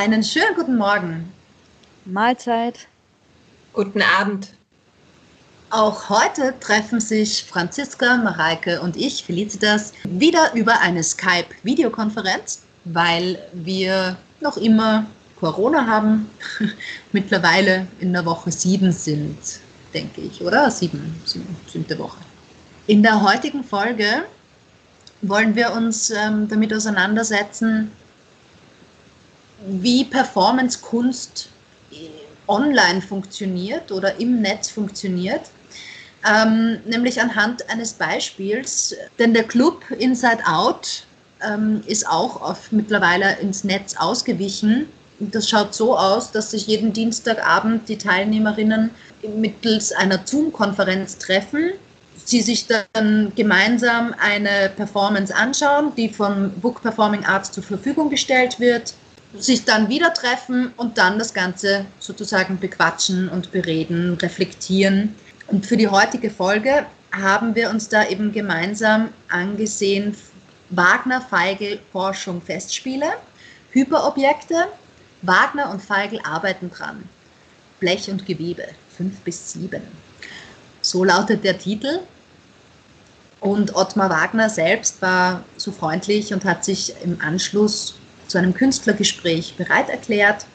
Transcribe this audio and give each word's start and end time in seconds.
Einen 0.00 0.24
schönen 0.24 0.54
guten 0.56 0.78
Morgen. 0.78 1.30
Mahlzeit. 2.06 2.88
Guten 3.74 4.00
Abend. 4.00 4.48
Auch 5.68 6.08
heute 6.08 6.54
treffen 6.58 7.00
sich 7.00 7.44
Franziska, 7.44 8.16
Mareike 8.16 8.80
und 8.80 8.96
ich, 8.96 9.22
Felicitas, 9.22 9.92
wieder 10.04 10.54
über 10.54 10.80
eine 10.80 11.02
Skype-Videokonferenz, 11.02 12.62
weil 12.84 13.38
wir 13.52 14.16
noch 14.40 14.56
immer 14.56 15.04
Corona 15.38 15.86
haben, 15.86 16.30
mittlerweile 17.12 17.86
in 17.98 18.14
der 18.14 18.24
Woche 18.24 18.50
sieben 18.50 18.92
sind, 18.92 19.36
denke 19.92 20.22
ich, 20.22 20.40
oder? 20.40 20.70
Sieben, 20.70 21.14
sieben 21.26 21.54
siebte 21.70 21.98
Woche. 21.98 22.20
In 22.86 23.02
der 23.02 23.20
heutigen 23.20 23.62
Folge 23.62 24.24
wollen 25.20 25.54
wir 25.54 25.72
uns 25.72 26.08
ähm, 26.08 26.48
damit 26.48 26.72
auseinandersetzen, 26.72 27.92
wie 29.66 30.04
Performance-Kunst 30.04 31.48
online 32.48 33.00
funktioniert 33.00 33.92
oder 33.92 34.18
im 34.20 34.40
Netz 34.40 34.70
funktioniert. 34.70 35.42
Ähm, 36.28 36.80
nämlich 36.84 37.20
anhand 37.20 37.68
eines 37.70 37.94
Beispiels, 37.94 38.94
denn 39.18 39.32
der 39.32 39.44
Club 39.44 39.82
Inside 39.98 40.46
Out 40.46 41.06
ähm, 41.42 41.82
ist 41.86 42.06
auch 42.06 42.42
auf, 42.42 42.72
mittlerweile 42.72 43.38
ins 43.38 43.64
Netz 43.64 43.96
ausgewichen. 43.96 44.86
Das 45.18 45.48
schaut 45.48 45.74
so 45.74 45.96
aus, 45.96 46.30
dass 46.30 46.50
sich 46.50 46.66
jeden 46.66 46.92
Dienstagabend 46.92 47.88
die 47.88 47.96
Teilnehmerinnen 47.96 48.90
mittels 49.36 49.92
einer 49.92 50.20
Zoom-Konferenz 50.24 51.16
treffen, 51.18 51.72
sie 52.24 52.42
sich 52.42 52.66
dann 52.66 53.32
gemeinsam 53.34 54.14
eine 54.18 54.70
Performance 54.76 55.34
anschauen, 55.34 55.92
die 55.96 56.08
von 56.08 56.52
Book 56.60 56.82
Performing 56.82 57.24
Arts 57.24 57.52
zur 57.52 57.62
Verfügung 57.62 58.10
gestellt 58.10 58.60
wird 58.60 58.94
sich 59.38 59.64
dann 59.64 59.88
wieder 59.88 60.12
treffen 60.12 60.72
und 60.76 60.98
dann 60.98 61.18
das 61.18 61.32
Ganze 61.34 61.86
sozusagen 61.98 62.58
bequatschen 62.58 63.28
und 63.28 63.52
bereden, 63.52 64.14
reflektieren. 64.14 65.14
Und 65.46 65.66
für 65.66 65.76
die 65.76 65.88
heutige 65.88 66.30
Folge 66.30 66.86
haben 67.12 67.54
wir 67.54 67.70
uns 67.70 67.88
da 67.88 68.06
eben 68.06 68.32
gemeinsam 68.32 69.10
angesehen 69.28 70.16
Wagner, 70.70 71.20
Feigl, 71.20 71.80
Forschung, 71.90 72.40
Festspiele, 72.40 73.12
Hyperobjekte. 73.70 74.66
Wagner 75.22 75.70
und 75.70 75.82
Feigl 75.82 76.20
arbeiten 76.24 76.70
dran. 76.70 77.08
Blech 77.78 78.10
und 78.10 78.24
Gewebe, 78.24 78.68
fünf 78.96 79.20
bis 79.20 79.52
sieben. 79.52 79.82
So 80.80 81.04
lautet 81.04 81.44
der 81.44 81.58
Titel. 81.58 82.00
Und 83.40 83.74
Ottmar 83.74 84.10
Wagner 84.10 84.48
selbst 84.48 85.00
war 85.02 85.44
so 85.56 85.72
freundlich 85.72 86.32
und 86.32 86.44
hat 86.44 86.64
sich 86.64 86.94
im 87.02 87.20
Anschluss 87.20 87.99
zu 88.30 88.38
einem 88.38 88.54
Künstlergespräch 88.54 89.56
bereit 89.56 89.88
erklärt. 89.88 90.46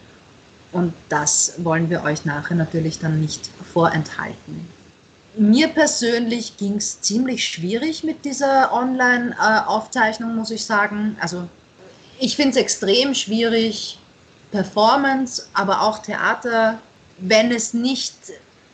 Und 0.72 0.94
das 1.10 1.54
wollen 1.58 1.90
wir 1.90 2.04
euch 2.04 2.26
nachher 2.26 2.56
natürlich 2.56 3.00
dann 3.00 3.22
nicht 3.22 3.50
vorenthalten. 3.74 4.68
Mir 5.38 5.68
persönlich 5.68 6.58
ging 6.58 6.78
es 6.78 7.02
ziemlich 7.02 7.46
schwierig 7.46 8.04
mit 8.04 8.24
dieser 8.24 8.72
Online-Aufzeichnung, 8.74 10.36
muss 10.36 10.52
ich 10.52 10.66
sagen. 10.66 11.18
Also 11.20 11.48
ich 12.20 12.36
finde 12.36 12.52
es 12.52 12.58
extrem 12.58 13.14
schwierig, 13.14 14.00
Performance, 14.52 15.48
aber 15.54 15.82
auch 15.82 16.00
Theater, 16.00 16.80
wenn 17.18 17.52
es 17.52 17.74
nicht 17.74 18.16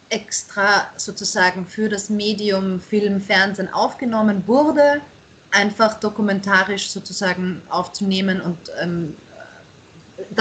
extra 0.10 0.90
sozusagen 0.98 1.66
für 1.66 1.90
das 1.90 2.10
Medium 2.10 2.80
Film, 2.80 3.20
Fernsehen 3.22 3.74
aufgenommen 3.74 4.44
wurde, 4.46 5.02
einfach 5.52 6.00
dokumentarisch 6.00 6.90
sozusagen 6.90 7.62
aufzunehmen 7.70 8.42
und 8.42 8.58
ähm, 8.82 9.16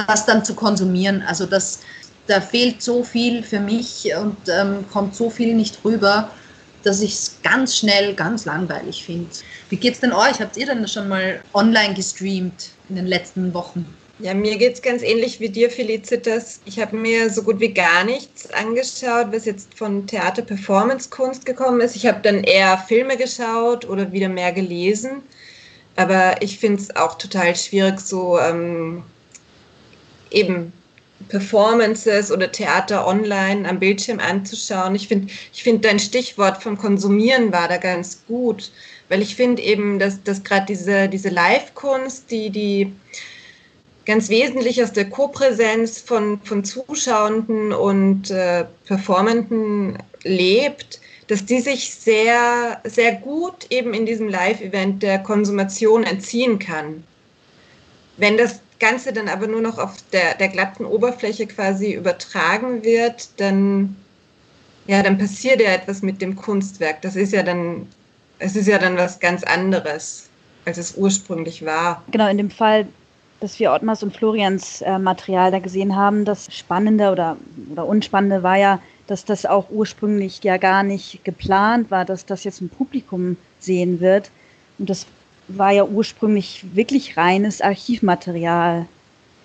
das 0.08 0.26
dann 0.26 0.44
zu 0.44 0.54
konsumieren. 0.54 1.22
Also 1.26 1.46
das, 1.46 1.80
da 2.26 2.40
fehlt 2.40 2.82
so 2.82 3.02
viel 3.02 3.42
für 3.42 3.60
mich 3.60 4.08
und 4.20 4.36
ähm, 4.48 4.84
kommt 4.90 5.14
so 5.14 5.30
viel 5.30 5.54
nicht 5.54 5.84
rüber, 5.84 6.30
dass 6.82 7.00
ich 7.00 7.12
es 7.12 7.36
ganz 7.42 7.76
schnell 7.76 8.14
ganz 8.14 8.44
langweilig 8.44 9.04
finde. 9.04 9.30
Wie 9.68 9.76
geht's 9.76 10.00
denn 10.00 10.12
euch? 10.12 10.40
Habt 10.40 10.56
ihr 10.56 10.66
denn 10.66 10.86
schon 10.88 11.08
mal 11.08 11.42
online 11.52 11.94
gestreamt 11.94 12.70
in 12.88 12.96
den 12.96 13.06
letzten 13.06 13.52
Wochen? 13.52 13.86
Ja, 14.22 14.34
mir 14.34 14.58
geht 14.58 14.74
es 14.74 14.82
ganz 14.82 15.02
ähnlich 15.02 15.40
wie 15.40 15.48
dir, 15.48 15.70
Felicitas. 15.70 16.60
Ich 16.66 16.78
habe 16.78 16.94
mir 16.94 17.30
so 17.30 17.42
gut 17.42 17.58
wie 17.58 17.72
gar 17.72 18.04
nichts 18.04 18.50
angeschaut, 18.50 19.28
was 19.32 19.46
jetzt 19.46 19.72
von 19.74 20.06
Theater-Performance-Kunst 20.06 21.46
gekommen 21.46 21.80
ist. 21.80 21.96
Ich 21.96 22.06
habe 22.06 22.20
dann 22.22 22.44
eher 22.44 22.76
Filme 22.76 23.16
geschaut 23.16 23.88
oder 23.88 24.12
wieder 24.12 24.28
mehr 24.28 24.52
gelesen. 24.52 25.22
Aber 25.96 26.42
ich 26.42 26.58
finde 26.58 26.82
es 26.82 26.94
auch 26.96 27.16
total 27.16 27.56
schwierig, 27.56 27.98
so 28.00 28.38
ähm, 28.38 29.04
eben 30.30 30.70
Performances 31.28 32.30
oder 32.30 32.52
Theater 32.52 33.06
online 33.06 33.66
am 33.66 33.78
Bildschirm 33.78 34.20
anzuschauen. 34.20 34.94
Ich 34.94 35.08
finde, 35.08 35.32
ich 35.54 35.62
find 35.62 35.82
dein 35.82 35.98
Stichwort 35.98 36.62
vom 36.62 36.76
Konsumieren 36.76 37.52
war 37.52 37.68
da 37.68 37.78
ganz 37.78 38.22
gut, 38.26 38.70
weil 39.08 39.22
ich 39.22 39.34
finde 39.34 39.62
eben, 39.62 39.98
dass, 39.98 40.22
dass 40.22 40.44
gerade 40.44 40.66
diese, 40.66 41.08
diese 41.08 41.30
Live-Kunst, 41.30 42.30
die, 42.30 42.50
die 42.50 42.92
ganz 44.10 44.28
wesentlich 44.28 44.82
aus 44.82 44.92
der 44.92 45.08
Kopräsenz 45.08 46.00
von, 46.00 46.40
von 46.42 46.64
Zuschauenden 46.64 47.72
und 47.72 48.28
äh, 48.32 48.64
Performenden 48.84 49.98
lebt, 50.24 51.00
dass 51.28 51.44
die 51.44 51.60
sich 51.60 51.94
sehr, 51.94 52.80
sehr 52.82 53.14
gut 53.14 53.70
eben 53.70 53.94
in 53.94 54.06
diesem 54.06 54.28
Live-Event 54.28 55.04
der 55.04 55.20
Konsumation 55.20 56.02
entziehen 56.02 56.58
kann. 56.58 57.04
Wenn 58.16 58.36
das 58.36 58.60
Ganze 58.80 59.12
dann 59.12 59.28
aber 59.28 59.46
nur 59.46 59.60
noch 59.60 59.78
auf 59.78 59.94
der, 60.12 60.34
der 60.34 60.48
glatten 60.48 60.84
Oberfläche 60.84 61.46
quasi 61.46 61.92
übertragen 61.92 62.82
wird, 62.82 63.28
dann, 63.36 63.94
ja, 64.88 65.04
dann 65.04 65.18
passiert 65.18 65.60
ja 65.60 65.70
etwas 65.70 66.02
mit 66.02 66.20
dem 66.20 66.34
Kunstwerk. 66.34 67.00
Das 67.02 67.14
ist 67.14 67.32
ja 67.32 67.44
dann, 67.44 67.86
es 68.40 68.56
ist 68.56 68.66
ja 68.66 68.78
dann 68.78 68.96
was 68.96 69.20
ganz 69.20 69.44
anderes, 69.44 70.28
als 70.64 70.78
es 70.78 70.96
ursprünglich 70.96 71.64
war. 71.64 72.02
Genau, 72.10 72.28
in 72.28 72.38
dem 72.38 72.50
Fall 72.50 72.88
dass 73.40 73.58
wir 73.58 73.72
Ottmars 73.72 74.02
und 74.02 74.14
Florians 74.16 74.82
äh, 74.82 74.98
Material 74.98 75.50
da 75.50 75.58
gesehen 75.58 75.96
haben. 75.96 76.24
Das 76.24 76.54
Spannende 76.54 77.10
oder, 77.10 77.36
oder 77.72 77.86
Unspannende 77.86 78.42
war 78.42 78.56
ja, 78.56 78.80
dass 79.06 79.24
das 79.24 79.46
auch 79.46 79.70
ursprünglich 79.70 80.42
ja 80.44 80.56
gar 80.58 80.82
nicht 80.82 81.24
geplant 81.24 81.90
war, 81.90 82.04
dass 82.04 82.26
das 82.26 82.44
jetzt 82.44 82.60
ein 82.60 82.68
Publikum 82.68 83.36
sehen 83.58 84.00
wird. 84.00 84.30
Und 84.78 84.90
das 84.90 85.06
war 85.48 85.72
ja 85.72 85.84
ursprünglich 85.84 86.64
wirklich 86.74 87.16
reines 87.16 87.60
Archivmaterial. 87.60 88.86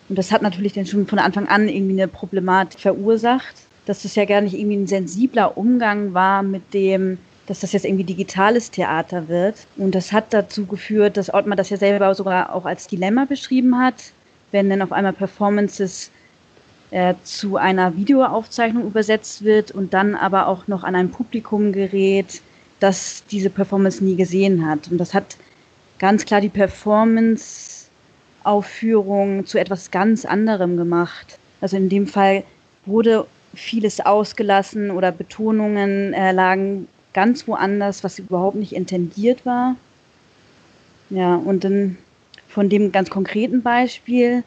Und 0.07 0.17
das 0.17 0.31
hat 0.31 0.41
natürlich 0.41 0.73
dann 0.73 0.85
schon 0.85 1.07
von 1.07 1.17
Anfang 1.17 1.47
an 1.47 1.67
irgendwie 1.67 1.99
eine 1.99 2.07
Problematik 2.07 2.79
verursacht, 2.79 3.55
dass 3.85 4.03
das 4.03 4.15
ja 4.15 4.25
gar 4.25 4.41
nicht 4.41 4.53
irgendwie 4.53 4.77
ein 4.77 4.87
sensibler 4.87 5.57
Umgang 5.57 6.13
war 6.13 6.43
mit 6.43 6.73
dem, 6.73 7.17
dass 7.47 7.59
das 7.59 7.73
jetzt 7.73 7.85
irgendwie 7.85 8.03
digitales 8.03 8.71
Theater 8.71 9.27
wird. 9.27 9.67
Und 9.77 9.93
das 9.93 10.11
hat 10.11 10.33
dazu 10.33 10.65
geführt, 10.65 11.17
dass 11.17 11.31
Ottmar 11.33 11.55
das 11.55 11.69
ja 11.69 11.77
selber 11.77 12.15
sogar 12.15 12.53
auch 12.53 12.65
als 12.65 12.87
Dilemma 12.87 13.25
beschrieben 13.25 13.77
hat, 13.77 14.11
wenn 14.51 14.69
dann 14.69 14.81
auf 14.81 14.91
einmal 14.91 15.13
Performances 15.13 16.09
äh, 16.91 17.13
zu 17.23 17.57
einer 17.57 17.95
Videoaufzeichnung 17.95 18.87
übersetzt 18.87 19.43
wird 19.43 19.71
und 19.71 19.93
dann 19.93 20.15
aber 20.15 20.47
auch 20.47 20.67
noch 20.67 20.83
an 20.83 20.95
ein 20.95 21.11
Publikum 21.11 21.71
gerät, 21.71 22.41
das 22.79 23.23
diese 23.29 23.49
Performance 23.49 24.03
nie 24.03 24.15
gesehen 24.15 24.65
hat. 24.65 24.87
Und 24.89 24.97
das 24.97 25.13
hat 25.13 25.37
ganz 25.99 26.25
klar 26.25 26.41
die 26.41 26.49
Performance-Aufführung 26.49 29.45
zu 29.45 29.59
etwas 29.59 29.91
ganz 29.91 30.25
anderem 30.25 30.77
gemacht. 30.77 31.37
Also 31.61 31.77
in 31.77 31.89
dem 31.89 32.07
Fall 32.07 32.43
wurde 32.85 33.27
vieles 33.53 33.99
ausgelassen 33.99 34.89
oder 34.91 35.11
Betonungen 35.11 36.13
äh, 36.13 36.31
lagen 36.31 36.87
ganz 37.15 37.47
woanders, 37.47 38.03
was 38.03 38.19
überhaupt 38.19 38.57
nicht 38.57 38.73
intendiert 38.73 39.45
war. 39.45 39.77
Ja, 41.09 41.35
und 41.35 41.63
dann 41.63 41.97
von 42.49 42.67
dem 42.67 42.91
ganz 42.91 43.09
konkreten 43.09 43.63
Beispiel 43.63 44.43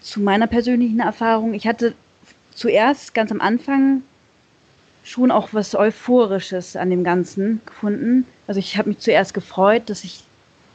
zu 0.00 0.20
meiner 0.20 0.46
persönlichen 0.46 1.00
Erfahrung. 1.00 1.52
Ich 1.52 1.66
hatte 1.66 1.94
zuerst 2.54 3.12
ganz 3.12 3.30
am 3.30 3.42
Anfang 3.42 4.02
schon 5.02 5.30
auch 5.30 5.50
was 5.52 5.74
Euphorisches 5.74 6.76
an 6.76 6.88
dem 6.88 7.04
Ganzen 7.04 7.60
gefunden. 7.66 8.24
Also 8.46 8.58
ich 8.58 8.78
habe 8.78 8.88
mich 8.88 9.00
zuerst 9.00 9.34
gefreut, 9.34 9.90
dass 9.90 10.02
ich 10.02 10.24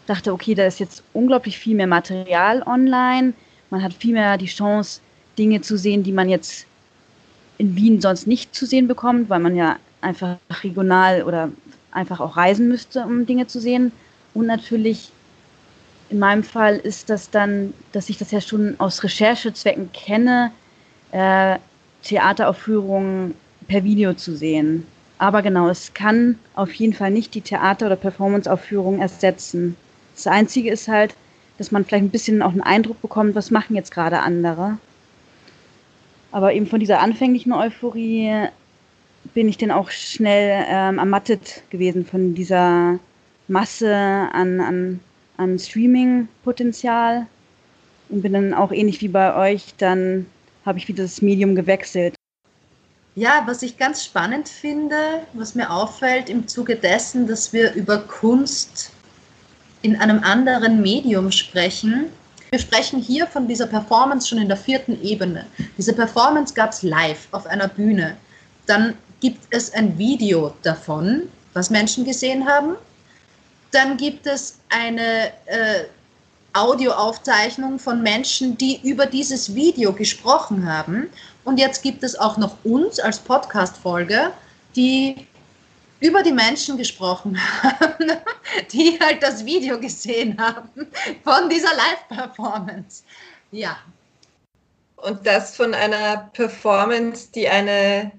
dachte, 0.06 0.32
okay, 0.32 0.54
da 0.54 0.68
ist 0.68 0.80
jetzt 0.80 1.02
unglaublich 1.14 1.58
viel 1.58 1.76
mehr 1.76 1.88
Material 1.88 2.62
online. 2.62 3.34
Man 3.72 3.82
hat 3.82 3.94
viel 3.94 4.14
mehr 4.14 4.38
die 4.38 4.46
Chance, 4.46 5.02
Dinge 5.40 5.62
zu 5.62 5.78
sehen, 5.78 6.04
die 6.04 6.12
man 6.12 6.30
jetzt 6.30 6.68
in 7.58 7.76
Wien 7.76 8.02
sonst 8.02 8.28
nicht 8.28 8.54
zu 8.54 8.68
sehen 8.68 8.88
bekommt, 8.88 9.32
weil 9.32 9.40
man 9.40 9.56
ja 9.56 9.78
einfach 10.02 10.38
regional 10.64 11.24
oder 11.24 11.50
einfach 11.92 12.20
auch 12.20 12.38
reisen 12.38 12.68
müsste, 12.68 13.04
um 13.04 13.26
Dinge 13.26 13.48
zu 13.48 13.60
sehen. 13.60 13.92
Und 14.34 14.46
natürlich 14.46 15.12
in 16.10 16.20
meinem 16.20 16.44
Fall 16.44 16.78
ist 16.78 17.10
das 17.10 17.30
dann, 17.30 17.74
dass 17.92 18.10
ich 18.10 18.18
das 18.18 18.32
ja 18.32 18.42
schon 18.42 18.76
aus 18.80 19.04
Recherchezwecken 19.04 19.92
kenne, 19.92 20.52
äh, 21.12 21.58
Theateraufführungen 22.04 23.36
per 23.68 23.84
Video 23.84 24.14
zu 24.14 24.36
sehen. 24.36 24.86
Aber 25.18 25.42
genau, 25.42 25.68
es 25.68 25.94
kann 25.94 26.40
auf 26.56 26.74
jeden 26.74 26.94
Fall 26.94 27.12
nicht 27.12 27.36
die 27.36 27.42
Theater- 27.42 27.88
oder 27.88 27.96
Performanceaufführung 27.98 29.02
ersetzen. 29.02 29.76
Das 30.16 30.28
Einzige 30.28 30.72
ist 30.72 30.88
halt, 30.88 31.14
dass 31.58 31.72
man 31.72 31.84
vielleicht 31.84 32.06
ein 32.06 32.10
bisschen 32.10 32.42
auch 32.42 32.52
einen 32.52 32.62
Eindruck 32.62 33.02
bekommt, 33.02 33.36
was 33.36 33.52
machen 33.52 33.76
jetzt 33.76 33.92
gerade 33.92 34.20
andere. 34.20 34.78
Aber 36.32 36.54
eben 36.54 36.68
von 36.68 36.80
dieser 36.80 37.02
anfänglichen 37.02 37.52
Euphorie 37.52 38.48
bin 39.34 39.48
ich 39.48 39.58
dann 39.58 39.72
auch 39.72 39.90
schnell 39.92 40.66
ähm, 40.68 40.98
ermattet 40.98 41.64
gewesen 41.70 42.06
von 42.06 42.36
dieser 42.36 43.00
Masse 43.48 43.96
an, 43.96 44.60
an, 44.60 45.00
an 45.38 45.60
Streaming-Potenzial 45.60 47.26
und 48.10 48.22
bin 48.22 48.34
dann 48.34 48.54
auch 48.54 48.72
ähnlich 48.72 49.02
wie 49.02 49.08
bei 49.08 49.36
euch, 49.36 49.74
dann 49.78 50.26
habe 50.66 50.78
ich 50.78 50.88
wieder 50.88 51.04
das 51.04 51.22
Medium 51.22 51.56
gewechselt. 51.56 52.16
Ja, 53.16 53.44
was 53.46 53.64
ich 53.64 53.78
ganz 53.78 54.06
spannend 54.06 54.48
finde, 54.48 54.96
was 55.34 55.56
mir 55.56 55.70
auffällt 55.70 56.30
im 56.30 56.48
Zuge 56.48 56.76
dessen, 56.76 57.28
dass 57.28 57.52
wir 57.52 57.74
über 57.74 57.98
Kunst 57.98 58.92
in 59.82 59.96
einem 59.96 60.24
anderen 60.24 60.82
Medium 60.82 61.32
sprechen. 61.32 62.06
Wir 62.52 62.60
sprechen 62.60 63.02
hier 63.02 63.28
von 63.28 63.48
dieser 63.48 63.68
Performance 63.68 64.28
schon 64.28 64.38
in 64.38 64.48
der 64.48 64.58
vierten 64.58 65.02
Ebene. 65.04 65.46
Diese 65.78 65.94
Performance 65.94 66.54
gab 66.54 66.72
es 66.72 66.84
live 66.84 67.28
auf 67.32 67.46
einer 67.46 67.68
Bühne. 67.68 68.18
Dann 68.66 68.94
gibt 69.20 69.46
es 69.50 69.74
ein 69.74 69.98
Video 69.98 70.54
davon, 70.64 71.30
was 71.54 71.70
Menschen 71.70 72.06
gesehen 72.06 72.48
haben. 72.48 72.76
Dann 73.72 73.98
gibt 73.98 74.26
es 74.26 74.60
eine 74.70 75.32
äh, 75.46 75.86
Audioaufzeichnung 76.54 77.80
von 77.80 78.02
Menschen, 78.02 78.58
die 78.58 78.80
über 78.88 79.06
dieses 79.06 79.54
Video 79.54 79.94
gesprochen 79.94 80.72
haben. 80.72 81.10
Und 81.44 81.60
jetzt 81.60 81.84
gibt 81.84 82.04
es 82.04 82.18
auch 82.18 82.38
noch 82.38 82.58
uns 82.64 83.00
als 83.00 83.20
Podcast-Folge, 83.20 84.32
die 84.76 85.28
über 86.00 86.24
die 86.24 86.32
Menschen 86.32 86.78
gesprochen 86.78 87.38
haben, 87.64 88.12
die 88.72 89.00
halt 89.00 89.22
das 89.22 89.46
Video 89.46 89.80
gesehen 89.80 90.40
haben 90.40 90.70
von 91.24 91.50
dieser 91.50 91.72
Live-Performance. 91.76 93.04
Ja. 93.52 93.78
Und 94.98 95.26
das 95.26 95.56
von 95.56 95.74
einer 95.74 96.30
Performance, 96.34 97.30
die 97.34 97.48
eine 97.48 98.12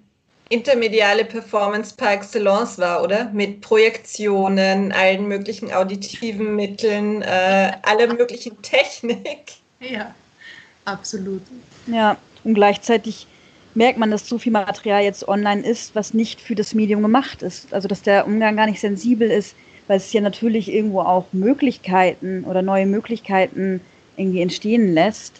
intermediale 0.50 1.24
Performance 1.24 1.94
par 1.96 2.12
excellence 2.12 2.76
war, 2.78 3.02
oder? 3.02 3.30
Mit 3.32 3.60
Projektionen, 3.62 4.92
allen 4.92 5.26
möglichen 5.28 5.72
auditiven 5.72 6.56
Mitteln, 6.56 7.22
äh, 7.22 7.72
aller 7.82 8.12
möglichen 8.12 8.60
Technik. 8.60 9.52
Ja, 9.82 10.14
absolut. 10.84 11.40
Ja, 11.86 12.18
und 12.44 12.52
gleichzeitig 12.52 13.26
merkt 13.74 13.98
man, 13.98 14.10
dass 14.10 14.28
so 14.28 14.36
viel 14.36 14.52
Material 14.52 15.02
jetzt 15.02 15.26
online 15.26 15.62
ist, 15.62 15.94
was 15.94 16.12
nicht 16.12 16.38
für 16.38 16.54
das 16.54 16.74
Medium 16.74 17.00
gemacht 17.00 17.40
ist. 17.40 17.72
Also 17.72 17.88
dass 17.88 18.02
der 18.02 18.26
Umgang 18.26 18.56
gar 18.56 18.66
nicht 18.66 18.78
sensibel 18.78 19.30
ist, 19.30 19.56
weil 19.86 19.96
es 19.96 20.12
ja 20.12 20.20
natürlich 20.20 20.70
irgendwo 20.70 21.00
auch 21.00 21.24
Möglichkeiten 21.32 22.44
oder 22.44 22.60
neue 22.60 22.84
Möglichkeiten 22.84 23.80
irgendwie 24.18 24.42
entstehen 24.42 24.92
lässt. 24.92 25.32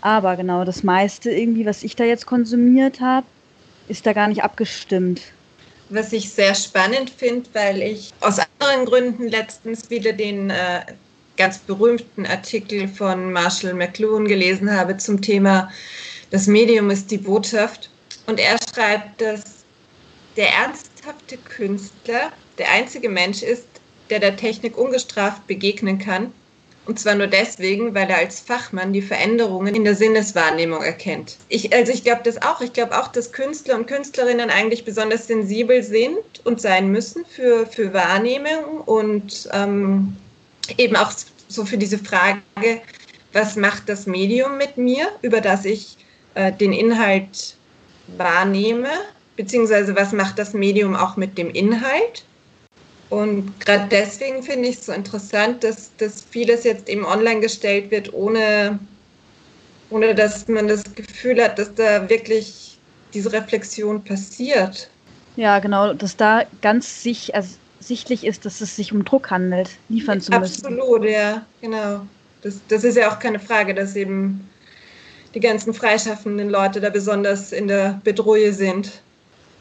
Aber 0.00 0.36
genau 0.36 0.64
das 0.64 0.82
meiste 0.82 1.30
irgendwie, 1.30 1.66
was 1.66 1.82
ich 1.82 1.96
da 1.96 2.04
jetzt 2.04 2.24
konsumiert 2.24 3.00
habe, 3.00 3.26
ist 3.88 4.06
da 4.06 4.12
gar 4.12 4.28
nicht 4.28 4.42
abgestimmt. 4.42 5.20
Was 5.90 6.12
ich 6.12 6.30
sehr 6.30 6.54
spannend 6.54 7.10
finde, 7.10 7.48
weil 7.52 7.82
ich 7.82 8.12
aus 8.20 8.38
anderen 8.58 8.86
Gründen 8.86 9.28
letztens 9.28 9.90
wieder 9.90 10.12
den 10.12 10.50
äh, 10.50 10.80
ganz 11.36 11.58
berühmten 11.58 12.26
Artikel 12.26 12.88
von 12.88 13.32
Marshall 13.32 13.74
McLuhan 13.74 14.26
gelesen 14.26 14.70
habe 14.70 14.96
zum 14.96 15.20
Thema 15.20 15.70
Das 16.30 16.46
Medium 16.46 16.90
ist 16.90 17.10
die 17.10 17.18
Botschaft. 17.18 17.90
Und 18.26 18.40
er 18.40 18.56
schreibt, 18.72 19.20
dass 19.20 19.64
der 20.36 20.48
ernsthafte 20.48 21.36
Künstler 21.36 22.32
der 22.56 22.70
einzige 22.70 23.08
Mensch 23.08 23.42
ist, 23.42 23.68
der 24.08 24.20
der 24.20 24.36
Technik 24.36 24.78
ungestraft 24.78 25.46
begegnen 25.46 25.98
kann 25.98 26.32
und 26.86 26.98
zwar 26.98 27.14
nur 27.14 27.26
deswegen, 27.26 27.94
weil 27.94 28.10
er 28.10 28.18
als 28.18 28.40
Fachmann 28.40 28.92
die 28.92 29.02
Veränderungen 29.02 29.74
in 29.74 29.84
der 29.84 29.94
Sinneswahrnehmung 29.94 30.82
erkennt. 30.82 31.36
Ich, 31.48 31.72
also 31.72 31.92
ich 31.92 32.04
glaube 32.04 32.20
das 32.24 32.42
auch. 32.42 32.60
Ich 32.60 32.72
glaube 32.72 32.98
auch, 32.98 33.08
dass 33.08 33.32
Künstler 33.32 33.76
und 33.76 33.86
Künstlerinnen 33.86 34.50
eigentlich 34.50 34.84
besonders 34.84 35.26
sensibel 35.26 35.82
sind 35.82 36.18
und 36.44 36.60
sein 36.60 36.90
müssen 36.90 37.24
für, 37.24 37.66
für 37.66 37.94
Wahrnehmung 37.94 38.82
und 38.84 39.48
ähm, 39.52 40.16
eben 40.76 40.96
auch 40.96 41.12
so 41.48 41.64
für 41.64 41.78
diese 41.78 41.98
Frage, 41.98 42.42
was 43.32 43.56
macht 43.56 43.88
das 43.88 44.06
Medium 44.06 44.58
mit 44.58 44.76
mir, 44.76 45.08
über 45.22 45.40
das 45.40 45.64
ich 45.64 45.96
äh, 46.34 46.52
den 46.52 46.72
Inhalt 46.72 47.56
wahrnehme, 48.18 48.90
beziehungsweise 49.36 49.96
was 49.96 50.12
macht 50.12 50.38
das 50.38 50.52
Medium 50.52 50.94
auch 50.94 51.16
mit 51.16 51.38
dem 51.38 51.50
Inhalt. 51.50 52.24
Und 53.10 53.60
gerade 53.60 53.86
deswegen 53.90 54.42
finde 54.42 54.68
ich 54.68 54.78
es 54.78 54.86
so 54.86 54.92
interessant, 54.92 55.62
dass, 55.62 55.94
dass 55.98 56.22
vieles 56.22 56.64
jetzt 56.64 56.88
eben 56.88 57.04
online 57.04 57.40
gestellt 57.40 57.90
wird, 57.90 58.12
ohne, 58.12 58.78
ohne 59.90 60.14
dass 60.14 60.48
man 60.48 60.68
das 60.68 60.82
Gefühl 60.94 61.42
hat, 61.42 61.58
dass 61.58 61.74
da 61.74 62.08
wirklich 62.08 62.78
diese 63.12 63.32
Reflexion 63.32 64.02
passiert. 64.02 64.90
Ja, 65.36 65.58
genau, 65.58 65.92
dass 65.92 66.16
da 66.16 66.44
ganz 66.62 67.02
sich, 67.02 67.34
also 67.34 67.56
sichtlich 67.80 68.24
ist, 68.24 68.46
dass 68.46 68.60
es 68.60 68.76
sich 68.76 68.92
um 68.92 69.04
Druck 69.04 69.30
handelt, 69.30 69.70
liefern 69.88 70.20
zu 70.20 70.32
müssen. 70.32 70.66
Absolut, 70.66 71.04
ja, 71.04 71.44
genau. 71.60 72.06
Das, 72.42 72.60
das 72.68 72.84
ist 72.84 72.96
ja 72.96 73.10
auch 73.10 73.18
keine 73.18 73.38
Frage, 73.38 73.74
dass 73.74 73.96
eben 73.96 74.48
die 75.34 75.40
ganzen 75.40 75.74
freischaffenden 75.74 76.48
Leute 76.48 76.80
da 76.80 76.90
besonders 76.90 77.52
in 77.52 77.68
der 77.68 78.00
Bedrohung 78.04 78.52
sind. 78.52 79.02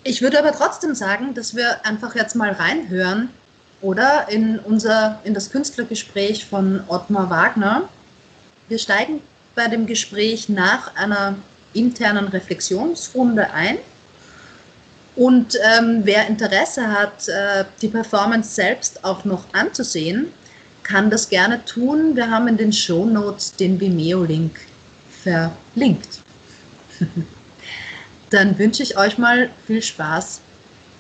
Ich 0.04 0.22
würde 0.22 0.40
aber 0.40 0.52
trotzdem 0.52 0.96
sagen, 0.96 1.34
dass 1.34 1.56
wir 1.56 1.86
einfach 1.86 2.16
jetzt 2.16 2.36
mal 2.36 2.52
reinhören, 2.52 3.30
oder 3.84 4.30
in, 4.30 4.60
unser, 4.60 5.20
in 5.26 5.34
das 5.34 5.52
Künstlergespräch 5.52 6.46
von 6.46 6.84
Ottmar 6.88 7.30
Wagner. 7.30 7.90
Wir 8.70 8.80
steigen 8.80 9.22
bei 9.56 9.68
dem 9.68 9.86
Gespräch 9.86 10.50
nach 10.50 10.96
einer 10.96 11.36
internen 11.74 12.30
Reflexionsrunde 12.30 13.52
ein. 13.52 13.78
Und 15.16 15.60
ähm, 15.78 16.02
wer 16.06 16.28
Interesse 16.28 16.88
hat, 16.90 17.28
äh, 17.28 17.66
die 17.82 17.90
Performance 17.90 18.56
selbst 18.56 19.04
auch 19.04 19.26
noch 19.26 19.44
anzusehen, 19.54 20.32
kann 20.82 21.12
das 21.12 21.30
gerne 21.30 21.64
tun. 21.66 22.16
Wir 22.16 22.32
haben 22.32 22.48
in 22.48 22.58
den 22.58 22.74
Show 22.74 23.06
Notes 23.06 23.56
den 23.56 23.80
Vimeo-Link 23.80 24.60
verlinkt. 25.22 26.22
Dann 28.34 28.58
wünsche 28.58 28.82
ich 28.82 28.98
euch 28.98 29.20
mal 29.20 29.52
viel 29.68 29.84
Spaß 29.84 30.42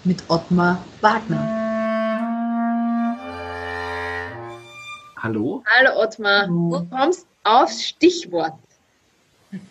mit 0.03 0.21
Ottmar 0.27 0.85
Wagner. 1.01 1.41
Hallo? 5.17 5.63
Hallo 5.75 5.99
Ottmar, 5.99 6.45
du 6.45 6.85
kommst 6.91 7.25
aufs 7.43 7.85
Stichwort. 7.85 8.53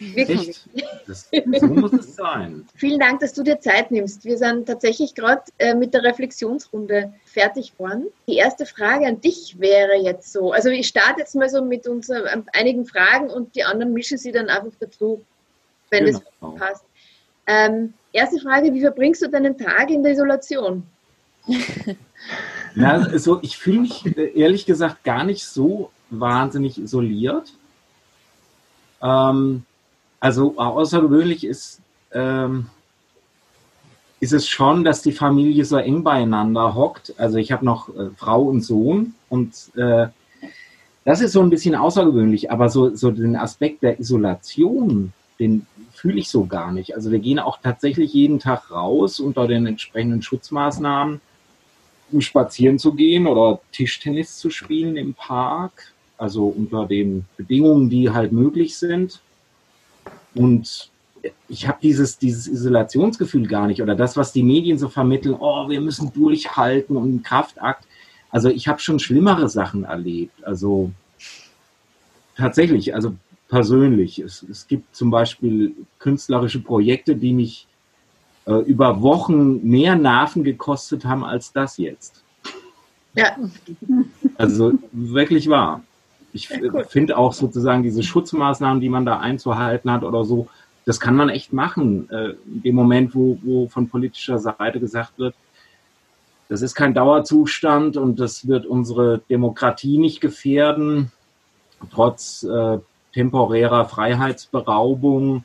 Wirklich. 0.01 0.61
Das, 1.07 1.29
so 1.31 1.67
muss 1.69 1.93
es 1.93 2.17
sein. 2.17 2.67
Vielen 2.75 2.99
Dank, 2.99 3.21
dass 3.21 3.33
du 3.33 3.45
dir 3.45 3.61
Zeit 3.61 3.93
nimmst. 3.93 4.25
Wir 4.25 4.39
sind 4.39 4.67
tatsächlich 4.67 5.15
gerade 5.15 5.43
äh, 5.59 5.75
mit 5.75 5.95
der 5.95 6.03
Reflexionsrunde 6.03 7.15
fertig 7.27 7.75
geworden. 7.75 8.07
Die 8.27 8.39
erste 8.39 8.67
Frage 8.67 9.07
an 9.07 9.21
dich 9.21 9.61
wäre 9.61 9.95
jetzt 10.03 10.33
so, 10.33 10.51
also 10.51 10.69
ich 10.69 10.89
starte 10.89 11.21
jetzt 11.21 11.37
mal 11.37 11.49
so 11.49 11.65
mit 11.65 11.87
uns 11.87 12.09
äh, 12.09 12.23
einigen 12.55 12.87
Fragen 12.87 13.31
und 13.31 13.55
die 13.55 13.63
anderen 13.63 13.93
mischen 13.93 14.19
sie 14.19 14.33
dann 14.33 14.49
einfach 14.49 14.77
dazu, 14.81 15.25
wenn 15.91 16.07
genau. 16.07 16.21
das 16.41 16.55
passt. 16.59 16.85
Ähm, 17.47 17.95
erste 18.13 18.41
Frage, 18.41 18.73
wie 18.73 18.81
verbringst 18.81 19.23
du 19.23 19.29
deinen 19.29 19.57
Tag 19.57 19.91
in 19.91 20.03
der 20.03 20.13
Isolation? 20.13 20.83
Na, 22.75 22.93
also 22.93 23.41
ich 23.43 23.57
fühle 23.57 23.81
mich 23.81 24.07
äh, 24.17 24.33
ehrlich 24.39 24.65
gesagt 24.65 25.05
gar 25.05 25.25
nicht 25.25 25.45
so 25.45 25.91
wahnsinnig 26.11 26.79
isoliert. 26.79 27.53
Ähm, 29.03 29.65
also 30.21 30.57
außergewöhnlich 30.57 31.45
ist, 31.45 31.81
ähm, 32.13 32.67
ist 34.21 34.33
es 34.33 34.49
schon, 34.49 34.85
dass 34.85 35.03
die 35.03 35.13
Familie 35.13 35.65
so 35.65 35.77
eng 35.77 36.05
beieinander 36.05 36.75
hockt. 36.75 37.13
Also 37.19 37.39
ich 37.39 37.51
habe 37.51 37.65
noch 37.65 37.89
äh, 37.89 38.11
Frau 38.17 38.43
und 38.43 38.63
Sohn 38.63 39.15
und 39.29 39.53
äh, 39.77 40.07
das 41.05 41.21
ist 41.21 41.33
so 41.33 41.41
ein 41.41 41.51
bisschen 41.51 41.75
außergewöhnlich, 41.75 42.53
aber 42.53 42.69
so, 42.69 42.95
so 42.95 43.11
den 43.11 43.35
Aspekt 43.35 43.83
der 43.83 43.99
Isolation, 43.99 45.13
den 45.41 45.67
fühle 46.03 46.19
ich 46.19 46.29
so 46.29 46.47
gar 46.47 46.73
nicht. 46.73 46.97
Also 46.97 47.13
wir 47.13 47.21
gehen 47.21 47.39
auch 47.39 47.61
tatsächlich 47.63 48.13
jeden 48.13 48.41
Tag 48.41 48.73
raus 48.73 49.21
unter 49.21 49.47
den 49.47 49.67
entsprechenden 49.67 50.21
Schutzmaßnahmen 50.21 51.21
spazieren 52.19 52.81
zu 52.81 52.95
gehen 52.95 53.29
oder 53.29 53.61
Tischtennis 53.71 54.37
zu 54.37 54.51
spielen 54.51 54.97
im 54.97 55.15
Park, 55.15 55.93
also 56.19 56.49
unter 56.49 56.87
den 56.87 57.25
Bedingungen, 57.37 57.89
die 57.89 58.11
halt 58.11 58.33
möglich 58.33 58.77
sind. 58.77 59.21
Und 60.35 60.91
ich 61.49 61.69
habe 61.69 61.79
dieses, 61.81 62.19
dieses 62.19 62.49
Isolationsgefühl 62.49 63.47
gar 63.47 63.69
nicht 63.69 63.81
oder 63.81 63.95
das, 63.95 64.17
was 64.17 64.33
die 64.33 64.43
Medien 64.43 64.79
so 64.79 64.89
vermitteln, 64.89 65.37
oh, 65.39 65.69
wir 65.69 65.81
müssen 65.81 66.13
durchhalten 66.13 66.97
und 66.97 67.15
ein 67.15 67.23
Kraftakt. 67.23 67.87
Also 68.29 68.49
ich 68.49 68.67
habe 68.67 68.81
schon 68.81 68.99
schlimmere 68.99 69.49
Sachen 69.49 69.85
erlebt. 69.85 70.43
Also 70.43 70.91
tatsächlich, 72.37 72.93
also 72.93 73.15
persönlich. 73.53 74.19
Es, 74.19 74.43
es 74.43 74.67
gibt 74.67 74.97
zum 74.97 75.11
Beispiel 75.11 75.75
künstlerische 75.99 76.61
Projekte, 76.61 77.15
die 77.15 77.35
mich 77.35 77.69
äh, 78.47 78.55
über 78.55 79.03
Wochen 79.03 79.63
mehr 79.63 79.95
Nerven 79.95 80.43
gekostet 80.43 81.05
haben 81.05 81.23
als 81.23 81.53
das 81.53 81.77
jetzt. 81.77 82.25
Ja. 83.15 83.37
Also 84.39 84.73
wirklich 84.93 85.51
wahr. 85.51 85.83
Ich 86.33 86.49
ja, 86.49 86.85
finde 86.85 87.19
auch 87.19 87.35
sozusagen 87.35 87.83
diese 87.83 88.03
Schutzmaßnahmen, 88.03 88.81
die 88.81 88.89
man 88.89 89.05
da 89.05 89.19
einzuhalten 89.19 89.93
hat 89.93 90.03
oder 90.03 90.25
so, 90.25 90.49
das 90.87 90.99
kann 90.99 91.15
man 91.15 91.29
echt 91.29 91.53
machen. 91.53 92.09
Äh, 92.09 92.31
in 92.47 92.63
dem 92.63 92.75
Moment, 92.75 93.15
wo, 93.15 93.39
wo 93.43 93.69
von 93.69 93.87
politischer 93.87 94.39
Seite 94.39 94.81
gesagt 94.81 95.19
wird, 95.19 95.35
das 96.49 96.63
ist 96.63 96.75
kein 96.75 96.95
Dauerzustand 96.95 97.99
und 97.99 98.19
das 98.19 98.49
wird 98.49 98.65
unsere 98.65 99.19
Demokratie 99.29 99.99
nicht 99.99 100.23
gefährden, 100.23 101.13
trotz 101.91 102.45
äh, 102.45 102.79
temporärer 103.13 103.89
Freiheitsberaubung, 103.89 105.45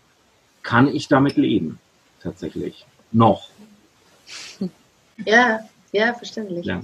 kann 0.63 0.93
ich 0.93 1.07
damit 1.07 1.38
leben, 1.38 1.79
tatsächlich. 2.21 2.86
Noch. 3.12 3.50
Ja, 5.25 5.62
ja, 5.93 6.13
verständlich. 6.13 6.63
Ja. 6.67 6.79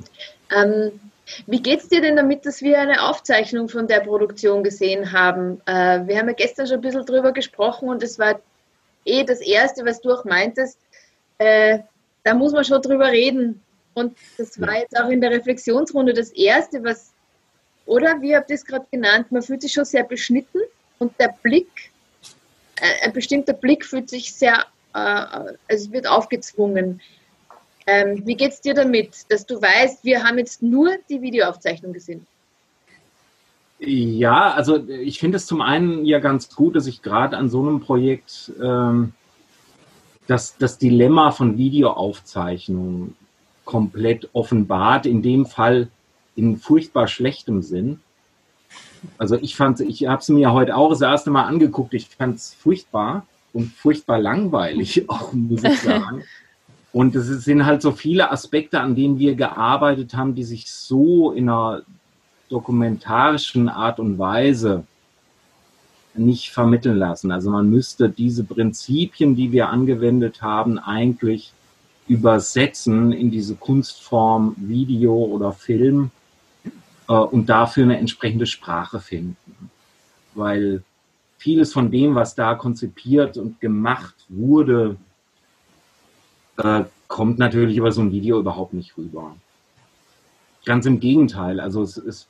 Ähm, 0.50 1.00
wie 1.46 1.62
geht 1.62 1.82
es 1.82 1.90
dir 1.90 2.02
denn 2.02 2.16
damit, 2.16 2.48
dass 2.48 2.62
wir 2.62 2.80
eine 2.80 3.04
Aufzeichnung 3.04 3.70
von 3.70 3.88
der 3.88 4.02
Produktion 4.02 4.64
gesehen 4.64 5.12
haben? 5.12 5.62
Äh, 5.66 6.08
wir 6.08 6.18
haben 6.18 6.28
ja 6.28 6.34
gestern 6.34 6.66
schon 6.66 6.78
ein 6.78 6.82
bisschen 6.82 7.06
drüber 7.06 7.32
gesprochen 7.32 7.90
und 7.90 8.02
es 8.02 8.20
war 8.20 8.40
eh 9.06 9.24
das 9.24 9.40
Erste, 9.40 9.86
was 9.86 10.02
du 10.02 10.12
auch 10.12 10.26
meintest. 10.26 10.80
Äh, 11.38 11.80
da 12.24 12.34
muss 12.34 12.54
man 12.54 12.64
schon 12.64 12.82
drüber 12.82 13.12
reden. 13.12 13.62
Und 13.94 14.18
das 14.38 14.60
war 14.60 14.78
jetzt 14.80 14.98
auch 15.00 15.10
in 15.10 15.22
der 15.22 15.32
Reflexionsrunde 15.32 16.14
das 16.14 16.32
Erste, 16.32 16.84
was, 16.84 17.13
oder 17.86 18.22
wie 18.22 18.36
habt 18.36 18.50
ihr 18.50 18.56
es 18.56 18.66
gerade 18.66 18.86
genannt, 18.92 19.32
man 19.32 19.42
fühlt 19.42 19.62
sich 19.62 19.74
schon 19.74 19.86
sehr 19.86 20.04
beschnitten 20.04 20.62
und 21.00 21.14
der 21.20 21.36
Blick, 21.44 21.92
äh, 22.78 23.06
ein 23.06 23.14
bestimmter 23.14 23.54
Blick 23.54 23.86
fühlt 23.86 24.10
sich 24.10 24.34
sehr, 24.34 24.66
äh, 24.94 24.98
also 24.98 25.56
es 25.68 25.92
wird 25.92 26.08
aufgezwungen. 26.08 27.02
Ähm, 27.86 28.26
wie 28.26 28.36
geht 28.36 28.52
es 28.52 28.62
dir 28.62 28.74
damit, 28.74 29.30
dass 29.30 29.46
du 29.46 29.62
weißt, 29.62 30.06
wir 30.06 30.24
haben 30.24 30.38
jetzt 30.38 30.64
nur 30.64 30.96
die 31.10 31.22
Videoaufzeichnung 31.22 31.92
gesehen? 31.92 32.26
Ja, 33.80 34.52
also 34.54 34.88
ich 34.88 35.20
finde 35.20 35.36
es 35.36 35.46
zum 35.46 35.62
einen 35.62 36.06
ja 36.06 36.20
ganz 36.20 36.56
gut, 36.56 36.78
dass 36.78 36.88
ich 36.88 37.02
gerade 37.02 37.36
an 37.36 37.50
so 37.50 37.60
einem 37.60 37.82
Projekt 37.82 38.54
ähm, 38.62 39.12
das, 40.28 40.58
das 40.58 40.78
Dilemma 40.78 41.32
von 41.32 41.58
Videoaufzeichnungen 41.58 43.16
komplett 43.66 44.30
offenbart, 44.32 45.06
in 45.06 45.22
dem 45.22 45.46
Fall 45.46 45.90
in 46.36 46.58
furchtbar 46.58 47.08
schlechtem 47.08 47.62
Sinn. 47.62 48.00
Also 49.18 49.36
ich 49.36 49.56
fand, 49.56 49.80
ich 49.82 50.08
habe 50.08 50.22
es 50.22 50.30
mir 50.30 50.54
heute 50.54 50.76
auch 50.76 50.90
das 50.90 51.02
erste 51.02 51.30
Mal 51.30 51.44
angeguckt, 51.44 51.94
ich 51.94 52.08
fand 52.08 52.38
es 52.38 52.54
furchtbar 52.54 53.26
und 53.52 53.72
furchtbar 53.74 54.20
langweilig, 54.20 55.06
auch 55.10 55.34
muss 55.34 55.64
ich 55.64 55.80
sagen. 55.82 56.24
Und 56.92 57.16
es 57.16 57.28
sind 57.44 57.66
halt 57.66 57.82
so 57.82 57.92
viele 57.92 58.32
Aspekte, 58.32 58.80
an 58.80 58.96
denen 58.96 59.18
wir 59.18 59.36
gearbeitet 59.36 60.14
haben, 60.14 60.36
die 60.36 60.44
sich 60.44 60.70
so 60.70 61.32
in 61.32 61.50
einer 61.50 61.82
dokumentarischen 62.50 63.68
Art 63.68 64.00
und 64.00 64.20
Weise 64.20 64.84
nicht 66.14 66.52
vermitteln 66.52 66.98
lassen. 66.98 67.32
Also 67.32 67.50
man 67.50 67.70
müsste 67.70 68.10
diese 68.10 68.44
Prinzipien, 68.44 69.36
die 69.36 69.52
wir 69.52 69.70
angewendet 69.70 70.44
haben, 70.44 70.78
eigentlich 70.78 71.52
übersetzen 72.08 73.12
in 73.12 73.32
diese 73.32 73.56
Kunstform 73.56 74.56
Video 74.58 75.16
oder 75.16 75.54
Film 75.54 76.12
äh, 77.08 77.14
und 77.14 77.50
dafür 77.50 77.84
eine 77.84 77.98
entsprechende 77.98 78.46
Sprache 78.46 79.00
finden. 79.00 79.72
Weil 80.34 80.84
vieles 81.38 81.74
von 81.74 81.92
dem, 81.92 82.16
was 82.16 82.36
da 82.36 82.56
konzipiert 82.56 83.38
und 83.38 83.60
gemacht 83.60 84.16
wurde, 84.30 84.98
äh, 86.58 86.84
kommt 87.08 87.38
natürlich 87.38 87.78
über 87.78 87.92
so 87.92 88.02
ein 88.02 88.12
Video 88.12 88.40
überhaupt 88.40 88.74
nicht 88.74 88.98
rüber. 88.98 89.36
Ganz 90.66 90.86
im 90.86 91.00
Gegenteil. 91.00 91.60
Also 91.60 91.84
es, 91.84 91.98
es, 91.98 92.28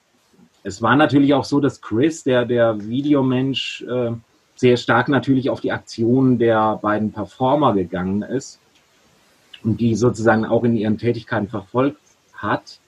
es 0.64 0.82
war 0.82 0.96
natürlich 0.96 1.34
auch 1.34 1.46
so, 1.46 1.60
dass 1.60 1.82
Chris, 1.82 2.24
der, 2.24 2.46
der 2.46 2.88
Videomensch, 2.88 3.84
äh, 3.84 4.12
sehr 4.56 4.78
stark 4.78 5.10
natürlich 5.10 5.50
auf 5.50 5.62
die 5.62 5.72
Aktionen 5.72 6.38
der 6.38 6.78
beiden 6.78 7.12
Performer 7.12 7.74
gegangen 7.74 8.22
ist 8.22 8.60
und 9.64 9.80
die 9.80 9.96
sozusagen 9.96 10.46
auch 10.46 10.64
in 10.64 10.76
ihren 10.76 10.98
Tätigkeiten 10.98 11.48
verfolgt 11.48 12.00
hat. 12.34 12.80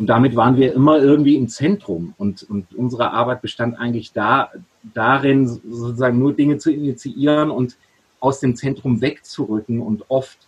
Und 0.00 0.06
damit 0.06 0.34
waren 0.34 0.56
wir 0.56 0.72
immer 0.72 0.98
irgendwie 0.98 1.36
im 1.36 1.48
Zentrum 1.48 2.14
und, 2.16 2.42
und 2.44 2.74
unsere 2.74 3.10
Arbeit 3.10 3.42
bestand 3.42 3.78
eigentlich 3.78 4.14
da, 4.14 4.50
darin, 4.94 5.46
sozusagen 5.46 6.18
nur 6.18 6.32
Dinge 6.32 6.56
zu 6.56 6.72
initiieren 6.72 7.50
und 7.50 7.76
aus 8.18 8.40
dem 8.40 8.56
Zentrum 8.56 9.02
wegzurücken 9.02 9.82
und 9.82 10.06
oft 10.08 10.38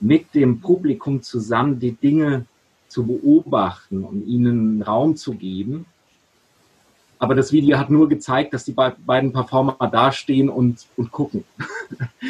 mit 0.00 0.34
dem 0.34 0.60
Publikum 0.60 1.20
zusammen 1.20 1.78
die 1.80 1.92
Dinge 1.92 2.46
zu 2.88 3.06
beobachten 3.06 4.04
und 4.04 4.26
ihnen 4.26 4.80
Raum 4.80 5.16
zu 5.16 5.34
geben. 5.34 5.84
Aber 7.18 7.34
das 7.34 7.52
Video 7.52 7.76
hat 7.76 7.90
nur 7.90 8.08
gezeigt, 8.08 8.54
dass 8.54 8.64
die 8.64 8.72
beiden 8.72 9.34
Performer 9.34 9.76
dastehen 9.92 10.48
und, 10.48 10.86
und 10.96 11.12
gucken. 11.12 11.44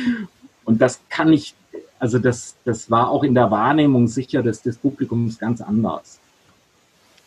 Und 0.67 0.81
das 0.81 0.99
kann 1.11 1.31
ich, 1.31 1.55
also 1.99 2.19
das, 2.19 2.57
das 2.65 2.91
war 2.91 3.11
auch 3.11 3.23
in 3.23 3.35
der 3.35 3.51
Wahrnehmung 3.51 4.09
sicher 4.09 4.43
des, 4.43 4.63
des 4.63 4.79
Publikums 4.79 5.39
ganz 5.39 5.61
anders. 5.61 6.19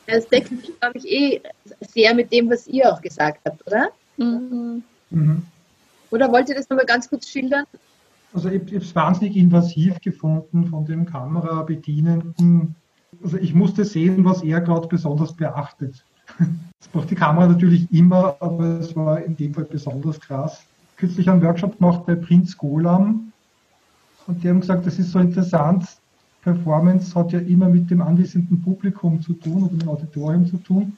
Das 0.08 0.28
deckt 0.28 0.50
sich, 0.50 0.80
glaube 0.80 0.98
ich, 0.98 1.06
eh 1.06 1.42
sehr 1.82 2.14
mit 2.16 2.32
dem, 2.32 2.50
was 2.50 2.68
ihr 2.68 2.92
auch 2.92 3.02
gesagt 3.02 3.42
habt, 3.46 3.66
oder? 3.68 3.90
Mhm. 4.18 4.84
Mhm. 5.10 5.44
Oder 6.10 6.32
wollt 6.32 6.50
ihr 6.50 6.56
das 6.56 6.70
nochmal 6.70 6.86
ganz 6.86 7.10
kurz 7.10 7.28
schildern? 7.28 7.66
Also 8.34 8.50
ich, 8.50 8.62
ich 8.64 8.74
habe 8.74 8.86
es 8.86 8.96
wahnsinnig 8.96 9.36
invasiv 9.36 10.00
gefunden 10.02 10.68
von 10.68 10.86
dem 10.86 11.06
Kamerabedienenden. 11.06 12.76
Also 13.24 13.38
ich 13.38 13.54
musste 13.54 13.84
sehen, 13.84 14.24
was 14.26 14.44
er 14.44 14.62
gerade 14.62 14.88
besonders 14.88 15.34
beachtet. 15.34 16.04
Das 16.80 16.94
macht 16.94 17.10
die 17.10 17.16
Kamera 17.16 17.48
natürlich 17.48 17.92
immer, 17.92 18.38
aber 18.40 18.80
es 18.80 18.96
war 18.96 19.20
in 19.24 19.36
dem 19.36 19.52
Fall 19.56 19.64
besonders 19.64 20.20
krass. 20.20 20.62
Kürzlich 20.96 21.28
einen 21.28 21.42
Workshop 21.42 21.80
gemacht 21.80 22.06
bei 22.06 22.14
Prinz 22.14 22.56
Golam 22.56 23.34
und 24.28 24.44
die 24.44 24.50
haben 24.50 24.60
gesagt, 24.60 24.86
das 24.86 25.00
ist 25.00 25.12
so 25.12 25.20
interessant. 25.20 25.97
Performance 26.48 27.14
hat 27.14 27.34
ja 27.34 27.40
immer 27.40 27.68
mit 27.68 27.92
dem 27.92 28.02
anwesenden 28.02 28.62
Publikum 28.62 29.22
zu 29.22 29.34
tun 29.34 29.64
oder 29.64 29.76
dem 29.76 29.90
Auditorium 29.90 30.46
zu 30.48 30.56
tun. 30.58 30.98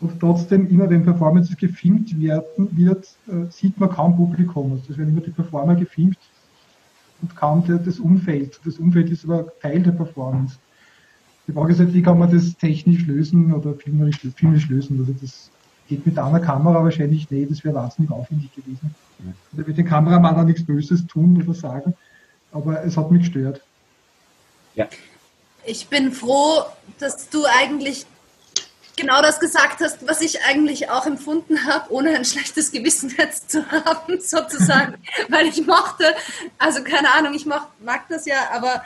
Und 0.00 0.18
trotzdem, 0.18 0.66
immer 0.68 0.88
wenn 0.88 1.04
Performances 1.04 1.56
gefilmt 1.58 2.18
werden, 2.18 2.68
wird, 2.72 3.04
äh, 3.26 3.50
sieht 3.50 3.78
man 3.78 3.90
kaum 3.90 4.16
Publikum. 4.16 4.72
Also 4.72 4.84
es 4.88 4.96
werden 4.96 5.10
immer 5.10 5.20
die 5.20 5.30
Performer 5.30 5.74
gefilmt 5.74 6.16
und 7.20 7.36
kaum 7.36 7.62
das 7.66 7.98
Umfeld. 7.98 8.60
Das 8.64 8.78
Umfeld 8.78 9.10
ist 9.10 9.24
aber 9.24 9.52
Teil 9.60 9.82
der 9.82 9.92
Performance. 9.92 10.56
Die 11.46 11.52
Frage 11.52 11.72
ist 11.72 11.80
halt, 11.80 11.92
wie 11.92 12.02
kann 12.02 12.18
man 12.18 12.30
das 12.30 12.56
technisch 12.56 13.06
lösen 13.06 13.52
oder 13.52 13.74
filmisch, 13.74 14.20
filmisch 14.36 14.68
lösen? 14.70 15.00
Also 15.00 15.14
das 15.20 15.50
geht 15.88 16.06
mit 16.06 16.18
einer 16.18 16.40
Kamera 16.40 16.82
wahrscheinlich 16.82 17.30
nicht, 17.30 17.50
das 17.50 17.62
wäre 17.62 17.74
wahnsinnig 17.74 18.10
aufwendig 18.10 18.54
gewesen. 18.54 18.94
Da 19.52 19.66
wird 19.66 19.76
der 19.76 19.84
Kameramann 19.84 20.36
auch 20.36 20.44
nichts 20.44 20.64
Böses 20.64 21.06
tun 21.06 21.42
oder 21.42 21.54
sagen, 21.54 21.94
aber 22.52 22.84
es 22.84 22.96
hat 22.96 23.10
mich 23.10 23.22
gestört. 23.22 23.60
Ja. 24.78 24.88
Ich 25.64 25.88
bin 25.88 26.12
froh, 26.12 26.62
dass 27.00 27.28
du 27.28 27.44
eigentlich 27.44 28.06
genau 28.94 29.20
das 29.20 29.40
gesagt 29.40 29.80
hast, 29.80 30.06
was 30.06 30.20
ich 30.20 30.44
eigentlich 30.44 30.88
auch 30.88 31.04
empfunden 31.04 31.66
habe, 31.66 31.92
ohne 31.92 32.10
ein 32.16 32.24
schlechtes 32.24 32.70
Gewissen 32.70 33.12
jetzt 33.18 33.50
zu 33.50 33.68
haben, 33.70 34.20
sozusagen, 34.20 34.94
weil 35.28 35.48
ich 35.48 35.66
mochte, 35.66 36.14
also 36.58 36.84
keine 36.84 37.12
Ahnung, 37.12 37.34
ich 37.34 37.44
mag, 37.44 37.66
mag 37.80 38.08
das 38.08 38.24
ja, 38.24 38.50
aber 38.52 38.84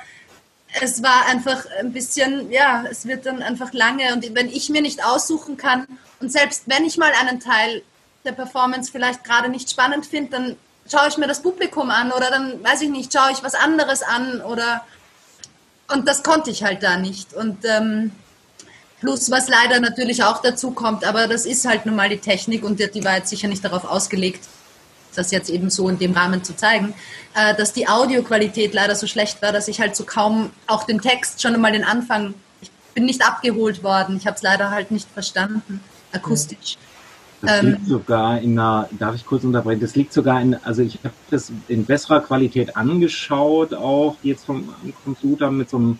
es 0.80 1.02
war 1.02 1.26
einfach 1.26 1.66
ein 1.78 1.92
bisschen, 1.92 2.50
ja, 2.50 2.84
es 2.90 3.06
wird 3.06 3.26
dann 3.26 3.42
einfach 3.42 3.74
lange 3.74 4.14
und 4.14 4.34
wenn 4.34 4.48
ich 4.48 4.70
mir 4.70 4.80
nicht 4.80 5.04
aussuchen 5.04 5.58
kann 5.58 5.86
und 6.20 6.32
selbst 6.32 6.62
wenn 6.66 6.86
ich 6.86 6.96
mal 6.96 7.12
einen 7.20 7.38
Teil 7.38 7.82
der 8.24 8.32
Performance 8.32 8.90
vielleicht 8.90 9.24
gerade 9.24 9.50
nicht 9.50 9.70
spannend 9.70 10.06
finde, 10.06 10.30
dann 10.30 10.56
schaue 10.90 11.08
ich 11.08 11.18
mir 11.18 11.28
das 11.28 11.42
Publikum 11.42 11.90
an 11.90 12.12
oder 12.12 12.30
dann, 12.30 12.64
weiß 12.64 12.80
ich 12.80 12.88
nicht, 12.88 13.12
schaue 13.12 13.32
ich 13.32 13.42
was 13.42 13.54
anderes 13.54 14.02
an 14.02 14.40
oder 14.40 14.86
und 15.92 16.08
das 16.08 16.22
konnte 16.22 16.50
ich 16.50 16.62
halt 16.62 16.82
da 16.82 16.96
nicht 16.96 17.34
und 17.34 17.64
ähm, 17.64 18.12
Plus, 19.02 19.32
was 19.32 19.48
leider 19.48 19.80
natürlich 19.80 20.22
auch 20.22 20.40
dazu 20.42 20.70
kommt, 20.70 21.04
aber 21.04 21.26
das 21.26 21.44
ist 21.44 21.64
halt 21.64 21.86
nun 21.86 21.96
mal 21.96 22.08
die 22.08 22.18
Technik 22.18 22.62
und 22.62 22.78
die 22.78 23.04
war 23.04 23.16
jetzt 23.16 23.30
sicher 23.30 23.48
nicht 23.48 23.64
darauf 23.64 23.84
ausgelegt, 23.84 24.44
das 25.16 25.32
jetzt 25.32 25.50
eben 25.50 25.70
so 25.70 25.88
in 25.88 25.98
dem 25.98 26.12
Rahmen 26.12 26.44
zu 26.44 26.54
zeigen, 26.54 26.94
äh, 27.34 27.52
dass 27.56 27.72
die 27.72 27.88
Audioqualität 27.88 28.72
leider 28.72 28.94
so 28.94 29.08
schlecht 29.08 29.42
war, 29.42 29.50
dass 29.50 29.66
ich 29.66 29.80
halt 29.80 29.96
so 29.96 30.04
kaum 30.04 30.50
auch 30.68 30.84
den 30.84 31.00
Text 31.00 31.42
schon 31.42 31.52
einmal 31.52 31.72
den 31.72 31.82
Anfang, 31.82 32.34
ich 32.60 32.70
bin 32.94 33.04
nicht 33.04 33.26
abgeholt 33.26 33.82
worden, 33.82 34.18
ich 34.18 34.26
habe 34.28 34.36
es 34.36 34.42
leider 34.42 34.70
halt 34.70 34.92
nicht 34.92 35.08
verstanden, 35.12 35.80
akustisch. 36.12 36.78
Das 37.42 37.60
ähm, 37.60 37.70
liegt 37.70 37.86
sogar 37.86 38.40
in 38.40 38.56
einer, 38.58 38.88
darf 38.98 39.16
ich 39.16 39.26
kurz 39.26 39.42
unterbrechen, 39.42 39.80
das 39.80 39.96
liegt 39.96 40.12
sogar 40.12 40.40
in, 40.40 40.54
also 40.54 40.82
ich 40.82 40.98
habe 41.02 41.14
das 41.30 41.52
in 41.66 41.84
besserer 41.84 42.20
Qualität 42.20 42.76
angeschaut, 42.76 43.74
auch 43.74 44.16
jetzt 44.22 44.44
vom 44.44 44.68
Computer 45.04 45.50
mit 45.50 45.68
so 45.68 45.76
einem 45.76 45.98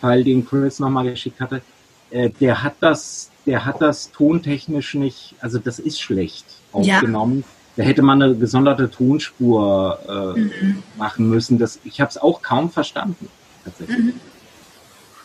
File, 0.00 0.24
den 0.24 0.44
Chris 0.44 0.80
nochmal 0.80 1.04
geschickt 1.04 1.40
hatte. 1.40 1.62
Äh, 2.10 2.30
der 2.40 2.64
hat 2.64 2.74
das, 2.80 3.30
der 3.46 3.64
hat 3.64 3.80
das 3.80 4.10
tontechnisch 4.10 4.94
nicht, 4.94 5.36
also 5.40 5.58
das 5.60 5.78
ist 5.78 6.00
schlecht 6.00 6.44
aufgenommen. 6.72 7.44
Ja. 7.46 7.54
Da 7.76 7.82
hätte 7.84 8.02
man 8.02 8.20
eine 8.20 8.34
gesonderte 8.34 8.90
Tonspur 8.90 10.34
äh, 10.36 10.40
mhm. 10.40 10.82
machen 10.98 11.30
müssen. 11.30 11.58
Das, 11.58 11.78
ich 11.84 12.00
habe 12.00 12.10
es 12.10 12.18
auch 12.18 12.42
kaum 12.42 12.68
verstanden, 12.68 13.28
tatsächlich. 13.64 13.98
Mhm. 13.98 14.14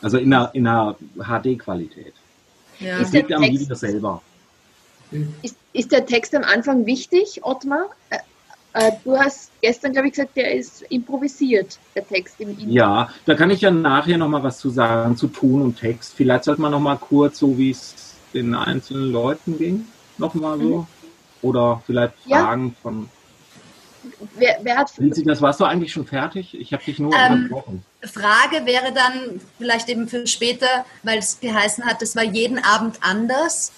Also 0.02 0.20
in 0.20 0.32
einer, 0.32 0.54
in 0.54 0.68
einer 0.68 0.96
HD-Qualität. 1.18 2.14
Ja. 2.80 3.00
Das 3.00 3.12
liegt 3.12 3.34
am 3.34 3.42
Video 3.42 3.74
selber. 3.74 4.22
Ist, 5.42 5.56
ist 5.74 5.92
der 5.92 6.06
Text 6.06 6.36
am 6.36 6.44
Anfang 6.44 6.86
wichtig, 6.86 7.42
Ottmar? 7.44 7.90
Äh, 8.10 8.18
äh, 8.74 8.92
du 9.06 9.18
hast 9.18 9.52
gestern, 9.62 9.94
glaube 9.94 10.08
ich, 10.08 10.14
gesagt, 10.14 10.36
der 10.36 10.54
ist 10.54 10.82
improvisiert, 10.90 11.80
der 11.96 12.06
Text 12.06 12.40
im 12.40 12.50
Intro. 12.50 12.66
Ja, 12.68 13.10
da 13.26 13.36
kann 13.36 13.50
ich 13.50 13.62
ja 13.62 13.72
nachher 13.72 14.18
nochmal 14.18 14.44
was 14.44 14.58
zu 14.58 14.70
sagen, 14.70 15.16
zu 15.16 15.28
Ton 15.28 15.62
und 15.62 15.80
Text. 15.80 16.14
Vielleicht 16.14 16.44
sollte 16.44 16.62
man 16.62 16.72
nochmal 16.72 16.98
kurz, 16.98 17.40
so 17.40 17.58
wie 17.58 17.72
es 17.72 18.16
den 18.34 18.54
einzelnen 18.54 19.12
Leuten 19.12 19.58
ging, 19.58 19.88
nochmal 20.18 20.60
so. 20.60 20.80
Mhm. 20.80 20.88
Oder 21.42 21.82
vielleicht 21.86 22.16
Fragen 22.28 22.68
ja. 22.68 22.74
von. 22.82 23.10
Wer, 24.36 24.58
wer 24.62 24.78
hat. 24.78 24.92
Lindsay, 24.98 25.24
das 25.24 25.42
warst 25.42 25.60
du 25.60 25.64
eigentlich 25.64 25.94
schon 25.94 26.06
fertig? 26.06 26.60
Ich 26.60 26.74
habe 26.74 26.84
dich 26.84 27.00
nur 27.00 27.14
ähm, 27.14 27.34
unterbrochen. 27.34 27.86
Frage 28.04 28.66
wäre 28.66 28.92
dann 28.94 29.40
vielleicht 29.58 29.88
eben 29.90 30.08
für 30.08 30.28
später, 30.28 30.86
weil 31.04 31.20
es 31.20 31.40
geheißen 31.40 31.86
hat, 31.86 32.02
es 32.02 32.16
war 32.16 32.24
jeden 32.24 32.60
Abend 32.60 32.98
anders 33.02 33.72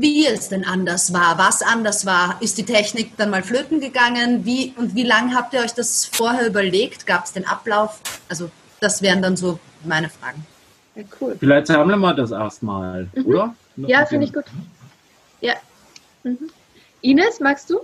wie 0.00 0.26
es 0.26 0.48
denn 0.48 0.64
anders 0.64 1.12
war, 1.12 1.38
was 1.38 1.62
anders 1.62 2.06
war. 2.06 2.36
Ist 2.40 2.58
die 2.58 2.64
Technik 2.64 3.16
dann 3.16 3.30
mal 3.30 3.42
flöten 3.42 3.80
gegangen? 3.80 4.44
Wie 4.44 4.74
und 4.76 4.94
wie 4.94 5.02
lange 5.02 5.34
habt 5.34 5.54
ihr 5.54 5.60
euch 5.60 5.74
das 5.74 6.04
vorher 6.06 6.46
überlegt? 6.46 7.06
Gab 7.06 7.24
es 7.24 7.32
den 7.32 7.46
Ablauf? 7.46 8.00
Also 8.28 8.50
das 8.80 9.02
wären 9.02 9.22
dann 9.22 9.36
so 9.36 9.58
meine 9.84 10.08
Fragen. 10.08 10.46
Ja, 10.94 11.02
cool. 11.20 11.36
Vielleicht 11.38 11.66
sammeln 11.66 12.00
wir 12.00 12.14
das 12.14 12.30
erstmal, 12.30 13.08
mhm. 13.14 13.26
oder? 13.26 13.54
Noch 13.76 13.88
ja, 13.88 14.06
finde 14.06 14.26
ich 14.26 14.32
gut. 14.32 14.44
Ja. 15.40 15.54
Mhm. 16.22 16.50
Ines, 17.02 17.40
magst 17.40 17.70
du? 17.70 17.80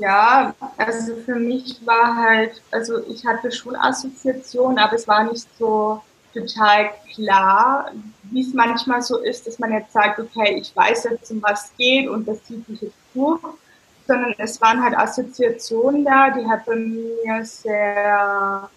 Ja, 0.00 0.54
also 0.76 1.14
für 1.24 1.36
mich 1.36 1.80
war 1.84 2.16
halt, 2.16 2.60
also 2.70 2.98
ich 3.08 3.24
hatte 3.24 3.52
schon 3.52 3.76
Assoziationen, 3.76 4.78
aber 4.78 4.94
es 4.94 5.06
war 5.06 5.24
nicht 5.24 5.46
so 5.58 6.02
total 6.36 6.90
klar, 7.14 7.90
wie 8.30 8.42
es 8.42 8.52
manchmal 8.52 9.02
so 9.02 9.18
ist, 9.18 9.46
dass 9.46 9.58
man 9.58 9.72
jetzt 9.72 9.92
sagt, 9.92 10.18
okay, 10.18 10.58
ich 10.60 10.74
weiß 10.74 11.04
jetzt, 11.04 11.30
um 11.30 11.42
was 11.42 11.72
geht 11.76 12.08
und 12.08 12.26
das 12.26 12.42
zieht 12.44 12.68
mich 12.68 12.82
jetzt 12.82 12.96
durch, 13.14 13.40
sondern 14.06 14.34
es 14.38 14.60
waren 14.60 14.82
halt 14.82 14.96
Assoziationen 14.96 16.04
da, 16.04 16.30
die 16.30 16.46
hat 16.46 16.66
bei 16.66 16.76
mir 16.76 17.44
sehr, 17.44 18.68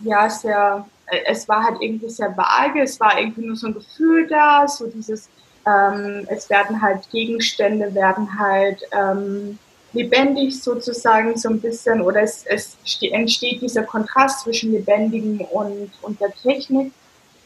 ja, 0.00 0.30
sehr, 0.30 0.86
es 1.26 1.48
war 1.48 1.64
halt 1.64 1.76
irgendwie 1.80 2.10
sehr 2.10 2.36
vage, 2.36 2.82
es 2.82 2.98
war 3.00 3.18
irgendwie 3.18 3.46
nur 3.46 3.56
so 3.56 3.66
ein 3.66 3.74
Gefühl 3.74 4.26
da, 4.28 4.66
so 4.68 4.86
dieses, 4.86 5.28
ähm, 5.66 6.26
es 6.28 6.48
werden 6.50 6.80
halt 6.80 7.10
Gegenstände, 7.10 7.94
werden 7.94 8.38
halt 8.38 8.82
ähm, 8.92 9.58
lebendig 9.92 10.60
sozusagen 10.62 11.36
so 11.36 11.48
ein 11.48 11.60
bisschen 11.60 12.00
oder 12.00 12.22
es, 12.22 12.44
es 12.46 12.76
entsteht 13.00 13.60
dieser 13.60 13.82
Kontrast 13.82 14.40
zwischen 14.40 14.72
lebendigen 14.72 15.40
und, 15.40 15.90
und 16.02 16.20
der 16.20 16.32
Technik. 16.32 16.92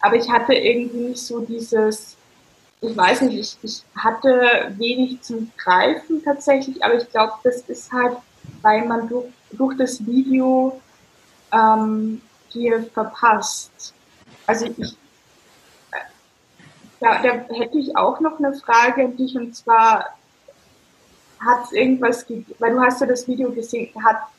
Aber 0.01 0.17
ich 0.17 0.31
hatte 0.31 0.55
irgendwie 0.55 1.09
nicht 1.09 1.23
so 1.23 1.41
dieses, 1.41 2.17
ich 2.81 2.97
weiß 2.97 3.23
nicht, 3.23 3.39
ich, 3.39 3.59
ich 3.63 3.83
hatte 3.97 4.73
wenig 4.77 5.21
zum 5.23 5.51
Greifen 5.57 6.23
tatsächlich, 6.23 6.83
aber 6.85 6.95
ich 6.95 7.09
glaube, 7.11 7.33
das 7.43 7.63
ist 7.63 7.91
halt, 7.93 8.17
weil 8.63 8.85
man 8.85 9.09
durch, 9.09 9.27
durch 9.53 9.77
das 9.77 10.05
Video 10.07 10.81
ähm, 11.53 12.21
hier 12.49 12.85
verpasst. 12.93 13.95
Also 14.47 14.67
ich, 14.67 14.93
äh, 15.93 15.99
da, 17.01 17.23
da 17.23 17.55
hätte 17.55 17.79
ich 17.79 17.97
auch 17.97 18.21
noch 18.21 18.39
eine 18.39 18.55
Frage 18.55 19.05
an 19.05 19.17
dich 19.17 19.35
und 19.37 19.57
zwar, 19.57 20.16
hat 21.39 21.65
es 21.65 21.73
irgendwas, 21.73 22.27
weil 22.59 22.73
du 22.73 22.81
hast 22.81 23.01
ja 23.01 23.07
das 23.07 23.27
Video 23.29 23.51
gesehen, 23.51 23.91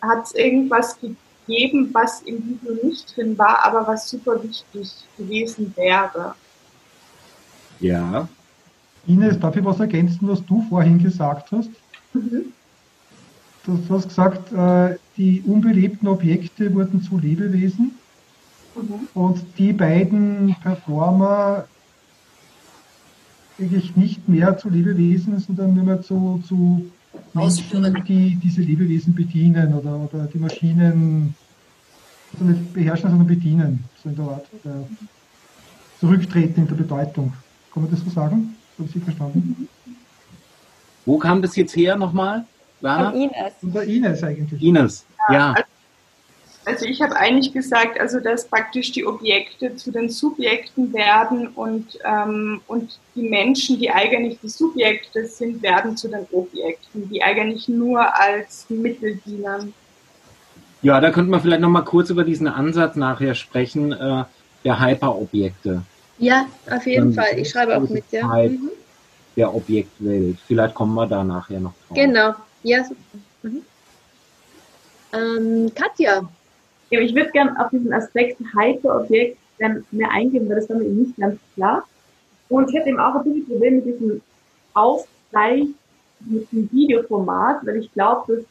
hat 0.02 0.24
es 0.24 0.34
irgendwas 0.34 0.98
gegeben, 1.00 1.90
was 1.94 2.22
im 2.24 2.38
Video 2.38 2.86
nicht 2.86 3.16
drin 3.16 3.38
war, 3.38 3.66
aber 3.66 3.88
was 3.88 4.10
super 4.10 4.42
wichtig 4.44 4.92
gewesen 5.18 5.74
wäre? 5.76 6.36
Ja. 7.80 8.28
Ines, 9.06 9.40
darf 9.40 9.56
ich 9.56 9.64
was 9.64 9.80
ergänzen, 9.80 10.28
was 10.28 10.44
du 10.46 10.66
vorhin 10.70 11.02
gesagt 11.02 11.52
hast? 11.52 11.70
Mhm. 12.14 12.54
Du 13.64 13.80
hast 13.90 14.08
gesagt, 14.08 14.52
äh, 14.54 14.98
die 15.18 15.42
unbelebten 15.46 16.08
Objekte 16.08 16.74
wurden 16.74 17.02
zu 17.02 17.18
Lebewesen 17.18 17.98
mhm. 18.76 19.08
und 19.14 19.46
die 19.58 19.74
beiden 19.74 20.56
Performer 20.62 21.68
eigentlich 23.60 23.96
nicht 23.96 24.28
mehr 24.30 24.58
zu 24.58 24.70
Lebewesen, 24.70 25.40
sondern 25.40 25.74
nur 25.74 25.84
mehr 25.84 26.02
zu, 26.02 26.44
zu 26.48 26.90
Menschen, 27.34 28.04
die 28.08 28.36
diese 28.36 28.62
Lebewesen 28.62 29.14
bedienen 29.14 29.74
oder, 29.74 29.96
oder 29.96 30.26
die 30.26 30.38
Maschinen 30.38 31.36
also 32.34 32.46
nicht 32.46 32.74
beherrschen, 32.74 33.10
sondern 33.10 33.28
bedienen, 33.28 33.84
so 34.04 34.10
in 34.10 34.16
der 34.16 34.26
Art. 34.26 34.46
Oder 34.64 34.88
zurücktreten 36.00 36.62
in 36.62 36.68
der 36.68 36.76
Bedeutung. 36.76 37.34
Kann 37.74 37.84
man 37.84 37.92
das 37.92 38.02
so 38.02 38.10
sagen? 38.10 38.56
Habe 38.78 38.88
ich 38.88 38.94
Sie 38.94 39.00
verstanden? 39.00 39.68
Wo 41.06 41.18
kam 41.18 41.42
das 41.42 41.56
jetzt 41.56 41.76
her 41.76 41.96
nochmal? 41.96 42.46
Von 42.82 43.16
Ines. 43.16 43.54
Von 43.60 43.74
der 43.74 43.84
Ines 43.84 44.24
eigentlich. 44.24 44.62
Ines, 44.62 45.06
ja. 45.30 45.56
ja. 45.56 45.64
Also 46.68 46.86
ich 46.86 47.02
habe 47.02 47.16
eigentlich 47.16 47.54
gesagt, 47.54 47.98
also 47.98 48.20
dass 48.20 48.46
praktisch 48.46 48.92
die 48.92 49.06
Objekte 49.06 49.78
zu 49.78 49.90
den 49.90 50.10
Subjekten 50.10 50.92
werden 50.92 51.48
und, 51.48 51.98
ähm, 52.04 52.60
und 52.68 53.00
die 53.16 53.30
Menschen, 53.30 53.80
die 53.80 53.90
eigentlich 53.90 54.38
die 54.44 54.50
Subjekte 54.50 55.26
sind, 55.28 55.62
werden 55.62 55.96
zu 55.96 56.10
den 56.10 56.28
Objekten, 56.30 57.10
die 57.10 57.24
eigentlich 57.24 57.70
nur 57.70 58.14
als 58.20 58.66
Mittel 58.68 59.18
dienen. 59.26 59.74
Ja, 60.82 61.00
da 61.00 61.10
könnte 61.10 61.32
man 61.32 61.40
vielleicht 61.40 61.62
noch 61.62 61.70
mal 61.70 61.84
kurz 61.84 62.10
über 62.10 62.26
diesen 62.26 62.50
Ansatz 62.50 62.98
nachher 62.98 63.34
sprechen, 63.34 63.94
äh, 63.94 64.26
der 64.66 64.80
Hyperobjekte. 64.82 65.84
Ja, 66.18 66.48
auf 66.70 66.86
jeden 66.86 67.16
Dann 67.16 67.26
Fall. 67.26 67.40
Ich 67.40 67.50
schreibe 67.50 67.78
auch 67.78 67.88
mit, 67.88 68.04
ja. 68.12 68.28
Mhm. 68.28 68.72
Der 69.38 69.56
Objektwelt. 69.56 70.38
Vielleicht 70.46 70.76
kommen 70.76 70.96
wir 70.96 71.08
da 71.08 71.24
nachher 71.24 71.62
noch 71.62 71.74
drauf. 71.88 71.96
Genau, 71.96 72.34
ja. 72.64 72.84
Mhm. 73.42 73.62
Ähm, 75.14 75.72
Katja, 75.74 76.14
ja, 76.16 76.30
ich 76.90 77.14
würde 77.16 77.32
gerne 77.32 77.60
auf 77.60 77.70
diesen 77.70 77.94
Aspekt 77.94 78.40
Hyperobjekt 78.40 79.38
mehr 79.92 80.12
eingehen, 80.12 80.48
weil 80.48 80.58
das 80.58 80.70
war 80.70 80.78
mir 80.78 80.86
nicht 80.86 81.18
ganz 81.18 81.40
klar. 81.56 81.84
Und 82.50 82.70
ich 82.70 82.76
hätte 82.76 82.90
eben 82.90 83.00
auch 83.00 83.16
ein 83.16 83.24
bisschen 83.24 83.48
Problem 83.48 83.76
mit 83.78 83.86
diesem 83.86 84.22
Ausgleich 84.74 85.68
mit 86.22 86.52
dem 86.52 86.72
Videoformat, 86.72 87.66
weil 87.66 87.78
ich 87.78 87.94
glaube, 87.94 88.38
dass 88.38 88.46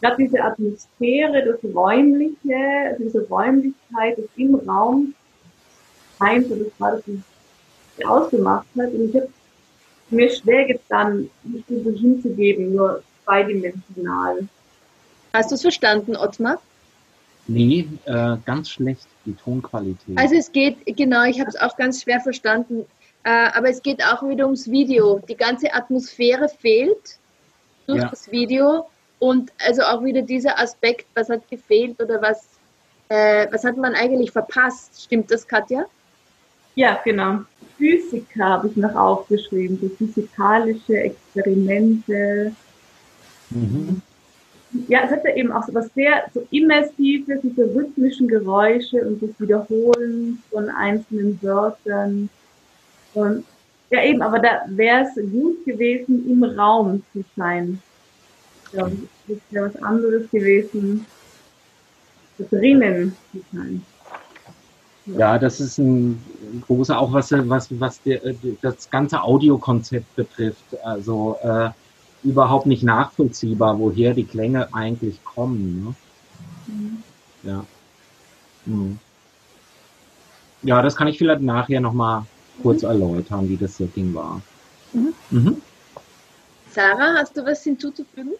gerade 0.00 0.22
diese 0.22 0.42
Atmosphäre, 0.42 1.44
das 1.44 1.74
Räumliche, 1.74 2.56
also 2.88 3.04
diese 3.04 3.28
Räumlichkeit, 3.28 4.18
das 4.18 4.26
im 4.36 4.54
Raum 4.54 5.14
scheint, 6.18 6.50
das 6.50 6.58
war 6.78 6.92
das, 6.92 7.02
was 7.06 8.06
ausgemacht 8.06 8.66
hat. 8.78 8.92
Und 8.92 9.08
ich 9.08 9.16
habe 9.16 9.28
mir 10.10 10.30
schwer 10.30 10.66
getan, 10.66 11.30
nicht 11.44 11.66
so 11.68 11.90
hinzugeben, 11.90 12.74
nur 12.74 13.02
zweidimensional. 13.24 14.48
Hast 15.32 15.50
du 15.50 15.54
es 15.54 15.62
verstanden, 15.62 16.16
Ottmar? 16.16 16.60
Nee, 17.46 17.88
äh, 18.06 18.36
ganz 18.46 18.70
schlecht, 18.70 19.06
die 19.26 19.34
Tonqualität. 19.34 20.16
Also 20.16 20.34
es 20.34 20.50
geht, 20.50 20.78
genau, 20.86 21.24
ich 21.24 21.40
habe 21.40 21.50
es 21.50 21.56
auch 21.56 21.76
ganz 21.76 22.02
schwer 22.02 22.20
verstanden, 22.20 22.86
äh, 23.22 23.48
aber 23.52 23.68
es 23.68 23.82
geht 23.82 24.02
auch 24.02 24.26
wieder 24.26 24.46
ums 24.46 24.70
Video. 24.70 25.20
Die 25.28 25.36
ganze 25.36 25.72
Atmosphäre 25.74 26.48
fehlt 26.48 27.18
durch 27.86 28.00
ja. 28.00 28.08
das 28.08 28.30
Video 28.30 28.86
und 29.18 29.52
also 29.66 29.82
auch 29.82 30.02
wieder 30.02 30.22
dieser 30.22 30.58
Aspekt, 30.58 31.06
was 31.14 31.28
hat 31.28 31.48
gefehlt 31.50 32.00
oder 32.02 32.20
was, 32.22 32.48
äh, 33.08 33.46
was 33.50 33.64
hat 33.64 33.76
man 33.76 33.94
eigentlich 33.94 34.30
verpasst. 34.30 35.02
Stimmt 35.02 35.30
das, 35.30 35.46
Katja? 35.46 35.84
Ja, 36.76 36.98
genau. 37.04 37.40
Physiker 37.76 38.44
habe 38.44 38.68
ich 38.68 38.76
noch 38.76 38.94
aufgeschrieben, 38.94 39.78
so 39.80 39.88
physikalische 39.90 40.96
Experimente. 40.96 42.54
Mhm 43.50 44.00
ja, 44.88 45.00
es 45.04 45.10
hat 45.10 45.24
ja 45.24 45.34
eben 45.34 45.52
auch 45.52 45.64
so 45.64 45.74
was 45.74 45.92
sehr 45.94 46.24
so 46.32 46.46
immersives, 46.50 47.40
diese 47.42 47.74
rhythmischen 47.74 48.28
Geräusche 48.28 48.98
und 49.06 49.22
das 49.22 49.30
Wiederholen 49.38 50.42
von 50.50 50.68
einzelnen 50.68 51.38
Wörtern. 51.42 52.28
Und 53.14 53.44
ja, 53.90 54.02
eben, 54.02 54.22
aber 54.22 54.40
da 54.40 54.62
wäre 54.68 55.04
es 55.04 55.14
gut 55.30 55.64
gewesen, 55.64 56.28
im 56.28 56.42
Raum 56.42 57.02
zu 57.12 57.24
sein. 57.36 57.80
Ja, 58.72 58.90
das 59.28 59.38
wäre 59.50 59.66
was 59.66 59.82
anderes 59.82 60.28
gewesen, 60.30 61.06
drinnen 62.50 63.14
zu 63.30 63.40
sein. 63.52 63.84
Ja, 65.06 65.38
das 65.38 65.60
ist 65.60 65.78
ein 65.78 66.20
großer, 66.66 66.98
auch 66.98 67.12
was, 67.12 67.30
was, 67.30 67.68
was 67.78 68.02
der, 68.02 68.20
das 68.62 68.90
ganze 68.90 69.22
Audiokonzept 69.22 70.16
betrifft. 70.16 70.64
Also, 70.82 71.36
äh, 71.42 71.70
überhaupt 72.24 72.66
nicht 72.66 72.82
nachvollziehbar, 72.82 73.78
woher 73.78 74.14
die 74.14 74.24
Klänge 74.24 74.74
eigentlich 74.74 75.22
kommen. 75.24 75.84
Ne? 75.84 75.94
Mhm. 76.66 77.02
Ja. 77.42 77.64
Mhm. 78.64 78.98
Ja, 80.62 80.80
das 80.80 80.96
kann 80.96 81.08
ich 81.08 81.18
vielleicht 81.18 81.42
nachher 81.42 81.80
nochmal 81.80 82.24
kurz 82.62 82.82
mhm. 82.82 82.88
erläutern, 82.88 83.48
wie 83.48 83.56
das 83.56 83.76
Setting 83.76 84.14
war. 84.14 84.40
Mhm. 84.92 85.14
Mhm. 85.30 85.62
Sarah, 86.70 87.14
hast 87.18 87.36
du 87.36 87.44
was 87.44 87.62
hinzuzufügen? 87.62 88.32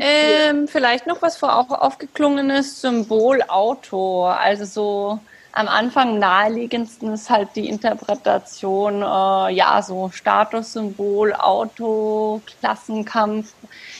Ähm, 0.00 0.68
vielleicht 0.68 1.06
noch 1.06 1.22
was 1.22 1.36
vor 1.36 1.56
auch 1.56 1.70
aufgeklungenes 1.70 2.80
Symbol 2.80 3.42
Auto. 3.48 4.24
Also 4.24 4.64
so 4.64 5.20
am 5.52 5.68
Anfang 5.68 6.18
naheliegendsten 6.18 7.12
ist 7.12 7.28
halt 7.28 7.48
die 7.56 7.68
Interpretation, 7.68 9.02
äh, 9.02 9.52
ja, 9.52 9.82
so 9.82 10.10
Statussymbol, 10.10 11.34
Auto, 11.34 12.40
Klassenkampf. 12.60 13.52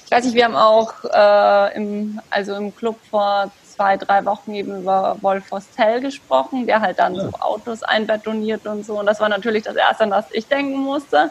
Ich 0.05 0.11
weiß 0.11 0.25
nicht, 0.25 0.35
wir 0.35 0.45
haben 0.45 0.57
auch 0.57 0.93
äh, 1.05 1.77
im, 1.77 2.21
also 2.31 2.55
im 2.55 2.75
Club 2.75 2.99
vor 3.11 3.51
zwei, 3.65 3.97
drei 3.97 4.25
Wochen 4.25 4.55
eben 4.55 4.83
über 4.83 5.17
Wolf 5.23 5.51
Hostel 5.51 6.01
gesprochen, 6.01 6.67
der 6.67 6.81
halt 6.81 6.99
dann 6.99 7.15
ja. 7.15 7.25
so 7.25 7.31
Autos 7.41 7.83
einbetoniert 7.83 8.67
und 8.67 8.85
so. 8.85 9.01
Und 9.01 9.07
das 9.07 9.21
war 9.21 9.29
natürlich 9.29 9.65
das 9.65 9.77
Erste, 9.77 10.05
an 10.05 10.11
das 10.11 10.27
ich 10.33 10.47
denken 10.47 10.79
musste. 10.79 11.31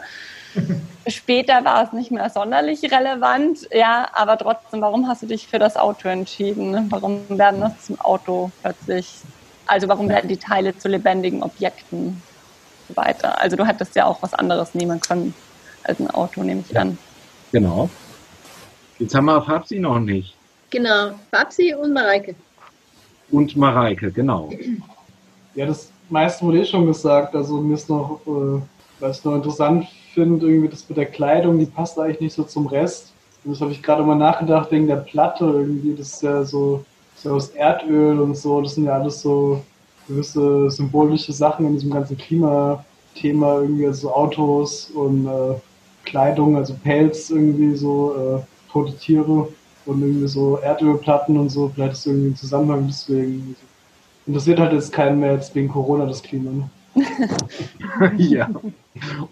Später 1.06 1.64
war 1.64 1.84
es 1.84 1.92
nicht 1.92 2.10
mehr 2.10 2.28
sonderlich 2.28 2.82
relevant, 2.92 3.68
ja, 3.72 4.08
aber 4.12 4.36
trotzdem, 4.36 4.82
warum 4.82 5.08
hast 5.08 5.22
du 5.22 5.26
dich 5.26 5.46
für 5.46 5.58
das 5.58 5.76
Auto 5.76 6.08
entschieden? 6.08 6.90
Warum 6.90 7.22
werden 7.28 7.60
das 7.60 7.86
zum 7.86 8.00
Auto 8.00 8.50
plötzlich 8.62 9.22
also 9.70 9.86
warum 9.86 10.08
werden 10.08 10.28
die 10.28 10.36
Teile 10.36 10.76
zu 10.76 10.88
lebendigen 10.88 11.44
Objekten 11.44 12.20
weiter? 12.94 13.40
Also 13.40 13.56
du 13.56 13.64
hättest 13.64 13.94
ja 13.94 14.04
auch 14.04 14.20
was 14.20 14.34
anderes 14.34 14.74
nehmen 14.74 15.00
können 15.00 15.32
als 15.84 16.00
ein 16.00 16.10
Auto, 16.10 16.42
nehme 16.42 16.64
ich 16.68 16.76
an. 16.76 16.98
Genau. 17.52 17.88
Jetzt 18.98 19.14
haben 19.14 19.26
wir 19.26 19.40
Fabsi 19.40 19.78
noch 19.78 20.00
nicht. 20.00 20.34
Genau, 20.70 21.12
Fabsi 21.30 21.72
und 21.74 21.92
Mareike. 21.92 22.34
Und 23.30 23.56
Mareike, 23.56 24.10
genau. 24.10 24.50
Ja, 25.54 25.66
das 25.66 25.90
meiste 26.08 26.44
wurde 26.44 26.60
eh 26.60 26.64
schon 26.64 26.86
gesagt. 26.86 27.36
Also 27.36 27.60
mir 27.60 27.74
ist 27.74 27.88
noch, 27.88 28.20
äh, 28.26 28.60
was 28.98 29.20
ich 29.20 29.24
noch 29.24 29.36
interessant 29.36 29.86
finde, 30.12 30.46
irgendwie 30.46 30.68
das 30.68 30.88
mit 30.88 30.98
der 30.98 31.06
Kleidung, 31.06 31.60
die 31.60 31.66
passt 31.66 31.96
eigentlich 31.96 32.20
nicht 32.20 32.34
so 32.34 32.42
zum 32.42 32.66
Rest. 32.66 33.12
Und 33.44 33.52
das 33.52 33.60
habe 33.60 33.70
ich 33.70 33.82
gerade 33.82 34.02
mal 34.02 34.16
nachgedacht, 34.16 34.72
wegen 34.72 34.88
der 34.88 34.96
Platte 34.96 35.44
irgendwie. 35.44 35.94
Das 35.94 36.14
ist 36.14 36.22
ja 36.22 36.42
so 36.42 36.84
so 37.22 37.34
aus 37.34 37.50
Erdöl 37.50 38.18
und 38.18 38.36
so, 38.36 38.60
das 38.62 38.74
sind 38.74 38.84
ja 38.84 38.94
alles 38.94 39.20
so 39.20 39.62
gewisse 40.08 40.70
symbolische 40.70 41.32
Sachen 41.32 41.66
in 41.66 41.74
diesem 41.74 41.90
ganzen 41.90 42.16
Klimathema, 42.16 43.60
irgendwie 43.60 43.86
also 43.86 44.12
Autos 44.12 44.90
und 44.90 45.26
äh, 45.26 45.54
Kleidung, 46.04 46.56
also 46.56 46.74
Pelz 46.82 47.30
irgendwie 47.30 47.76
so, 47.76 48.14
äh, 48.16 48.72
tote 48.72 48.96
Tiere 48.96 49.48
und 49.86 50.02
irgendwie 50.02 50.28
so 50.28 50.58
Erdölplatten 50.58 51.36
und 51.38 51.50
so, 51.50 51.70
vielleicht 51.74 51.92
ist 51.92 52.06
irgendwie 52.06 52.28
ein 52.28 52.36
Zusammenhang 52.36 52.86
deswegen. 52.86 53.56
Interessiert 54.26 54.60
halt 54.60 54.72
jetzt 54.72 54.92
keinen 54.92 55.20
mehr 55.20 55.34
jetzt 55.34 55.54
wegen 55.54 55.68
Corona 55.68 56.06
das 56.06 56.22
Klima. 56.22 56.50
Ne? 56.50 56.70
ja. 58.18 58.48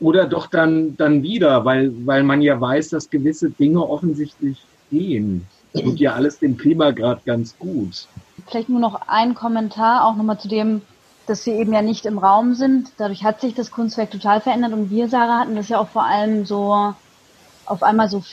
Oder 0.01 0.27
doch 0.27 0.47
dann, 0.47 0.97
dann 0.97 1.23
wieder, 1.23 1.65
weil, 1.65 1.93
weil 2.07 2.23
man 2.23 2.43
ja 2.43 2.61
weiß, 2.61 2.91
dass 2.91 3.11
gewisse 3.11 3.51
Dinge 3.51 3.87
offensichtlich 3.87 4.59
gehen 4.91 5.47
tut 5.73 5.99
ja 6.01 6.15
alles 6.15 6.39
dem 6.39 6.57
Klima 6.57 6.91
gerade 6.91 7.21
ganz 7.25 7.59
gut. 7.59 8.07
Vielleicht 8.47 8.69
nur 8.69 8.81
noch 8.81 9.01
ein 9.07 9.35
Kommentar, 9.35 10.07
auch 10.07 10.17
nochmal 10.17 10.39
zu 10.39 10.49
dem, 10.49 10.83
dass 11.27 11.45
wir 11.45 11.55
eben 11.55 11.73
ja 11.73 11.83
nicht 11.83 12.07
im 12.07 12.19
Raum 12.19 12.55
sind. 12.55 12.91
Dadurch 12.97 13.25
hat 13.25 13.41
sich 13.41 13.55
das 13.55 13.71
Kunstwerk 13.71 14.11
total 14.11 14.41
verändert 14.41 14.73
und 14.73 14.91
wir, 14.91 15.09
Sarah, 15.09 15.41
hatten 15.41 15.57
das 15.57 15.69
ja 15.69 15.79
auch 15.79 15.89
vor 15.89 16.05
allem 16.05 16.47
so 16.47 16.95
auf 17.67 17.83
einmal 17.83 18.09
so 18.09 18.25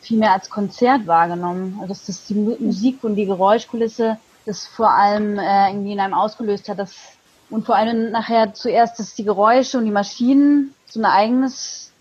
viel 0.00 0.18
mehr 0.18 0.32
als 0.32 0.50
Konzert 0.50 1.06
wahrgenommen. 1.06 1.78
Also 1.80 1.88
dass 1.88 2.06
das 2.06 2.26
die 2.26 2.34
Musik 2.34 3.04
und 3.04 3.14
die 3.14 3.26
Geräuschkulisse 3.26 4.18
das 4.46 4.66
vor 4.66 4.90
allem 4.94 5.38
äh, 5.38 5.70
irgendwie 5.70 5.92
in 5.92 6.00
einem 6.00 6.14
ausgelöst 6.14 6.68
hat. 6.68 6.78
Das, 6.78 6.94
und 7.50 7.66
vor 7.66 7.76
allem 7.76 8.12
nachher 8.12 8.54
zuerst, 8.54 8.98
dass 8.98 9.14
die 9.14 9.24
Geräusche 9.24 9.76
und 9.76 9.84
die 9.84 9.90
Maschinen 9.90 10.74
so 10.86 11.00
ein 11.00 11.04
eigenes 11.04 11.92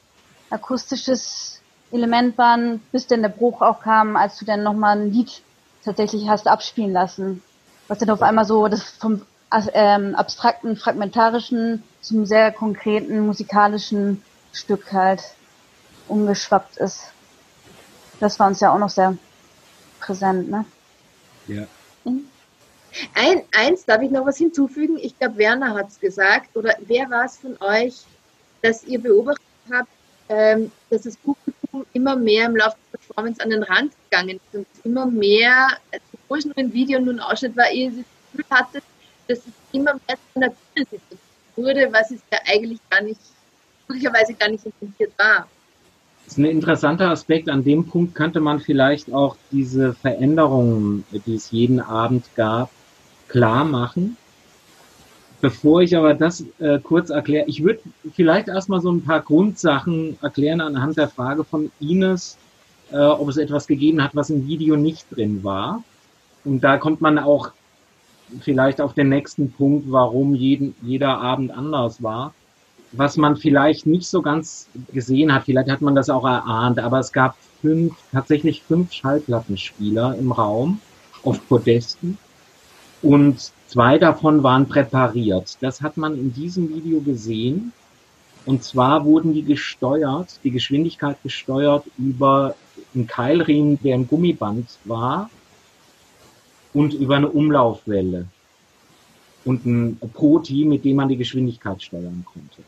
akustisches 0.49 1.54
Element 1.91 2.37
waren, 2.37 2.81
bis 2.91 3.07
denn 3.07 3.21
der 3.21 3.29
Bruch 3.29 3.61
auch 3.61 3.81
kam, 3.81 4.15
als 4.15 4.37
du 4.37 4.45
dann 4.45 4.63
nochmal 4.63 4.99
ein 4.99 5.11
Lied 5.11 5.41
tatsächlich 5.83 6.27
hast 6.27 6.47
abspielen 6.47 6.91
lassen. 6.91 7.43
Was 7.87 7.99
dann 7.99 8.09
auf 8.09 8.21
einmal 8.21 8.45
so 8.45 8.67
das 8.67 8.83
vom 8.83 9.21
ähm, 9.73 10.15
abstrakten, 10.15 10.75
fragmentarischen 10.75 11.83
zum 12.01 12.25
sehr 12.25 12.51
konkreten 12.51 13.25
musikalischen 13.25 14.23
Stück 14.51 14.91
halt 14.91 15.21
umgeschwappt 16.07 16.77
ist. 16.77 17.11
Das 18.19 18.39
war 18.39 18.47
uns 18.47 18.59
ja 18.59 18.73
auch 18.73 18.79
noch 18.79 18.89
sehr 18.89 19.17
präsent, 19.99 20.49
ne? 20.49 20.65
Ja. 21.47 21.67
Mhm. 22.03 22.25
Ein, 23.13 23.43
eins, 23.53 23.85
darf 23.85 24.01
ich 24.01 24.11
noch 24.11 24.25
was 24.25 24.37
hinzufügen? 24.37 24.97
Ich 24.97 25.17
glaube, 25.19 25.37
Werner 25.37 25.73
hat 25.75 25.89
es 25.89 25.99
gesagt, 25.99 26.55
oder 26.55 26.75
wer 26.79 27.09
war 27.09 27.25
es 27.25 27.37
von 27.37 27.57
euch, 27.59 28.05
dass 28.61 28.83
ihr 28.85 29.01
beobachtet 29.01 29.45
habt, 29.71 29.89
ähm, 30.29 30.71
dass 30.89 31.01
das 31.03 31.17
Publikum 31.17 31.64
immer 31.93 32.15
mehr 32.15 32.45
im 32.47 32.55
Laufe 32.55 32.77
der 32.91 32.97
Performance 32.97 33.41
an 33.41 33.49
den 33.49 33.63
Rand 33.63 33.93
gegangen 34.09 34.39
ist 34.51 34.55
und 34.55 34.67
immer 34.83 35.05
mehr, 35.05 35.67
obwohl 36.13 36.39
es 36.39 36.45
nur 36.45 36.57
ein 36.57 36.73
Video 36.73 36.99
und 36.99 37.09
ein 37.09 37.19
Ausschnitt 37.19 37.55
war, 37.57 37.71
ihr 37.71 37.89
das 37.89 38.05
Gefühl 38.31 38.45
hattet, 38.49 38.83
dass 39.27 39.39
es 39.39 39.53
immer 39.71 39.93
mehr 39.93 40.17
zu 40.17 40.35
einer 40.35 40.53
Situation 40.75 41.19
wurde, 41.55 41.87
was 41.91 42.11
es 42.11 42.19
ja 42.31 42.39
eigentlich 42.45 42.79
gar 42.89 43.01
nicht, 43.01 43.19
möglicherweise 43.87 44.33
gar 44.33 44.49
nicht 44.49 44.65
intendiert 44.65 45.13
war. 45.17 45.47
Das 46.25 46.33
ist 46.33 46.37
ein 46.39 46.45
interessanter 46.45 47.09
Aspekt. 47.11 47.49
An 47.49 47.63
dem 47.63 47.87
Punkt 47.87 48.15
könnte 48.15 48.39
man 48.39 48.59
vielleicht 48.59 49.13
auch 49.13 49.37
diese 49.51 49.93
Veränderungen, 49.93 51.05
die 51.11 51.35
es 51.35 51.51
jeden 51.51 51.79
Abend 51.79 52.25
gab, 52.35 52.71
klar 53.27 53.63
machen. 53.63 54.17
Bevor 55.41 55.81
ich 55.81 55.95
aber 55.95 56.13
das 56.13 56.45
äh, 56.59 56.79
kurz 56.79 57.09
erkläre, 57.09 57.45
ich 57.47 57.63
würde 57.63 57.79
vielleicht 58.13 58.47
erstmal 58.47 58.81
so 58.81 58.91
ein 58.91 59.03
paar 59.03 59.21
Grundsachen 59.21 60.17
erklären 60.21 60.61
anhand 60.61 60.97
der 60.97 61.09
Frage 61.09 61.43
von 61.43 61.71
Ines, 61.79 62.37
äh, 62.91 62.97
ob 62.97 63.29
es 63.29 63.37
etwas 63.37 63.67
gegeben 63.67 64.01
hat, 64.03 64.15
was 64.15 64.29
im 64.29 64.47
Video 64.47 64.75
nicht 64.75 65.05
drin 65.11 65.43
war. 65.43 65.83
Und 66.45 66.61
da 66.63 66.77
kommt 66.77 67.01
man 67.01 67.19
auch 67.19 67.51
vielleicht 68.41 68.81
auf 68.81 68.93
den 68.93 69.09
nächsten 69.09 69.51
Punkt, 69.51 69.91
warum 69.91 70.35
jeden, 70.35 70.75
jeder 70.81 71.19
Abend 71.19 71.51
anders 71.51 72.01
war. 72.01 72.33
Was 72.91 73.17
man 73.17 73.35
vielleicht 73.35 73.85
nicht 73.85 74.07
so 74.07 74.21
ganz 74.21 74.67
gesehen 74.93 75.33
hat, 75.33 75.43
vielleicht 75.45 75.69
hat 75.69 75.81
man 75.81 75.95
das 75.95 76.09
auch 76.09 76.23
erahnt, 76.23 76.79
aber 76.79 76.99
es 76.99 77.11
gab 77.11 77.35
fünf, 77.61 77.93
tatsächlich 78.11 78.63
fünf 78.63 78.93
Schallplattenspieler 78.93 80.15
im 80.17 80.31
Raum 80.31 80.79
auf 81.23 81.45
Podesten. 81.47 82.17
Und 83.05 83.51
Zwei 83.67 83.97
davon 83.97 84.43
waren 84.43 84.67
präpariert. 84.67 85.57
Das 85.59 85.81
hat 85.81 85.97
man 85.97 86.17
in 86.17 86.33
diesem 86.33 86.69
Video 86.69 87.01
gesehen. 87.01 87.73
Und 88.45 88.63
zwar 88.63 89.03
wurden 89.05 89.33
die 89.33 89.43
gesteuert, 89.43 90.39
die 90.43 90.51
Geschwindigkeit 90.51 91.17
gesteuert 91.23 91.83
über 91.97 92.55
einen 92.93 93.07
Keilriemen, 93.07 93.77
der 93.83 93.95
ein 93.95 94.07
Gummiband 94.07 94.69
war 94.83 95.29
und 96.73 96.93
über 96.93 97.15
eine 97.17 97.29
Umlaufwelle 97.29 98.27
und 99.43 99.65
ein 99.65 99.99
Proti, 100.13 100.63
mit 100.63 100.85
dem 100.85 100.97
man 100.97 101.09
die 101.09 101.17
Geschwindigkeit 101.17 101.81
steuern 101.81 102.23
konnte. 102.31 102.61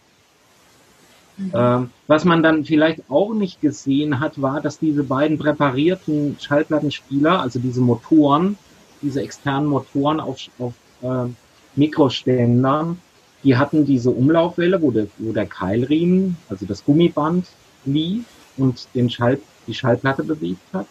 Mhm. 1.38 1.52
Ähm, 1.54 1.89
was 2.08 2.26
man 2.26 2.41
dann 2.41 2.65
vielleicht 2.65 3.04
auch 3.10 3.34
nicht 3.34 3.62
gesehen 3.62 4.19
hat, 4.19 4.41
war, 4.41 4.62
dass 4.62 4.80
diese 4.80 5.04
beiden 5.04 5.38
präparierten 5.38 6.38
Schallplattenspieler, 6.39 7.39
also 7.39 7.60
diese 7.60 7.82
Motoren, 7.82 8.58
diese 9.02 9.22
externen 9.22 9.70
Motoren 9.70 10.20
auf, 10.20 10.40
auf 10.60 10.74
äh, 11.02 11.30
Mikroständern, 11.76 13.00
die 13.44 13.56
hatten 13.56 13.86
diese 13.86 14.10
Umlaufwelle, 14.10 14.82
wo 14.82 14.92
der, 14.92 15.08
wo 15.18 15.32
der 15.32 15.46
Keilriemen, 15.46 16.38
also 16.50 16.66
das 16.66 16.84
Gummiband 16.84 17.48
lief 17.86 18.26
und 18.58 18.88
den 18.94 19.10
Schall, 19.10 19.40
die 19.68 19.74
Schallplatte 19.74 20.24
bewegt 20.24 20.74
hat. 20.74 20.88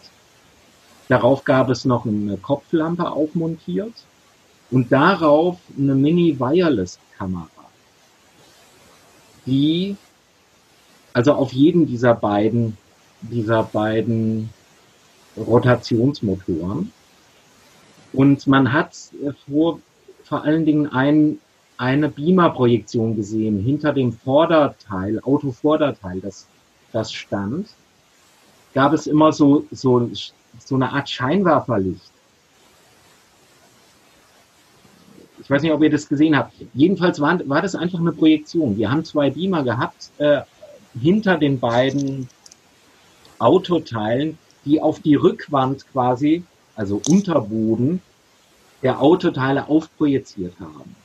Darauf 1.09 1.43
gab 1.43 1.69
es 1.69 1.85
noch 1.85 2.05
eine 2.05 2.37
Kopflampe 2.37 3.09
aufmontiert 3.09 3.93
und 4.71 4.91
darauf 4.91 5.57
eine 5.77 5.95
Mini-Wireless-Kamera, 5.95 7.47
die 9.45 9.95
also 11.13 11.33
auf 11.33 11.51
jeden 11.51 11.87
dieser 11.87 12.13
beiden, 12.13 12.77
dieser 13.21 13.63
beiden 13.63 14.49
Rotationsmotoren. 15.35 16.91
Und 18.13 18.47
man 18.47 18.71
hat 18.71 18.95
vor, 19.47 19.79
vor 20.23 20.43
allen 20.43 20.65
Dingen 20.65 20.87
ein, 20.87 21.39
eine 21.77 22.09
Beamer-Projektion 22.09 23.15
gesehen 23.15 23.59
hinter 23.59 23.93
dem 23.93 24.11
Vorderteil, 24.11 25.19
Autovorderteil, 25.21 26.19
das, 26.21 26.47
das 26.91 27.11
stand. 27.11 27.67
Gab 28.73 28.93
es 28.93 29.07
immer 29.07 29.31
so, 29.31 29.65
so, 29.71 30.09
so 30.59 30.75
eine 30.75 30.91
Art 30.91 31.09
Scheinwerferlicht. 31.09 32.11
Ich 35.39 35.49
weiß 35.49 35.61
nicht, 35.61 35.71
ob 35.71 35.81
ihr 35.81 35.89
das 35.89 36.09
gesehen 36.09 36.35
habt. 36.35 36.53
Jedenfalls 36.73 37.21
war, 37.21 37.39
war 37.47 37.61
das 37.61 37.75
einfach 37.75 37.99
eine 37.99 38.11
Projektion. 38.11 38.77
Wir 38.77 38.91
haben 38.91 39.05
zwei 39.05 39.29
Beamer 39.29 39.63
gehabt 39.63 40.11
äh, 40.17 40.41
hinter 40.99 41.37
den 41.37 41.59
beiden 41.59 42.27
Autoteilen, 43.39 44.37
die 44.65 44.81
auf 44.81 44.99
die 44.99 45.15
Rückwand 45.15 45.87
quasi, 45.91 46.43
also 46.77 47.01
Unterboden, 47.09 48.01
der 48.81 49.01
Autoteile 49.01 49.67
aufprojiziert 49.67 50.53
haben. 50.59 50.95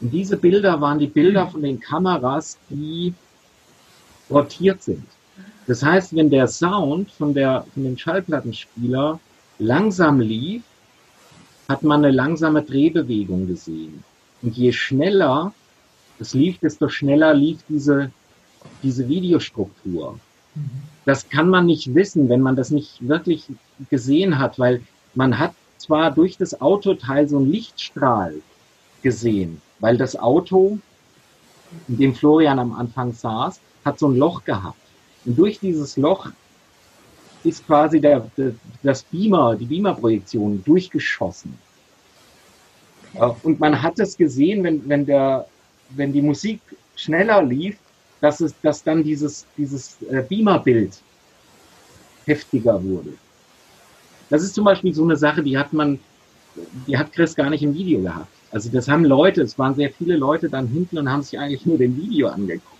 Und 0.00 0.10
diese 0.10 0.36
Bilder 0.36 0.80
waren 0.80 0.98
die 0.98 1.06
Bilder 1.06 1.46
von 1.46 1.62
den 1.62 1.80
Kameras, 1.80 2.58
die 2.68 3.14
rotiert 4.28 4.82
sind. 4.82 5.06
Das 5.66 5.82
heißt, 5.82 6.14
wenn 6.16 6.28
der 6.28 6.48
Sound 6.48 7.10
von, 7.12 7.32
der, 7.32 7.64
von 7.72 7.84
dem 7.84 7.96
Schallplattenspieler 7.96 9.20
langsam 9.58 10.20
lief, 10.20 10.62
hat 11.68 11.82
man 11.82 12.04
eine 12.04 12.14
langsame 12.14 12.62
Drehbewegung 12.62 13.46
gesehen. 13.46 14.02
Und 14.42 14.56
je 14.56 14.72
schneller 14.72 15.54
es 16.18 16.34
lief, 16.34 16.58
desto 16.58 16.88
schneller 16.88 17.32
lief 17.32 17.60
diese, 17.68 18.10
diese 18.82 19.08
Videostruktur. 19.08 20.18
Das 21.04 21.28
kann 21.28 21.48
man 21.48 21.66
nicht 21.66 21.94
wissen, 21.94 22.28
wenn 22.28 22.40
man 22.40 22.56
das 22.56 22.70
nicht 22.70 23.06
wirklich 23.06 23.46
gesehen 23.88 24.38
hat, 24.38 24.58
weil 24.58 24.82
man 25.14 25.38
hat 25.38 25.54
zwar 25.78 26.10
durch 26.10 26.36
das 26.36 26.60
Autoteil 26.60 27.28
so 27.28 27.38
einen 27.38 27.50
Lichtstrahl 27.50 28.34
gesehen, 29.02 29.60
weil 29.78 29.96
das 29.96 30.16
Auto, 30.16 30.78
in 31.88 31.96
dem 31.96 32.14
Florian 32.14 32.58
am 32.58 32.72
Anfang 32.72 33.12
saß, 33.12 33.60
hat 33.84 33.98
so 33.98 34.08
ein 34.08 34.16
Loch 34.16 34.44
gehabt. 34.44 34.78
Und 35.24 35.38
durch 35.38 35.58
dieses 35.58 35.96
Loch 35.96 36.30
ist 37.44 37.66
quasi 37.66 38.00
der, 38.00 38.30
der, 38.36 38.52
das 38.82 39.02
Beamer, 39.04 39.56
die 39.56 39.64
Beamer-Projektion 39.64 40.62
durchgeschossen. 40.64 41.56
Und 43.42 43.58
man 43.58 43.80
hat 43.80 43.98
es 43.98 44.16
gesehen, 44.16 44.62
wenn, 44.62 44.88
wenn, 44.88 45.06
der, 45.06 45.46
wenn 45.90 46.12
die 46.12 46.22
Musik 46.22 46.60
schneller 46.94 47.42
lief, 47.42 47.78
dass, 48.20 48.40
es, 48.40 48.54
dass 48.62 48.82
dann 48.82 49.02
dieses, 49.02 49.46
dieses 49.56 49.96
äh, 50.10 50.22
Beamer-Bild 50.22 50.92
heftiger 52.26 52.82
wurde. 52.82 53.14
Das 54.28 54.42
ist 54.42 54.54
zum 54.54 54.64
Beispiel 54.64 54.94
so 54.94 55.02
eine 55.04 55.16
Sache, 55.16 55.42
die 55.42 55.58
hat 55.58 55.72
man, 55.72 55.98
die 56.86 56.96
hat 56.96 57.12
Chris 57.12 57.34
gar 57.34 57.50
nicht 57.50 57.62
im 57.62 57.74
Video 57.74 58.00
gehabt. 58.02 58.28
Also 58.52 58.68
das 58.70 58.88
haben 58.88 59.04
Leute, 59.04 59.42
es 59.42 59.58
waren 59.58 59.74
sehr 59.74 59.90
viele 59.90 60.16
Leute 60.16 60.48
dann 60.48 60.66
hinten 60.68 60.98
und 60.98 61.10
haben 61.10 61.22
sich 61.22 61.38
eigentlich 61.38 61.66
nur 61.66 61.78
den 61.78 61.96
Video 61.96 62.28
angeguckt. 62.28 62.76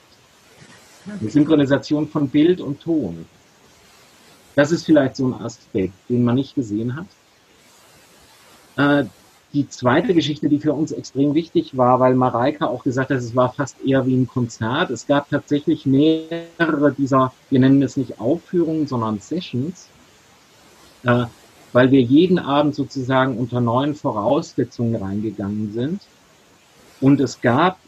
Eine 1.20 1.30
Synchronisation 1.30 2.08
von 2.08 2.28
Bild 2.28 2.60
und 2.60 2.80
Ton. 2.80 3.24
Das 4.54 4.70
ist 4.72 4.84
vielleicht 4.84 5.16
so 5.16 5.26
ein 5.26 5.34
Aspekt, 5.34 5.94
den 6.08 6.24
man 6.24 6.34
nicht 6.34 6.54
gesehen 6.54 6.94
hat. 6.96 7.06
Die 9.52 9.68
zweite 9.68 10.14
Geschichte, 10.14 10.48
die 10.48 10.60
für 10.60 10.72
uns 10.72 10.92
extrem 10.92 11.34
wichtig 11.34 11.76
war, 11.76 11.98
weil 11.98 12.14
Mareike 12.14 12.68
auch 12.68 12.84
gesagt 12.84 13.10
hat, 13.10 13.18
es 13.18 13.34
war 13.34 13.52
fast 13.52 13.76
eher 13.84 14.06
wie 14.06 14.14
ein 14.14 14.28
Konzert. 14.28 14.90
Es 14.90 15.08
gab 15.08 15.28
tatsächlich 15.28 15.86
mehrere 15.86 16.92
dieser, 16.96 17.32
wir 17.50 17.58
nennen 17.58 17.82
es 17.82 17.96
nicht 17.96 18.20
Aufführungen, 18.20 18.86
sondern 18.86 19.18
Sessions, 19.18 19.88
äh, 21.02 21.24
weil 21.72 21.90
wir 21.90 22.00
jeden 22.00 22.38
Abend 22.38 22.76
sozusagen 22.76 23.38
unter 23.38 23.60
neuen 23.60 23.96
Voraussetzungen 23.96 24.94
reingegangen 24.94 25.72
sind. 25.72 26.00
Und 27.00 27.20
es 27.20 27.40
gab 27.40 27.78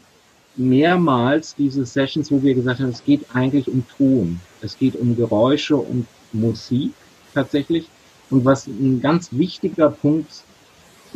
mehrmals 0.55 1.55
diese 1.55 1.85
Sessions, 1.85 2.29
wo 2.29 2.43
wir 2.43 2.55
gesagt 2.55 2.81
haben, 2.81 2.89
es 2.89 3.05
geht 3.05 3.25
eigentlich 3.33 3.69
um 3.69 3.85
Ton, 3.97 4.41
es 4.61 4.77
geht 4.77 4.97
um 4.97 5.15
Geräusche 5.15 5.77
und 5.77 6.07
Musik 6.33 6.93
tatsächlich. 7.33 7.87
Und 8.29 8.43
was 8.43 8.67
ein 8.67 9.01
ganz 9.01 9.29
wichtiger 9.31 9.89
Punkt 9.89 10.43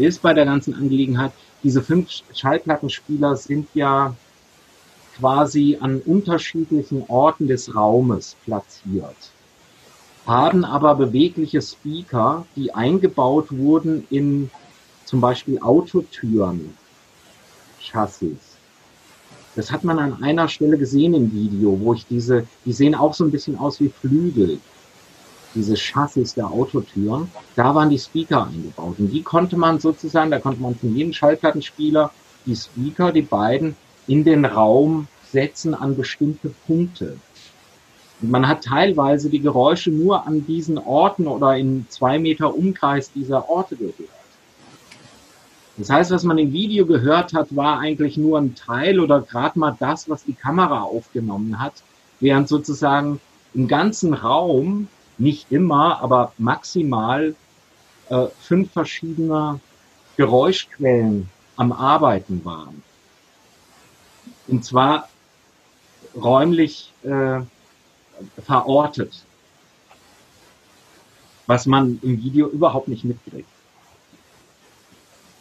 ist 0.05 0.21
bei 0.21 0.33
der 0.33 0.45
ganzen 0.45 0.73
Angelegenheit, 0.73 1.31
diese 1.63 1.81
fünf 1.81 2.09
Schallplattenspieler 2.33 3.35
sind 3.35 3.67
ja 3.73 4.15
quasi 5.17 5.77
an 5.79 6.01
unterschiedlichen 6.01 7.03
Orten 7.07 7.47
des 7.47 7.73
Raumes 7.73 8.35
platziert, 8.45 9.15
haben 10.25 10.63
aber 10.63 10.95
bewegliche 10.95 11.61
Speaker, 11.61 12.45
die 12.55 12.73
eingebaut 12.73 13.47
wurden 13.49 14.05
in 14.09 14.51
zum 15.05 15.21
Beispiel 15.21 15.59
Autotüren, 15.59 16.73
Chassis. 17.79 18.57
Das 19.55 19.71
hat 19.71 19.83
man 19.83 19.97
an 19.97 20.21
einer 20.21 20.47
Stelle 20.47 20.77
gesehen 20.77 21.15
im 21.15 21.31
Video, 21.31 21.79
wo 21.79 21.93
ich 21.95 22.05
diese, 22.05 22.45
die 22.65 22.73
sehen 22.73 22.93
auch 22.93 23.13
so 23.13 23.23
ein 23.23 23.31
bisschen 23.31 23.57
aus 23.57 23.79
wie 23.79 23.89
Flügel 23.89 24.59
diese 25.57 25.75
Chassis 25.75 26.35
der 26.35 26.49
Autotüren, 26.49 27.29
da 27.55 27.73
waren 27.75 27.89
die 27.89 27.99
Speaker 27.99 28.47
eingebaut. 28.47 28.99
Und 28.99 29.11
die 29.11 29.23
konnte 29.23 29.57
man 29.57 29.79
sozusagen, 29.79 30.31
da 30.31 30.39
konnte 30.39 30.61
man 30.61 30.75
von 30.75 30.95
jedem 30.95 31.11
Schallplattenspieler 31.11 32.11
die 32.45 32.55
Speaker, 32.55 33.11
die 33.11 33.23
beiden, 33.23 33.75
in 34.07 34.23
den 34.23 34.45
Raum 34.45 35.07
setzen 35.31 35.73
an 35.73 35.97
bestimmte 35.97 36.49
Punkte. 36.65 37.17
Und 38.21 38.31
man 38.31 38.47
hat 38.47 38.63
teilweise 38.63 39.29
die 39.29 39.41
Geräusche 39.41 39.91
nur 39.91 40.25
an 40.25 40.45
diesen 40.45 40.77
Orten 40.77 41.27
oder 41.27 41.57
in 41.57 41.85
zwei 41.89 42.17
Meter 42.17 42.55
Umkreis 42.55 43.11
dieser 43.11 43.49
Orte 43.49 43.75
gehört. 43.75 43.95
Das 45.77 45.91
heißt, 45.91 46.09
was 46.09 46.23
man 46.23 46.39
im 46.39 46.53
Video 46.53 46.85
gehört 46.87 47.33
hat, 47.33 47.55
war 47.55 47.79
eigentlich 47.79 48.17
nur 48.17 48.39
ein 48.39 48.55
Teil 48.55 48.99
oder 48.99 49.21
gerade 49.21 49.59
mal 49.59 49.75
das, 49.79 50.09
was 50.09 50.23
die 50.23 50.33
Kamera 50.33 50.81
aufgenommen 50.81 51.59
hat, 51.59 51.83
während 52.19 52.47
sozusagen 52.47 53.19
im 53.53 53.67
ganzen 53.67 54.15
Raum 54.15 54.87
nicht 55.17 55.51
immer, 55.51 56.01
aber 56.01 56.33
maximal 56.37 57.35
äh, 58.09 58.27
fünf 58.39 58.71
verschiedene 58.71 59.59
Geräuschquellen 60.15 61.29
am 61.55 61.71
Arbeiten 61.71 62.43
waren. 62.45 62.83
Und 64.47 64.63
zwar 64.63 65.09
räumlich 66.15 66.93
äh, 67.03 67.41
verortet, 68.43 69.23
was 71.45 71.65
man 71.65 71.99
im 72.01 72.21
Video 72.21 72.47
überhaupt 72.47 72.87
nicht 72.87 73.03
mitkriegt. 73.03 73.49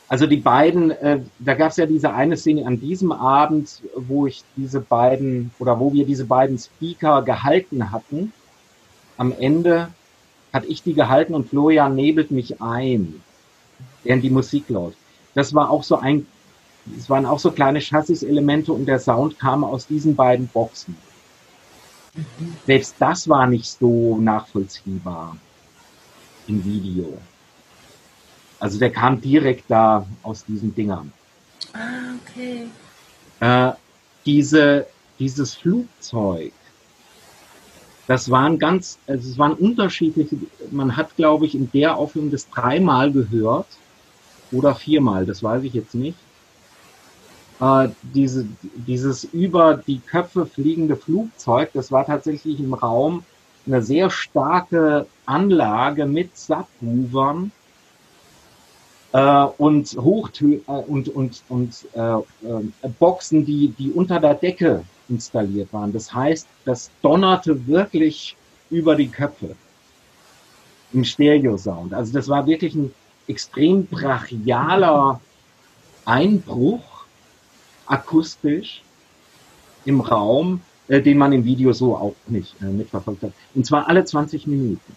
Also 0.09 0.27
die 0.27 0.37
beiden, 0.37 0.93
äh, 0.93 1.21
da 1.41 1.55
gab 1.55 1.71
es 1.71 1.79
ja 1.79 1.87
diese 1.87 2.13
eine 2.13 2.37
Szene 2.37 2.65
an 2.67 2.81
diesem 2.81 3.11
Abend, 3.11 3.83
wo 3.97 4.27
ich 4.27 4.45
diese 4.57 4.81
beiden 4.81 5.51
oder 5.59 5.81
wo 5.81 5.93
wir 5.93 6.07
diese 6.07 6.25
beiden 6.25 6.59
Speaker 6.59 7.23
gehalten 7.23 7.91
hatten 7.91 8.33
am 9.17 9.33
Ende 9.33 9.89
hatte 10.53 10.67
ich 10.67 10.83
die 10.83 10.95
gehalten 10.95 11.35
und 11.35 11.49
Florian 11.49 11.95
nebelt 11.95 12.31
mich 12.31 12.61
ein, 12.61 13.23
während 14.03 14.25
die 14.25 14.31
Musik 14.31 14.69
läuft. 14.69 14.99
Das 15.35 15.55
war 15.55 15.71
auch 15.71 15.85
so 15.85 15.97
ein, 15.97 16.27
es 16.97 17.11
waren 17.11 17.27
auch 17.27 17.39
so 17.39 17.51
kleine 17.51 17.81
Chassis-Elemente 17.81 18.73
und 18.73 18.87
der 18.87 18.99
Sound 18.99 19.39
kam 19.39 19.65
aus 19.65 19.87
diesen 19.87 20.17
beiden 20.17 20.47
Boxen. 20.49 20.97
Selbst 22.67 22.95
das 22.99 23.29
war 23.29 23.47
nicht 23.47 23.67
so 23.67 24.17
nachvollziehbar 24.17 25.37
im 26.47 26.65
Video. 26.65 27.19
Also 28.59 28.79
der 28.79 28.91
kam 28.91 29.21
direkt 29.21 29.65
da 29.69 30.07
aus 30.23 30.45
diesen 30.45 30.75
Dingern. 30.75 31.13
Ah, 31.75 32.15
okay. 32.23 32.67
Äh, 33.41 33.73
diese, 34.25 34.87
dieses 35.19 35.55
Flugzeug 35.55 36.53
das 38.07 38.31
waren 38.31 38.59
ganz, 38.59 38.99
also 39.07 39.29
es 39.29 39.39
waren 39.39 39.55
unterschiedliche, 39.55 40.37
man 40.71 40.97
hat, 40.97 41.17
glaube 41.17 41.47
ich, 41.47 41.55
in 41.55 41.71
der 41.73 41.97
Aufnahme 41.97 42.31
das 42.31 42.49
dreimal 42.49 43.11
gehört 43.11 43.67
oder 44.53 44.75
viermal, 44.75 45.27
das 45.27 45.43
weiß 45.43 45.65
ich 45.65 45.75
jetzt 45.75 45.95
nicht. 45.95 46.19
Äh, 47.61 47.89
diese, 48.03 48.47
dieses 48.63 49.25
über 49.25 49.75
die 49.75 49.99
Köpfe 49.99 50.47
fliegende 50.47 50.97
Flugzeug, 50.97 51.71
das 51.73 51.91
war 51.91 52.07
tatsächlich 52.07 52.61
im 52.61 52.75
Raum 52.75 53.25
eine 53.67 53.83
sehr 53.83 54.11
starke 54.11 55.07
Anlage 55.25 56.07
mit 56.07 56.37
Subwoofern 56.37 57.51
äh, 59.13 59.45
und 59.59 59.97
Hochtö 59.97 60.61
äh, 60.67 60.71
und 60.71 61.09
und 61.09 61.43
und 61.49 61.87
äh, 61.95 62.15
äh, 62.19 62.89
Boxen, 62.99 63.45
die 63.45 63.69
die 63.77 63.91
unter 63.91 64.21
der 64.21 64.35
Decke 64.35 64.85
installiert 65.09 65.73
waren. 65.73 65.93
Das 65.93 66.13
heißt, 66.13 66.47
das 66.65 66.91
donnerte 67.03 67.67
wirklich 67.67 68.37
über 68.71 68.97
die 68.97 69.09
Köpfe 69.09 69.55
im 70.93 71.05
Stereo-Sound. 71.05 71.95
Also 71.95 72.13
das 72.13 72.29
war 72.29 72.47
wirklich 72.47 72.75
ein 72.75 72.93
extrem 73.29 73.87
brachialer 73.87 75.21
Einbruch 76.05 77.05
akustisch 77.87 78.83
im 79.85 80.01
Raum, 80.01 80.61
äh, 80.89 81.01
den 81.01 81.19
man 81.19 81.33
im 81.33 81.45
Video 81.45 81.73
so 81.73 81.97
auch 81.97 82.15
nicht 82.27 82.55
äh, 82.61 82.67
mitverfolgt 82.67 83.23
hat. 83.23 83.33
Und 83.55 83.67
zwar 83.67 83.89
alle 83.89 84.05
20 84.05 84.47
Minuten. 84.47 84.97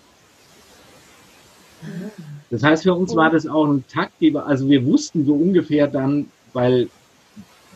Das 2.50 2.64
heißt, 2.64 2.84
für 2.84 2.94
uns 2.94 3.16
war 3.16 3.30
das 3.30 3.48
auch 3.48 3.66
ein 3.66 3.86
Taktgeber. 3.88 4.46
Also 4.46 4.68
wir 4.68 4.86
wussten 4.86 5.26
so 5.26 5.34
ungefähr 5.34 5.88
dann, 5.88 6.30
weil 6.54 6.90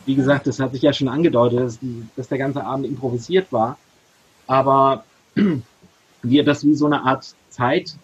wie 0.06 0.14
gesagt, 0.14 0.46
das 0.46 0.60
hat 0.60 0.72
sich 0.72 0.82
ja 0.82 0.92
schon 0.92 1.08
angedeutet, 1.08 1.60
dass, 1.60 1.78
die, 1.78 2.06
dass 2.16 2.28
der 2.28 2.38
ganze 2.38 2.64
Abend 2.64 2.86
improvisiert 2.86 3.52
war. 3.52 3.78
Aber 4.46 5.04
wir 6.22 6.44
das 6.44 6.64
wie 6.64 6.74
so 6.74 6.86
eine 6.86 7.02
Art 7.02 7.34
Zeitgeber 7.50 7.94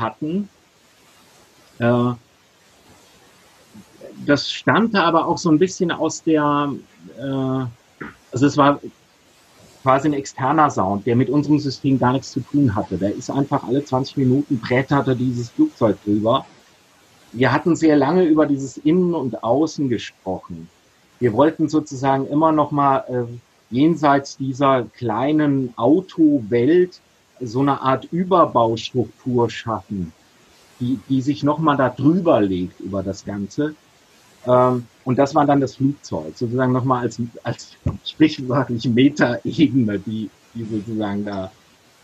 hatten. 0.00 0.48
Äh, 1.78 2.12
das 4.26 4.50
stammte 4.50 5.02
aber 5.02 5.26
auch 5.26 5.38
so 5.38 5.50
ein 5.50 5.58
bisschen 5.58 5.90
aus 5.90 6.22
der, 6.22 6.72
äh, 7.18 7.64
also 8.32 8.46
es 8.46 8.56
war 8.56 8.80
quasi 9.82 10.08
ein 10.08 10.12
externer 10.12 10.70
Sound, 10.70 11.06
der 11.06 11.16
mit 11.16 11.30
unserem 11.30 11.58
System 11.58 11.98
gar 11.98 12.12
nichts 12.12 12.32
zu 12.32 12.40
tun 12.40 12.74
hatte. 12.74 12.98
Der 12.98 13.14
ist 13.14 13.30
einfach 13.30 13.64
alle 13.64 13.82
20 13.82 14.18
Minuten 14.18 14.58
bretterte 14.58 15.16
dieses 15.16 15.48
Flugzeug 15.50 15.96
drüber 16.04 16.44
wir 17.32 17.52
hatten 17.52 17.76
sehr 17.76 17.96
lange 17.96 18.24
über 18.24 18.46
dieses 18.46 18.76
Innen 18.76 19.14
und 19.14 19.42
Außen 19.42 19.88
gesprochen. 19.88 20.68
Wir 21.18 21.32
wollten 21.32 21.68
sozusagen 21.68 22.26
immer 22.26 22.52
noch 22.52 22.70
mal 22.70 23.04
äh, 23.08 23.74
jenseits 23.74 24.36
dieser 24.36 24.84
kleinen 24.96 25.72
Autowelt 25.76 27.00
so 27.40 27.60
eine 27.60 27.80
Art 27.80 28.06
Überbaustruktur 28.10 29.48
schaffen, 29.48 30.12
die, 30.80 30.98
die 31.08 31.22
sich 31.22 31.42
nochmal 31.42 31.76
da 31.76 31.88
drüber 31.88 32.40
legt 32.40 32.80
über 32.80 33.02
das 33.02 33.24
Ganze. 33.24 33.74
Ähm, 34.46 34.86
und 35.04 35.18
das 35.18 35.34
war 35.34 35.46
dann 35.46 35.60
das 35.60 35.76
Flugzeug, 35.76 36.36
sozusagen 36.36 36.72
nochmal 36.72 37.02
als, 37.02 37.20
als 37.42 37.76
sprichwörtliche 38.04 38.88
Metaebene, 38.88 39.98
die, 39.98 40.30
die 40.54 40.64
sozusagen 40.64 41.24
da 41.24 41.50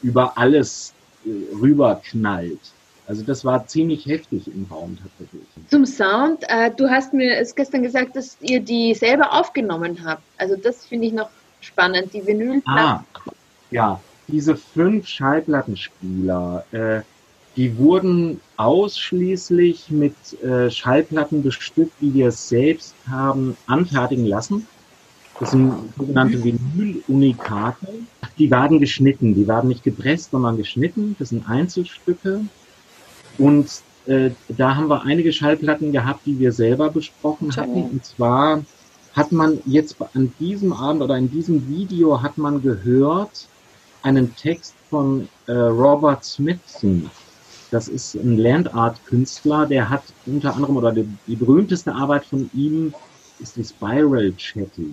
über 0.02 0.36
alles 0.36 0.92
äh, 1.24 1.30
rüberknallt. 1.56 2.60
Also 3.08 3.22
das 3.22 3.44
war 3.44 3.66
ziemlich 3.66 4.06
heftig 4.06 4.48
im 4.48 4.66
Raum 4.70 4.98
tatsächlich. 5.00 5.42
Zum 5.68 5.86
Sound, 5.86 6.42
äh, 6.48 6.70
du 6.76 6.90
hast 6.90 7.12
mir 7.12 7.38
es 7.38 7.54
gestern 7.54 7.82
gesagt, 7.82 8.16
dass 8.16 8.36
ihr 8.40 8.60
die 8.60 8.94
selber 8.94 9.32
aufgenommen 9.32 10.04
habt. 10.04 10.22
Also 10.38 10.56
das 10.56 10.86
finde 10.86 11.06
ich 11.06 11.12
noch 11.12 11.30
spannend, 11.60 12.12
die 12.12 12.26
Vinylplatten. 12.26 12.64
Ah, 12.66 13.04
ja, 13.70 14.00
diese 14.28 14.56
fünf 14.56 15.06
Schallplattenspieler, 15.06 16.64
äh, 16.72 17.00
die 17.56 17.78
wurden 17.78 18.40
ausschließlich 18.56 19.90
mit 19.90 20.14
äh, 20.42 20.70
Schallplatten 20.70 21.42
bestückt, 21.42 21.92
die 22.00 22.12
wir 22.12 22.30
selbst 22.30 22.94
haben 23.08 23.56
anfertigen 23.66 24.26
lassen. 24.26 24.66
Das 25.38 25.52
sind 25.52 25.72
sogenannte 25.96 26.42
Vinyl-Unikate. 26.42 27.86
Die 28.38 28.50
werden 28.50 28.80
geschnitten, 28.80 29.34
die 29.34 29.46
werden 29.46 29.68
nicht 29.68 29.84
gepresst, 29.84 30.30
sondern 30.30 30.56
geschnitten. 30.56 31.14
Das 31.18 31.28
sind 31.30 31.48
Einzelstücke. 31.48 32.40
Und 33.38 33.68
äh, 34.06 34.30
da 34.48 34.76
haben 34.76 34.88
wir 34.88 35.02
einige 35.02 35.32
Schallplatten 35.32 35.92
gehabt, 35.92 36.26
die 36.26 36.38
wir 36.38 36.52
selber 36.52 36.90
besprochen 36.90 37.54
hatten. 37.56 37.82
Und 37.82 38.04
zwar 38.04 38.62
hat 39.14 39.32
man 39.32 39.58
jetzt 39.64 39.96
an 40.14 40.32
diesem 40.38 40.72
Abend 40.72 41.02
oder 41.02 41.16
in 41.16 41.30
diesem 41.30 41.68
Video 41.68 42.22
hat 42.22 42.38
man 42.38 42.62
gehört 42.62 43.48
einen 44.02 44.34
Text 44.36 44.74
von 44.90 45.28
äh, 45.46 45.52
Robert 45.52 46.24
Smithson. 46.24 47.10
Das 47.70 47.88
ist 47.88 48.14
ein 48.14 48.38
Landart-Künstler, 48.38 49.66
der 49.66 49.90
hat 49.90 50.04
unter 50.26 50.54
anderem, 50.54 50.76
oder 50.76 50.92
die, 50.92 51.08
die 51.26 51.34
berühmteste 51.34 51.92
Arbeit 51.92 52.24
von 52.24 52.48
ihm 52.54 52.94
ist 53.40 53.56
die 53.56 53.64
Spiral 53.64 54.32
Chatty. 54.38 54.88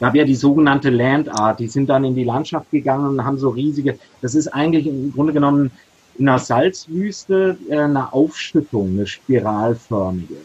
gab 0.00 0.14
ja 0.14 0.24
die 0.24 0.34
sogenannte 0.34 0.90
Landart, 0.90 1.60
die 1.60 1.68
sind 1.68 1.88
dann 1.88 2.04
in 2.04 2.14
die 2.14 2.24
Landschaft 2.24 2.70
gegangen 2.70 3.06
und 3.06 3.24
haben 3.24 3.38
so 3.38 3.50
riesige, 3.50 3.98
das 4.20 4.34
ist 4.34 4.48
eigentlich 4.48 4.86
im 4.86 5.12
Grunde 5.12 5.32
genommen 5.32 5.70
in 6.18 6.28
einer 6.28 6.38
Salzwüste 6.38 7.58
äh, 7.68 7.78
eine 7.78 8.12
Aufschüttung, 8.12 8.90
eine 8.90 9.06
spiralförmige. 9.06 10.36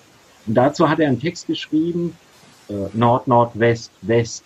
Und 0.48 0.56
dazu 0.56 0.90
hat 0.90 1.00
er 1.00 1.08
einen 1.08 1.20
Text 1.20 1.48
geschrieben, 1.48 2.18
äh, 2.70 2.74
Nord, 2.94 3.28
Nordwest, 3.28 3.92
West 4.02 4.44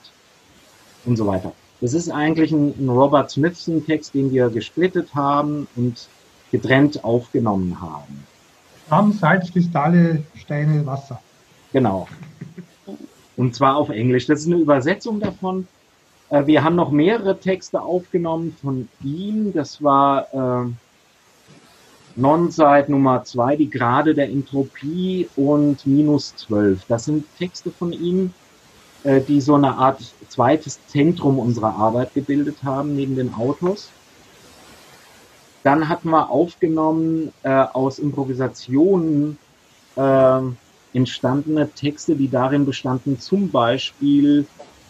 und 1.05 1.17
so 1.17 1.27
weiter. 1.27 1.53
Das 1.81 1.93
ist 1.93 2.09
eigentlich 2.09 2.51
ein, 2.51 2.73
ein 2.77 2.89
Robert 2.89 3.31
Smithson-Text, 3.31 4.13
den 4.13 4.31
wir 4.31 4.49
gesplittet 4.49 5.13
haben 5.13 5.67
und 5.75 6.07
getrennt 6.51 7.03
aufgenommen 7.03 7.79
haben. 7.81 8.25
Rahm, 8.89 9.11
Salz, 9.13 9.51
Kristalle, 9.51 10.23
Steine, 10.35 10.85
Wasser. 10.85 11.19
Genau. 11.73 12.07
Und 13.35 13.55
zwar 13.55 13.75
auf 13.75 13.89
Englisch. 13.89 14.27
Das 14.27 14.41
ist 14.41 14.47
eine 14.47 14.57
Übersetzung 14.57 15.19
davon. 15.19 15.67
Äh, 16.29 16.45
wir 16.45 16.63
haben 16.63 16.75
noch 16.75 16.91
mehrere 16.91 17.39
Texte 17.39 17.81
aufgenommen 17.81 18.55
von 18.61 18.87
ihm. 19.03 19.53
Das 19.53 19.83
war 19.83 20.27
Non-Site 22.15 22.85
Nummer 22.89 23.23
zwei, 23.23 23.55
die 23.55 23.69
Grade 23.69 24.13
der 24.13 24.29
Entropie 24.29 25.27
und 25.35 25.85
minus 25.85 26.35
zwölf. 26.35 26.85
Das 26.87 27.05
sind 27.05 27.25
Texte 27.37 27.71
von 27.71 27.91
ihm, 27.91 28.33
äh, 29.03 29.21
die 29.21 29.41
so 29.41 29.55
eine 29.55 29.75
Art 29.75 30.01
zweites 30.29 30.79
Zentrum 30.87 31.39
unserer 31.39 31.75
Arbeit 31.75 32.13
gebildet 32.13 32.57
haben, 32.63 32.95
neben 32.95 33.15
den 33.15 33.33
Autos. 33.33 33.89
Dann 35.63 35.89
hatten 35.89 36.09
wir 36.09 36.29
aufgenommen 36.29 37.33
äh, 37.43 37.49
aus 37.49 37.99
Improvisationen 37.99 39.37
äh, 39.95 40.39
entstandene 40.93 41.69
Texte, 41.71 42.15
die 42.15 42.29
darin 42.29 42.65
bestanden, 42.65 43.19
zum 43.19 43.49
Beispiel 43.49 44.45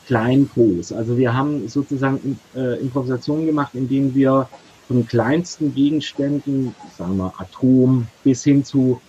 Kleinpos. 0.06 0.92
Also 0.92 1.18
wir 1.18 1.34
haben 1.34 1.68
sozusagen 1.68 2.40
äh, 2.56 2.80
Improvisationen 2.80 3.46
gemacht, 3.46 3.74
in 3.74 3.88
denen 3.88 4.14
wir 4.14 4.48
von 4.88 5.08
kleinsten 5.08 5.74
Gegenständen, 5.74 6.76
sagen 6.98 7.18
wir 7.18 7.34
Atom, 7.38 8.08
bis 8.24 8.44
hin 8.44 8.64
zu 8.64 9.02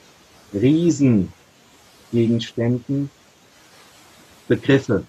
Riesengegenständen 0.55 3.11
Begriffe 4.49 5.05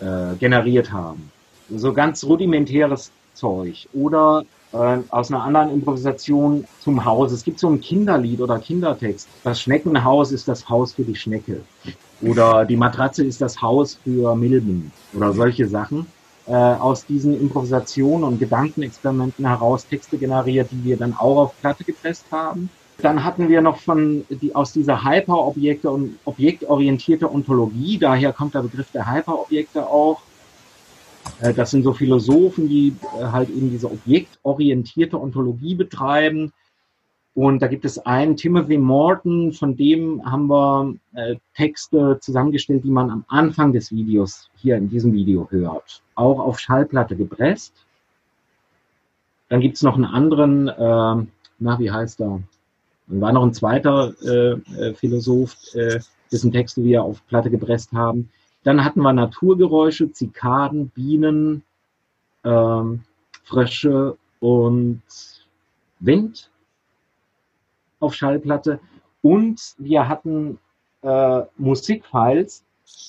äh, 0.00 0.34
generiert 0.36 0.92
haben. 0.92 1.30
So 1.74 1.92
ganz 1.92 2.24
rudimentäres 2.24 3.10
Zeug. 3.34 3.88
Oder 3.92 4.44
äh, 4.72 4.98
aus 5.10 5.30
einer 5.30 5.42
anderen 5.42 5.72
Improvisation 5.72 6.64
zum 6.80 7.04
Haus. 7.04 7.32
Es 7.32 7.44
gibt 7.44 7.58
so 7.58 7.68
ein 7.68 7.80
Kinderlied 7.80 8.40
oder 8.40 8.58
Kindertext. 8.58 9.28
Das 9.44 9.60
Schneckenhaus 9.60 10.32
ist 10.32 10.48
das 10.48 10.68
Haus 10.68 10.92
für 10.92 11.04
die 11.04 11.14
Schnecke. 11.14 11.60
Oder 12.20 12.64
die 12.64 12.76
Matratze 12.76 13.24
ist 13.24 13.40
das 13.40 13.60
Haus 13.62 13.98
für 14.02 14.34
Milben. 14.34 14.90
Oder 15.14 15.32
solche 15.32 15.68
Sachen. 15.68 16.06
Äh, 16.48 16.54
aus 16.54 17.04
diesen 17.04 17.38
Improvisationen 17.38 18.24
und 18.24 18.38
Gedankenexperimenten 18.38 19.46
heraus 19.46 19.86
Texte 19.86 20.16
generiert, 20.16 20.70
die 20.70 20.82
wir 20.82 20.96
dann 20.96 21.12
auch 21.12 21.36
auf 21.36 21.60
Platte 21.60 21.84
gepresst 21.84 22.24
haben. 22.30 22.70
Dann 23.02 23.22
hatten 23.22 23.50
wir 23.50 23.60
noch 23.60 23.80
von 23.80 24.24
die 24.30 24.54
aus 24.54 24.72
dieser 24.72 25.04
Hyperobjekte 25.04 25.90
und 25.90 26.18
objektorientierte 26.24 27.30
Ontologie, 27.30 27.98
daher 27.98 28.32
kommt 28.32 28.54
der 28.54 28.62
Begriff 28.62 28.90
der 28.92 29.12
Hyperobjekte 29.12 29.86
auch, 29.86 30.22
äh, 31.42 31.52
das 31.52 31.70
sind 31.70 31.82
so 31.82 31.92
Philosophen, 31.92 32.66
die 32.66 32.96
äh, 33.20 33.24
halt 33.26 33.50
eben 33.50 33.70
diese 33.70 33.90
objektorientierte 33.90 35.20
Ontologie 35.20 35.74
betreiben. 35.74 36.54
Und 37.38 37.62
da 37.62 37.68
gibt 37.68 37.84
es 37.84 38.00
einen, 38.00 38.36
Timothy 38.36 38.78
Morton, 38.78 39.52
von 39.52 39.76
dem 39.76 40.20
haben 40.28 40.48
wir 40.48 40.94
äh, 41.14 41.36
Texte 41.54 42.18
zusammengestellt, 42.20 42.82
die 42.82 42.90
man 42.90 43.10
am 43.10 43.24
Anfang 43.28 43.72
des 43.72 43.92
Videos 43.92 44.50
hier 44.56 44.76
in 44.76 44.88
diesem 44.88 45.12
Video 45.12 45.46
hört. 45.48 46.02
Auch 46.16 46.40
auf 46.40 46.58
Schallplatte 46.58 47.14
gepresst. 47.14 47.72
Dann 49.50 49.60
gibt 49.60 49.76
es 49.76 49.82
noch 49.82 49.94
einen 49.94 50.04
anderen, 50.04 50.66
äh, 50.66 51.26
na, 51.60 51.78
wie 51.78 51.92
heißt 51.92 52.20
er? 52.22 52.42
Dann 53.06 53.20
war 53.20 53.32
noch 53.32 53.44
ein 53.44 53.54
zweiter 53.54 54.14
äh, 54.20 54.94
Philosoph, 54.94 55.54
äh, 55.74 56.00
dessen 56.32 56.50
Texte 56.50 56.82
wir 56.82 57.04
auf 57.04 57.24
Platte 57.28 57.50
gepresst 57.50 57.92
haben. 57.92 58.30
Dann 58.64 58.84
hatten 58.84 59.00
wir 59.00 59.12
Naturgeräusche, 59.12 60.10
Zikaden, 60.10 60.88
Bienen, 60.88 61.62
ähm, 62.42 63.02
Frösche 63.44 64.16
und 64.40 65.02
Wind 66.00 66.50
auf 68.00 68.14
Schallplatte. 68.14 68.80
Und 69.22 69.60
wir 69.78 70.08
hatten 70.08 70.58
äh, 71.02 71.42
Musikfiles. 71.56 72.64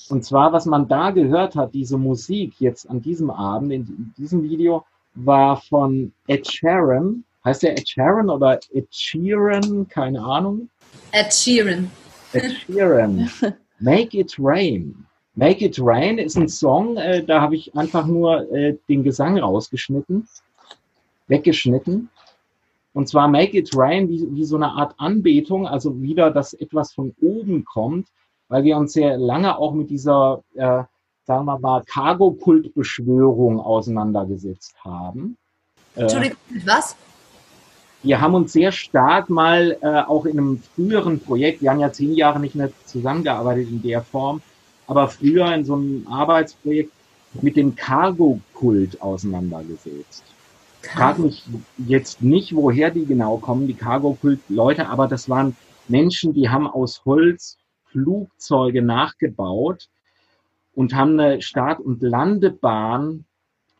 Und 0.08 0.24
zwar, 0.24 0.52
was 0.52 0.66
man 0.66 0.88
da 0.88 1.10
gehört 1.10 1.56
hat, 1.56 1.72
diese 1.74 1.96
Musik 1.96 2.54
jetzt 2.58 2.88
an 2.88 3.00
diesem 3.00 3.30
Abend, 3.30 3.72
in, 3.72 3.86
in 3.86 4.14
diesem 4.18 4.42
Video, 4.42 4.84
war 5.14 5.60
von 5.60 6.12
Ed 6.26 6.46
Sheeran. 6.50 7.24
Heißt 7.44 7.62
der 7.62 7.72
Ed 7.72 7.88
Sheeran 7.88 8.28
oder 8.28 8.60
Ed 8.72 8.88
Sheeran? 8.90 9.88
Keine 9.88 10.22
Ahnung. 10.22 10.68
Ed 11.12 11.32
Sheeran. 11.32 11.90
Ed 12.32 12.52
Sheeran. 12.66 13.30
Make 13.80 14.18
It 14.18 14.36
Rain. 14.38 15.06
Make 15.34 15.64
It 15.64 15.78
Rain 15.80 16.18
ist 16.18 16.36
ein 16.36 16.48
Song, 16.48 16.96
äh, 16.98 17.24
da 17.24 17.40
habe 17.40 17.56
ich 17.56 17.74
einfach 17.74 18.06
nur 18.06 18.52
äh, 18.52 18.76
den 18.88 19.02
Gesang 19.02 19.38
rausgeschnitten, 19.38 20.28
weggeschnitten. 21.28 22.10
Und 22.92 23.08
zwar 23.08 23.28
Make 23.28 23.58
It 23.58 23.70
Rain 23.74 24.08
wie, 24.08 24.26
wie 24.32 24.44
so 24.44 24.56
eine 24.56 24.72
Art 24.72 24.94
Anbetung, 24.98 25.66
also 25.66 26.00
wieder, 26.00 26.30
dass 26.30 26.54
etwas 26.54 26.92
von 26.92 27.14
oben 27.22 27.64
kommt, 27.64 28.08
weil 28.48 28.64
wir 28.64 28.76
uns 28.76 28.92
sehr 28.92 29.16
lange 29.16 29.56
auch 29.56 29.74
mit 29.74 29.90
dieser, 29.90 30.42
äh, 30.54 30.82
sagen 31.24 31.44
wir 31.46 31.58
mal, 31.58 31.84
Cargo-Kult-Beschwörung 31.84 33.60
auseinandergesetzt 33.60 34.74
haben. 34.84 35.36
Äh, 35.94 36.02
Entschuldigung, 36.02 36.38
mit 36.48 36.66
was? 36.66 36.96
Wir 38.02 38.20
haben 38.20 38.34
uns 38.34 38.52
sehr 38.52 38.72
stark 38.72 39.28
mal 39.28 39.76
äh, 39.82 40.00
auch 40.00 40.24
in 40.24 40.38
einem 40.38 40.62
früheren 40.74 41.20
Projekt, 41.20 41.62
wir 41.62 41.70
haben 41.70 41.80
ja 41.80 41.92
zehn 41.92 42.14
Jahre 42.14 42.40
nicht 42.40 42.54
mehr 42.54 42.70
zusammengearbeitet 42.86 43.68
in 43.68 43.82
der 43.82 44.02
Form, 44.02 44.40
aber 44.86 45.06
früher 45.08 45.54
in 45.54 45.64
so 45.64 45.74
einem 45.74 46.06
Arbeitsprojekt 46.08 46.92
mit 47.42 47.56
dem 47.56 47.76
Cargo-Kult 47.76 49.00
auseinandergesetzt. 49.02 50.24
Frag 50.82 51.18
mich 51.18 51.44
jetzt 51.78 52.22
nicht, 52.22 52.54
woher 52.54 52.90
die 52.90 53.04
genau 53.04 53.36
kommen, 53.38 53.66
die 53.66 53.74
Cargo-Kult-Leute, 53.74 54.88
aber 54.88 55.08
das 55.08 55.28
waren 55.28 55.56
Menschen, 55.88 56.32
die 56.32 56.48
haben 56.48 56.66
aus 56.66 57.04
Holz 57.04 57.58
Flugzeuge 57.84 58.82
nachgebaut 58.82 59.88
und 60.74 60.94
haben 60.94 61.18
eine 61.18 61.42
Start- 61.42 61.80
und 61.80 62.02
Landebahn 62.02 63.24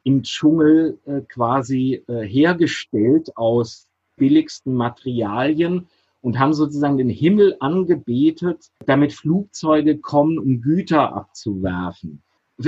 im 0.02 0.22
Dschungel 0.22 0.98
äh, 1.06 1.20
quasi 1.22 2.02
äh, 2.08 2.22
hergestellt 2.22 3.36
aus 3.36 3.86
billigsten 4.16 4.74
Materialien 4.74 5.88
und 6.22 6.38
haben 6.38 6.52
sozusagen 6.52 6.98
den 6.98 7.08
Himmel 7.08 7.56
angebetet, 7.60 8.70
damit 8.86 9.12
Flugzeuge 9.12 9.98
kommen, 9.98 10.38
um 10.38 10.60
Güter 10.60 11.14
abzuwerfen. 11.14 12.22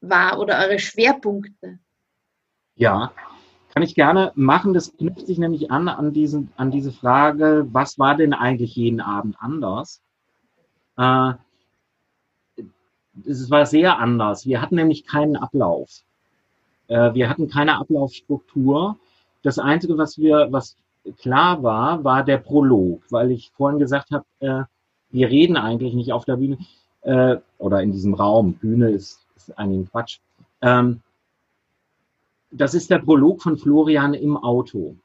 war 0.00 0.38
oder 0.38 0.58
eure 0.58 0.78
Schwerpunkte? 0.78 1.78
Ja, 2.76 3.12
kann 3.72 3.82
ich 3.82 3.94
gerne 3.94 4.32
machen. 4.34 4.74
Das 4.74 4.96
knüpft 4.96 5.26
sich 5.26 5.38
nämlich 5.38 5.70
an, 5.70 5.88
an, 5.88 6.12
diesen, 6.12 6.52
an 6.56 6.70
diese 6.70 6.92
Frage, 6.92 7.66
was 7.70 7.98
war 7.98 8.16
denn 8.16 8.32
eigentlich 8.32 8.74
jeden 8.74 9.00
Abend 9.00 9.36
anders? 9.38 10.02
Äh, 10.96 11.34
es 13.26 13.50
war 13.50 13.66
sehr 13.66 13.98
anders. 13.98 14.46
Wir 14.46 14.60
hatten 14.60 14.76
nämlich 14.76 15.06
keinen 15.06 15.36
Ablauf. 15.36 16.02
Äh, 16.88 17.14
wir 17.14 17.28
hatten 17.28 17.48
keine 17.48 17.78
Ablaufstruktur. 17.78 18.98
Das 19.42 19.58
Einzige, 19.58 19.96
was 19.96 20.18
wir, 20.18 20.48
was 20.50 20.76
klar 21.18 21.62
war, 21.62 22.04
war 22.04 22.24
der 22.24 22.38
Prolog, 22.38 23.02
weil 23.10 23.30
ich 23.30 23.50
vorhin 23.56 23.78
gesagt 23.78 24.10
habe, 24.10 24.24
äh, 24.40 24.64
wir 25.10 25.28
reden 25.28 25.56
eigentlich 25.56 25.94
nicht 25.94 26.12
auf 26.12 26.24
der 26.24 26.36
Bühne 26.36 26.58
äh, 27.02 27.36
oder 27.58 27.82
in 27.82 27.92
diesem 27.92 28.14
Raum. 28.14 28.54
Bühne 28.54 28.90
ist, 28.90 29.26
ist 29.36 29.56
eigentlich 29.58 29.90
Quatsch. 29.90 30.18
Ähm, 30.62 31.00
das 32.50 32.74
ist 32.74 32.90
der 32.90 32.98
Prolog 32.98 33.42
von 33.42 33.56
Florian 33.56 34.14
im 34.14 34.36
Auto. 34.36 34.96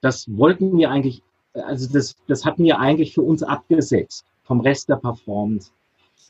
Das 0.00 0.26
wollten 0.36 0.76
wir 0.78 0.90
eigentlich, 0.90 1.22
also 1.54 1.92
das, 1.92 2.16
das 2.26 2.44
hatten 2.44 2.64
wir 2.64 2.78
eigentlich 2.78 3.14
für 3.14 3.22
uns 3.22 3.42
abgesetzt 3.42 4.24
vom 4.44 4.60
Rest 4.60 4.88
der 4.88 4.96
Performance. 4.96 5.70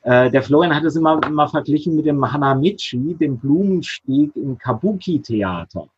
Äh, 0.03 0.31
der 0.31 0.43
Florian 0.43 0.75
hat 0.75 0.85
es 0.85 0.97
immer, 0.97 1.21
immer 1.27 1.49
verglichen 1.49 1.95
mit 1.97 2.07
dem 2.07 2.31
Hanamichi, 2.31 3.15
dem 3.15 3.39
Blumensteg 3.39 4.35
im 4.37 4.59
Kabuki-Theater. 4.59 5.89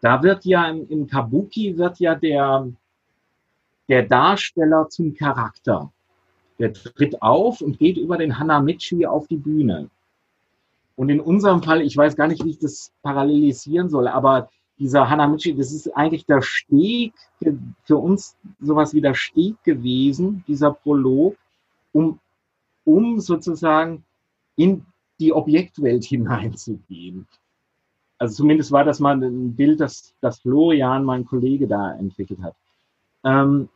Da 0.00 0.22
wird 0.22 0.44
ja 0.44 0.68
im, 0.70 0.88
im 0.88 1.06
Kabuki 1.06 1.76
wird 1.76 1.98
ja 1.98 2.14
der, 2.14 2.68
der 3.88 4.02
Darsteller 4.02 4.88
zum 4.88 5.14
Charakter. 5.14 5.92
Der 6.58 6.72
tritt 6.72 7.22
auf 7.22 7.60
und 7.60 7.78
geht 7.78 7.96
über 7.96 8.18
den 8.18 8.38
Hanamichi 8.38 9.06
auf 9.06 9.26
die 9.28 9.36
Bühne. 9.36 9.90
Und 10.96 11.08
in 11.08 11.20
unserem 11.20 11.62
Fall, 11.62 11.80
ich 11.82 11.96
weiß 11.96 12.16
gar 12.16 12.26
nicht, 12.26 12.44
wie 12.44 12.50
ich 12.50 12.58
das 12.58 12.92
parallelisieren 13.02 13.88
soll, 13.88 14.08
aber 14.08 14.50
dieser 14.78 15.08
Hanamichi, 15.08 15.54
das 15.54 15.72
ist 15.72 15.88
eigentlich 15.96 16.26
der 16.26 16.42
Steg, 16.42 17.12
für 17.84 17.96
uns 17.96 18.36
sowas 18.60 18.94
wie 18.94 19.00
der 19.00 19.14
Steg 19.14 19.62
gewesen, 19.64 20.44
dieser 20.46 20.72
Prolog, 20.72 21.36
um, 21.92 22.18
um 22.84 23.20
sozusagen 23.20 24.04
in 24.56 24.84
die 25.20 25.32
Objektwelt 25.32 26.04
hineinzugehen. 26.04 27.26
Also 28.18 28.36
zumindest 28.36 28.72
war 28.72 28.84
das 28.84 28.98
mal 28.98 29.20
ein 29.22 29.54
Bild, 29.54 29.80
das, 29.80 30.14
das 30.20 30.40
Florian, 30.40 31.04
mein 31.04 31.24
Kollege, 31.24 31.68
da 31.68 31.92
entwickelt 31.92 32.40
hat. 32.42 32.54
Ähm, 33.24 33.68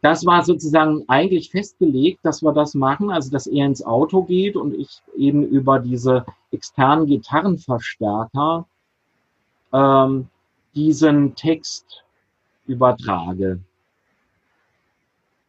das 0.00 0.24
war 0.26 0.44
sozusagen 0.44 1.04
eigentlich 1.08 1.50
festgelegt, 1.50 2.20
dass 2.22 2.42
wir 2.42 2.52
das 2.52 2.74
machen, 2.74 3.10
also 3.10 3.30
dass 3.30 3.46
er 3.46 3.66
ins 3.66 3.84
Auto 3.84 4.22
geht 4.22 4.56
und 4.56 4.74
ich 4.74 5.02
eben 5.16 5.42
über 5.42 5.80
diese 5.80 6.24
externen 6.50 7.06
Gitarrenverstärker 7.06 8.66
ähm, 9.72 10.28
diesen 10.74 11.34
Text 11.34 12.04
übertrage. 12.66 13.60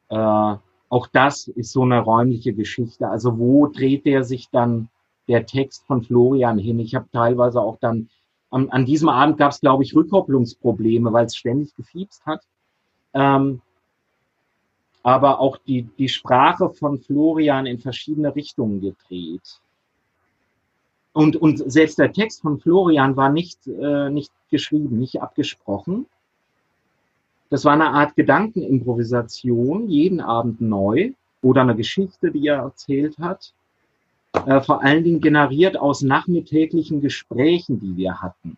Äh, 0.09 0.55
auch 0.89 1.07
das 1.07 1.47
ist 1.47 1.71
so 1.71 1.83
eine 1.83 1.99
räumliche 1.99 2.53
Geschichte. 2.53 3.07
Also 3.07 3.37
wo 3.37 3.67
dreht 3.67 4.05
der 4.05 4.23
sich 4.23 4.49
dann 4.49 4.89
der 5.27 5.45
Text 5.45 5.85
von 5.85 6.01
Florian 6.01 6.57
hin? 6.57 6.79
Ich 6.79 6.95
habe 6.95 7.07
teilweise 7.11 7.61
auch 7.61 7.77
dann, 7.79 8.09
an, 8.49 8.69
an 8.69 8.85
diesem 8.85 9.09
Abend 9.09 9.37
gab 9.37 9.51
es, 9.51 9.61
glaube 9.61 9.83
ich, 9.83 9.95
Rückkopplungsprobleme, 9.95 11.13
weil 11.13 11.25
es 11.25 11.35
ständig 11.35 11.75
gefiebst 11.75 12.25
hat. 12.25 12.41
Ähm, 13.13 13.61
aber 15.09 15.39
auch 15.39 15.57
die, 15.57 15.83
die 15.97 16.09
Sprache 16.09 16.69
von 16.69 16.99
Florian 16.99 17.65
in 17.65 17.79
verschiedene 17.79 18.35
Richtungen 18.35 18.79
gedreht. 18.79 19.59
Und, 21.13 21.35
und 21.35 21.71
selbst 21.71 21.97
der 21.97 22.13
Text 22.13 22.41
von 22.41 22.59
Florian 22.59 23.17
war 23.17 23.29
nicht, 23.29 23.65
äh, 23.67 24.09
nicht 24.09 24.31
geschrieben, 24.51 24.99
nicht 24.99 25.21
abgesprochen. 25.21 26.05
Das 27.49 27.65
war 27.65 27.73
eine 27.73 27.89
Art 27.89 28.15
Gedankenimprovisation, 28.15 29.89
jeden 29.89 30.21
Abend 30.21 30.61
neu 30.61 31.13
oder 31.41 31.61
eine 31.61 31.75
Geschichte, 31.75 32.31
die 32.31 32.47
er 32.47 32.57
erzählt 32.57 33.17
hat. 33.17 33.53
Äh, 34.45 34.61
vor 34.61 34.83
allen 34.83 35.03
Dingen 35.03 35.21
generiert 35.21 35.75
aus 35.75 36.03
nachmittäglichen 36.03 37.01
Gesprächen, 37.01 37.79
die 37.79 37.97
wir 37.97 38.21
hatten. 38.21 38.57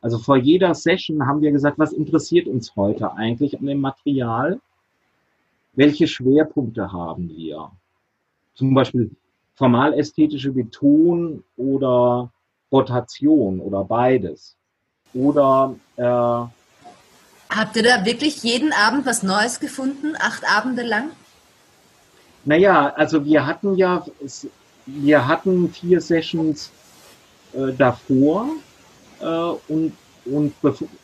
Also 0.00 0.18
vor 0.18 0.36
jeder 0.36 0.74
Session 0.74 1.26
haben 1.26 1.40
wir 1.40 1.52
gesagt, 1.52 1.78
was 1.78 1.92
interessiert 1.92 2.48
uns 2.48 2.74
heute 2.74 3.12
eigentlich 3.12 3.58
an 3.58 3.66
dem 3.66 3.80
Material? 3.80 4.60
Welche 5.76 6.06
Schwerpunkte 6.06 6.92
haben 6.92 7.28
wir? 7.28 7.70
Zum 8.54 8.74
Beispiel 8.74 9.10
formal-ästhetische 9.56 10.52
Beton 10.52 11.42
oder 11.56 12.30
Rotation 12.70 13.60
oder 13.60 13.84
beides. 13.84 14.56
Oder 15.12 15.74
äh, 15.96 16.04
Habt 17.54 17.76
ihr 17.76 17.84
da 17.84 18.04
wirklich 18.04 18.42
jeden 18.42 18.72
Abend 18.72 19.06
was 19.06 19.22
Neues 19.22 19.60
gefunden, 19.60 20.14
acht 20.18 20.42
Abende 20.48 20.82
lang? 20.82 21.10
Naja, 22.44 22.92
also 22.96 23.24
wir 23.24 23.46
hatten 23.46 23.76
ja, 23.76 24.04
wir 24.86 25.26
hatten 25.26 25.70
vier 25.70 26.00
Sessions 26.00 26.70
äh, 27.52 27.72
davor 27.72 28.48
äh, 29.20 29.24
und, 29.68 29.92
und 30.24 30.54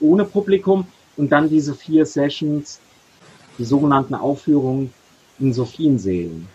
ohne 0.01 0.25
Publikum 0.25 0.87
und 1.16 1.31
dann 1.31 1.49
diese 1.49 1.75
vier 1.75 2.05
Sessions 2.05 2.81
die 3.61 3.65
sogenannten 3.65 4.15
Aufführungen 4.15 4.93
in 5.39 5.53
Sophiensälen. 5.53 6.49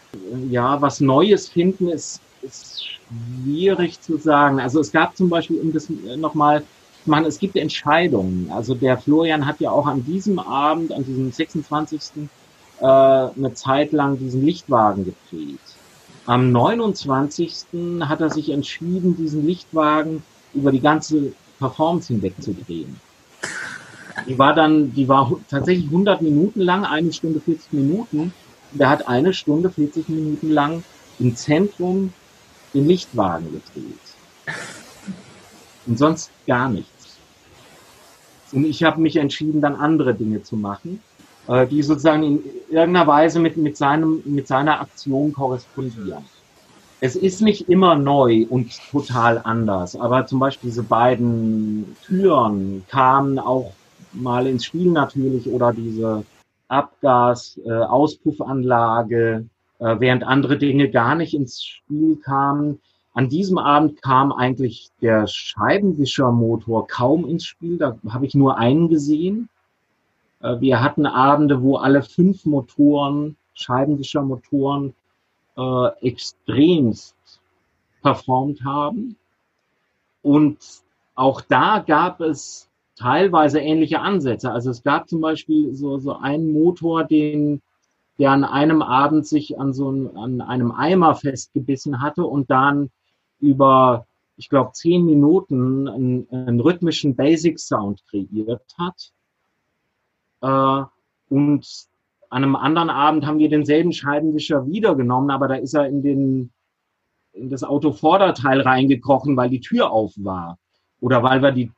Ja, 0.49 0.81
was 0.81 0.99
Neues 0.99 1.47
finden 1.47 1.87
ist, 1.87 2.19
ist 2.41 2.85
schwierig 2.85 4.01
zu 4.01 4.17
sagen. 4.17 4.59
Also 4.59 4.79
es 4.79 4.91
gab 4.91 5.15
zum 5.15 5.29
Beispiel, 5.29 5.59
um 5.59 5.71
das 5.71 5.87
nochmal 6.17 6.63
zu 7.03 7.09
machen, 7.09 7.25
es 7.25 7.39
gibt 7.39 7.55
Entscheidungen. 7.55 8.49
Also 8.51 8.75
der 8.75 8.97
Florian 8.97 9.45
hat 9.45 9.59
ja 9.61 9.71
auch 9.71 9.85
an 9.85 10.03
diesem 10.03 10.39
Abend, 10.39 10.91
an 10.91 11.05
diesem 11.05 11.31
26. 11.31 12.01
Äh, 12.17 12.27
äh, 12.81 12.85
eine 12.85 13.53
Zeit 13.53 13.91
lang 13.93 14.17
diesen 14.17 14.43
Lichtwagen 14.43 15.05
gedreht. 15.05 15.59
Am 16.25 16.51
29. 16.51 17.65
hat 18.01 18.21
er 18.21 18.29
sich 18.29 18.49
entschieden, 18.49 19.15
diesen 19.15 19.45
Lichtwagen 19.45 20.23
über 20.53 20.71
die 20.71 20.81
ganze 20.81 21.33
Performance 21.59 22.11
hinweg 22.11 22.33
zu 22.41 22.53
drehen. 22.53 22.99
Die 24.27 24.39
war 24.39 24.53
dann, 24.55 24.93
die 24.93 25.07
war 25.07 25.31
tatsächlich 25.49 25.85
100 25.85 26.21
Minuten 26.21 26.61
lang, 26.61 26.83
eine 26.83 27.13
Stunde 27.13 27.39
40 27.39 27.73
Minuten. 27.73 28.33
Der 28.71 28.89
hat 28.89 29.07
eine 29.07 29.33
Stunde 29.33 29.69
40 29.69 30.09
Minuten 30.09 30.49
lang 30.49 30.83
im 31.19 31.35
Zentrum 31.35 32.13
den 32.73 32.87
Lichtwagen 32.87 33.45
gedreht. 33.45 33.99
Und 35.85 35.97
sonst 35.99 36.31
gar 36.47 36.69
nichts. 36.69 37.17
Und 38.51 38.65
ich 38.65 38.83
habe 38.83 39.01
mich 39.01 39.15
entschieden, 39.17 39.61
dann 39.61 39.75
andere 39.75 40.13
Dinge 40.13 40.41
zu 40.41 40.55
machen, 40.55 41.01
äh, 41.47 41.67
die 41.67 41.83
sozusagen 41.83 42.23
in 42.23 42.43
irgendeiner 42.69 43.07
Weise 43.07 43.39
mit, 43.39 43.57
mit, 43.57 43.77
seinem, 43.77 44.21
mit 44.25 44.47
seiner 44.47 44.81
Aktion 44.81 45.33
korrespondieren. 45.33 46.25
Es 47.01 47.15
ist 47.15 47.41
nicht 47.41 47.69
immer 47.69 47.95
neu 47.95 48.45
und 48.49 48.71
total 48.89 49.41
anders, 49.43 49.95
aber 49.95 50.25
zum 50.25 50.39
Beispiel 50.39 50.69
diese 50.69 50.83
beiden 50.83 51.95
Türen 52.05 52.83
kamen 52.89 53.37
auch 53.37 53.73
mal 54.15 54.47
ins 54.47 54.65
Spiel 54.65 54.91
natürlich 54.91 55.47
oder 55.47 55.73
diese 55.73 56.25
Abgas-Auspuffanlage, 56.67 59.45
äh, 59.79 59.85
äh, 59.85 59.99
während 59.99 60.23
andere 60.23 60.57
Dinge 60.57 60.89
gar 60.89 61.15
nicht 61.15 61.33
ins 61.33 61.63
Spiel 61.63 62.17
kamen. 62.17 62.79
An 63.13 63.29
diesem 63.29 63.57
Abend 63.57 64.01
kam 64.01 64.31
eigentlich 64.31 64.89
der 65.01 65.27
Scheibenwischermotor 65.27 66.87
kaum 66.87 67.27
ins 67.27 67.45
Spiel. 67.45 67.77
Da 67.77 67.97
habe 68.09 68.25
ich 68.25 68.35
nur 68.35 68.57
einen 68.57 68.89
gesehen. 68.89 69.49
Äh, 70.41 70.59
wir 70.59 70.81
hatten 70.81 71.05
Abende, 71.05 71.61
wo 71.61 71.77
alle 71.77 72.01
fünf 72.01 72.45
Motoren, 72.45 73.35
Scheibenwischermotoren, 73.53 74.93
äh, 75.57 75.87
extremst 76.01 77.15
performt 78.01 78.63
haben. 78.63 79.15
Und 80.21 80.57
auch 81.15 81.41
da 81.41 81.79
gab 81.79 82.21
es 82.21 82.69
teilweise 82.95 83.59
ähnliche 83.59 83.99
Ansätze. 83.99 84.51
Also 84.51 84.71
es 84.71 84.83
gab 84.83 85.09
zum 85.09 85.21
Beispiel 85.21 85.73
so, 85.75 85.97
so 85.99 86.13
einen 86.17 86.53
Motor, 86.53 87.03
den, 87.03 87.61
der 88.19 88.31
an 88.31 88.43
einem 88.43 88.81
Abend 88.81 89.27
sich 89.27 89.59
an 89.59 89.73
so 89.73 89.91
ein, 89.91 90.15
an 90.15 90.41
einem 90.41 90.71
Eimer 90.71 91.15
festgebissen 91.15 92.01
hatte 92.01 92.25
und 92.25 92.49
dann 92.49 92.89
über, 93.39 94.07
ich 94.37 94.49
glaube, 94.49 94.71
zehn 94.73 95.05
Minuten 95.05 95.87
einen, 95.87 96.27
einen 96.31 96.59
rhythmischen 96.59 97.15
Basic 97.15 97.59
Sound 97.59 98.01
kreiert 98.09 98.63
hat. 98.77 99.11
Äh, 100.41 100.85
und 101.33 101.87
an 102.29 102.43
einem 102.43 102.55
anderen 102.55 102.89
Abend 102.89 103.25
haben 103.25 103.39
wir 103.39 103.49
denselben 103.49 103.91
Scheibenwischer 103.91 104.67
wiedergenommen, 104.67 105.31
aber 105.31 105.47
da 105.47 105.55
ist 105.55 105.73
er 105.73 105.87
in, 105.87 106.01
den, 106.01 106.51
in 107.33 107.49
das 107.49 107.63
Autovorderteil 107.63 108.61
reingekrochen, 108.61 109.35
weil 109.35 109.49
die 109.49 109.61
Tür 109.61 109.91
auf 109.91 110.13
war. 110.17 110.57
Oder 111.05 111.21
weil 111.21 111.43
wir 111.43 111.51
die, 111.51 111.71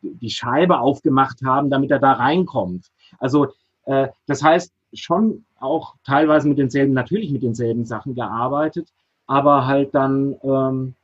die 0.00 0.30
Scheibe 0.30 0.78
aufgemacht 0.78 1.44
haben, 1.44 1.70
damit 1.70 1.90
er 1.90 1.98
da 1.98 2.12
reinkommt. 2.12 2.86
Also 3.18 3.48
äh, 3.84 4.10
das 4.28 4.44
heißt, 4.44 4.72
schon 4.92 5.44
auch 5.58 5.96
teilweise 6.04 6.48
mit 6.48 6.56
denselben, 6.56 6.92
natürlich 6.92 7.32
mit 7.32 7.42
denselben 7.42 7.84
Sachen 7.84 8.14
gearbeitet, 8.14 8.92
aber 9.26 9.66
halt 9.66 9.92
dann 9.92 10.36
ähm, 10.44 10.94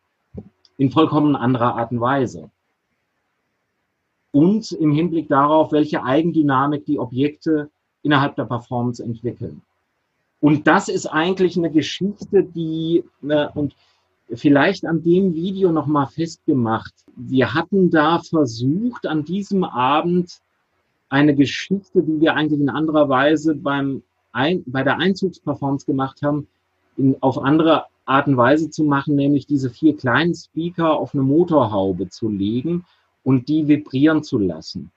in 0.77 0.93
vollkommen 0.93 1.35
anderer 1.35 1.75
Art 1.75 1.91
und 1.91 2.01
Weise. 2.01 2.51
Und 4.31 4.71
im 4.71 4.93
Hinblick 4.93 5.27
darauf, 5.27 5.73
welche 5.73 6.05
Eigendynamik 6.05 6.87
die 6.87 7.01
Objekte 7.01 7.69
innerhalb 8.05 8.37
der 8.37 8.45
Performance 8.45 9.03
entwickeln. 9.03 9.61
Und 10.39 10.69
das 10.69 10.89
ist 10.89 11.07
eigentlich 11.07 11.57
eine 11.57 11.73
Geschichte, 11.73 12.45
die, 12.45 13.03
äh, 13.29 13.49
und 13.55 13.75
vielleicht 14.33 14.85
an 14.87 15.03
dem 15.03 15.35
Video 15.35 15.73
nochmal 15.73 16.07
festgemacht, 16.07 16.95
wir 17.17 17.55
hatten 17.55 17.91
da 17.91 18.21
versucht, 18.21 19.07
an 19.07 19.25
diesem 19.25 19.65
Abend 19.65 20.41
eine 21.09 21.35
Geschichte, 21.35 22.03
die 22.03 22.21
wir 22.21 22.35
eigentlich 22.35 22.61
in 22.61 22.71
anderer 22.71 23.09
Weise 23.09 23.55
beim 23.55 24.03
Ein 24.33 24.65
bei 24.67 24.83
der 24.83 24.99
Einzugsperformance 24.99 25.87
gemacht 25.87 26.23
haben, 26.23 26.49
in, 26.97 27.17
auf 27.21 27.39
andere 27.39 27.85
Art 28.05 28.27
und 28.27 28.37
Weise 28.37 28.71
zu 28.71 28.85
machen, 28.85 29.15
nämlich 29.15 29.47
diese 29.47 29.71
vier 29.71 29.97
kleinen 29.97 30.35
Speaker 30.35 30.99
auf 30.99 31.15
eine 31.15 31.23
Motorhaube 31.23 32.09
zu 32.09 32.29
legen 32.29 32.85
und 33.23 33.49
die 33.49 33.69
vibrieren 33.69 34.23
zu 34.23 34.39
lassen. 34.39 34.91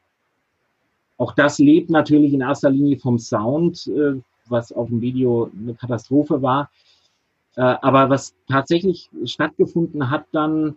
Auch 1.18 1.34
das 1.34 1.58
lebt 1.60 1.90
natürlich 1.90 2.34
in 2.34 2.42
erster 2.42 2.70
Linie 2.70 2.98
vom 2.98 3.18
Sound, 3.18 3.88
äh, 3.88 4.20
was 4.48 4.72
auf 4.72 4.90
dem 4.90 5.02
Video 5.02 5.50
eine 5.58 5.74
Katastrophe 5.74 6.42
war. 6.42 6.70
Äh, 7.58 7.76
aber 7.82 8.10
was 8.12 8.36
tatsächlich 8.48 9.10
stattgefunden 9.26 10.12
hat 10.12 10.26
dann, 10.32 10.76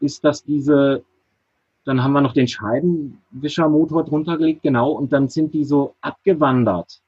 ist, 0.00 0.24
dass 0.24 0.42
diese, 0.42 1.04
dann 1.84 2.02
haben 2.02 2.12
wir 2.12 2.20
noch 2.20 2.32
den 2.32 2.48
Scheibenwischermotor 2.48 4.04
drunter 4.04 4.36
gelegt, 4.36 4.64
genau, 4.64 4.90
und 4.90 5.12
dann 5.12 5.28
sind 5.28 5.54
die 5.54 5.64
so 5.64 5.94
abgewandert 6.00 7.00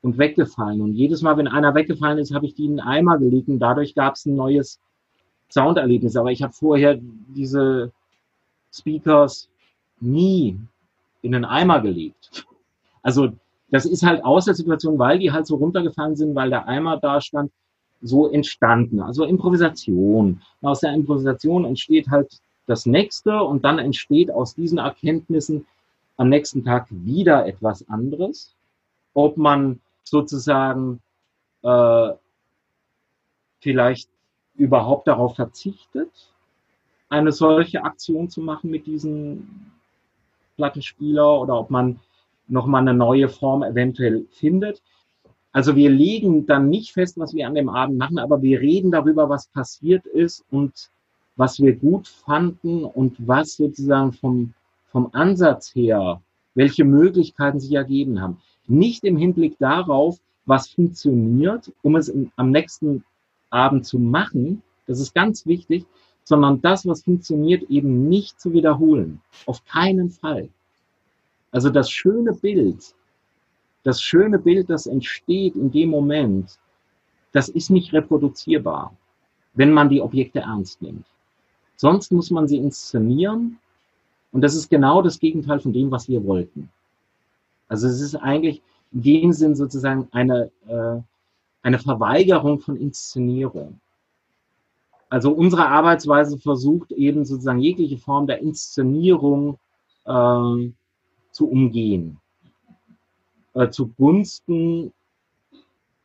und 0.00 0.16
weggefallen. 0.16 0.80
Und 0.80 0.94
jedes 0.94 1.20
Mal, 1.20 1.36
wenn 1.36 1.48
einer 1.48 1.74
weggefallen 1.74 2.18
ist, 2.18 2.34
habe 2.34 2.46
ich 2.46 2.54
die 2.54 2.64
in 2.64 2.80
einen 2.80 2.88
Eimer 2.88 3.18
gelegt 3.18 3.48
und 3.48 3.58
dadurch 3.58 3.94
gab 3.94 4.14
es 4.14 4.24
ein 4.24 4.36
neues 4.36 4.80
Sounderlebnis. 5.50 6.16
Aber 6.16 6.32
ich 6.32 6.42
habe 6.42 6.52
vorher 6.54 6.98
diese 7.28 7.92
Speakers 8.72 9.50
nie 10.00 10.58
in 11.20 11.34
einen 11.34 11.44
Eimer 11.44 11.80
gelegt. 11.80 12.46
Also 13.02 13.32
das 13.70 13.84
ist 13.84 14.02
halt 14.02 14.24
aus 14.24 14.46
der 14.46 14.54
Situation, 14.54 14.98
weil 14.98 15.18
die 15.18 15.30
halt 15.30 15.46
so 15.46 15.56
runtergefallen 15.56 16.16
sind, 16.16 16.34
weil 16.34 16.48
der 16.48 16.66
Eimer 16.66 16.96
da 16.96 17.20
stand, 17.20 17.52
so 18.02 18.28
entstanden. 18.28 19.00
Also 19.00 19.24
Improvisation. 19.24 20.42
Aus 20.60 20.80
der 20.80 20.92
Improvisation 20.92 21.64
entsteht 21.64 22.08
halt 22.08 22.40
das 22.66 22.86
Nächste 22.86 23.42
und 23.42 23.64
dann 23.64 23.78
entsteht 23.78 24.30
aus 24.30 24.54
diesen 24.54 24.78
Erkenntnissen 24.78 25.66
am 26.16 26.28
nächsten 26.28 26.64
Tag 26.64 26.86
wieder 26.90 27.46
etwas 27.46 27.88
anderes. 27.88 28.54
Ob 29.14 29.36
man 29.36 29.80
sozusagen 30.04 31.00
äh, 31.62 32.10
vielleicht 33.60 34.08
überhaupt 34.54 35.08
darauf 35.08 35.36
verzichtet, 35.36 36.10
eine 37.08 37.32
solche 37.32 37.84
Aktion 37.84 38.28
zu 38.28 38.40
machen 38.40 38.70
mit 38.70 38.86
diesem 38.86 39.70
Plattenspieler 40.56 41.40
oder 41.40 41.58
ob 41.58 41.70
man 41.70 42.00
nochmal 42.48 42.82
eine 42.82 42.94
neue 42.94 43.28
Form 43.28 43.62
eventuell 43.62 44.26
findet. 44.30 44.82
Also 45.52 45.76
wir 45.76 45.90
legen 45.90 46.46
dann 46.46 46.70
nicht 46.70 46.92
fest, 46.92 47.18
was 47.18 47.34
wir 47.34 47.46
an 47.46 47.54
dem 47.54 47.68
Abend 47.68 47.98
machen, 47.98 48.18
aber 48.18 48.40
wir 48.42 48.60
reden 48.60 48.90
darüber, 48.90 49.28
was 49.28 49.46
passiert 49.48 50.06
ist 50.06 50.44
und 50.50 50.90
was 51.36 51.60
wir 51.60 51.76
gut 51.76 52.08
fanden 52.08 52.84
und 52.84 53.16
was 53.26 53.56
sozusagen 53.56 54.12
vom, 54.12 54.54
vom 54.90 55.10
Ansatz 55.12 55.74
her, 55.74 56.20
welche 56.54 56.84
Möglichkeiten 56.84 57.60
sich 57.60 57.72
ergeben 57.72 58.20
haben 58.20 58.38
nicht 58.66 59.04
im 59.04 59.16
Hinblick 59.16 59.58
darauf, 59.58 60.18
was 60.46 60.68
funktioniert, 60.68 61.72
um 61.82 61.96
es 61.96 62.12
am 62.36 62.50
nächsten 62.50 63.04
Abend 63.50 63.86
zu 63.86 63.98
machen, 63.98 64.62
das 64.86 65.00
ist 65.00 65.14
ganz 65.14 65.46
wichtig, 65.46 65.84
sondern 66.24 66.60
das, 66.60 66.86
was 66.86 67.02
funktioniert, 67.02 67.68
eben 67.70 68.08
nicht 68.08 68.40
zu 68.40 68.52
wiederholen. 68.52 69.20
Auf 69.46 69.64
keinen 69.64 70.10
Fall. 70.10 70.48
Also 71.50 71.68
das 71.68 71.90
schöne 71.90 72.32
Bild, 72.32 72.94
das 73.82 74.00
schöne 74.00 74.38
Bild, 74.38 74.70
das 74.70 74.86
entsteht 74.86 75.56
in 75.56 75.70
dem 75.70 75.90
Moment, 75.90 76.58
das 77.32 77.48
ist 77.48 77.70
nicht 77.70 77.92
reproduzierbar, 77.92 78.94
wenn 79.54 79.72
man 79.72 79.88
die 79.88 80.00
Objekte 80.00 80.40
ernst 80.40 80.82
nimmt. 80.82 81.06
Sonst 81.76 82.12
muss 82.12 82.30
man 82.30 82.46
sie 82.46 82.58
inszenieren 82.58 83.58
und 84.30 84.42
das 84.42 84.54
ist 84.54 84.70
genau 84.70 85.02
das 85.02 85.18
Gegenteil 85.18 85.60
von 85.60 85.72
dem, 85.72 85.90
was 85.90 86.08
wir 86.08 86.24
wollten. 86.24 86.70
Also 87.68 87.88
es 87.88 88.00
ist 88.00 88.14
eigentlich 88.16 88.62
in 88.92 89.02
dem 89.02 89.32
Sinn 89.32 89.56
sozusagen 89.56 90.08
eine, 90.12 90.50
äh, 90.66 91.00
eine 91.62 91.78
Verweigerung 91.78 92.60
von 92.60 92.76
Inszenierung. 92.76 93.80
Also 95.08 95.32
unsere 95.32 95.66
Arbeitsweise 95.68 96.38
versucht 96.38 96.92
eben 96.92 97.24
sozusagen 97.24 97.60
jegliche 97.60 97.98
Form 97.98 98.26
der 98.26 98.40
Inszenierung 98.40 99.58
äh, 100.04 100.70
zu 101.32 101.48
umgehen. 101.48 102.18
Äh, 103.54 103.70
zugunsten 103.70 104.92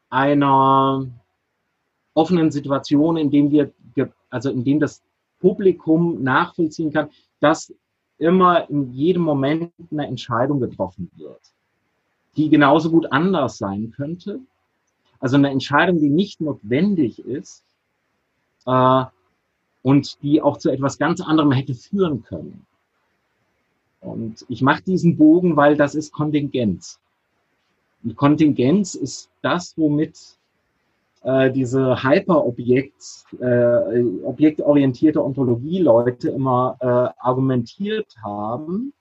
einer 0.09 1.05
offenen 2.13 2.51
Situation, 2.51 3.17
in 3.17 3.29
dem 3.29 3.51
wir, 3.51 3.71
also 4.29 4.49
in 4.49 4.63
dem 4.63 4.79
das 4.79 5.01
Publikum 5.39 6.23
nachvollziehen 6.23 6.91
kann, 6.91 7.09
dass 7.39 7.73
immer 8.17 8.69
in 8.69 8.91
jedem 8.93 9.21
Moment 9.21 9.71
eine 9.91 10.07
Entscheidung 10.07 10.59
getroffen 10.59 11.11
wird 11.15 11.41
die 12.37 12.49
genauso 12.49 12.91
gut 12.91 13.11
anders 13.11 13.57
sein 13.57 13.91
könnte. 13.91 14.39
Also 15.19 15.35
eine 15.35 15.49
Entscheidung, 15.49 15.99
die 15.99 16.09
nicht 16.09 16.39
notwendig 16.39 17.19
ist 17.19 17.63
äh, 18.67 19.03
und 19.81 20.21
die 20.21 20.41
auch 20.41 20.57
zu 20.57 20.69
etwas 20.69 20.99
ganz 20.99 21.19
anderem 21.19 21.51
hätte 21.51 21.73
führen 21.73 22.23
können. 22.23 22.65
Und 23.99 24.45
ich 24.47 24.61
mache 24.61 24.83
diesen 24.83 25.17
Bogen, 25.17 25.55
weil 25.57 25.75
das 25.75 25.95
ist 25.95 26.13
Kontingenz. 26.13 26.99
Und 28.03 28.15
Kontingenz 28.15 28.95
ist 28.95 29.29
das, 29.41 29.73
womit 29.77 30.17
äh, 31.23 31.51
diese 31.51 32.01
Hyperobjekt, 32.03 33.25
äh, 33.39 34.03
objektorientierte 34.23 35.23
Ontologie-Leute 35.23 36.29
immer 36.29 36.77
äh, 36.79 36.85
argumentiert 37.19 38.15
haben. 38.23 38.93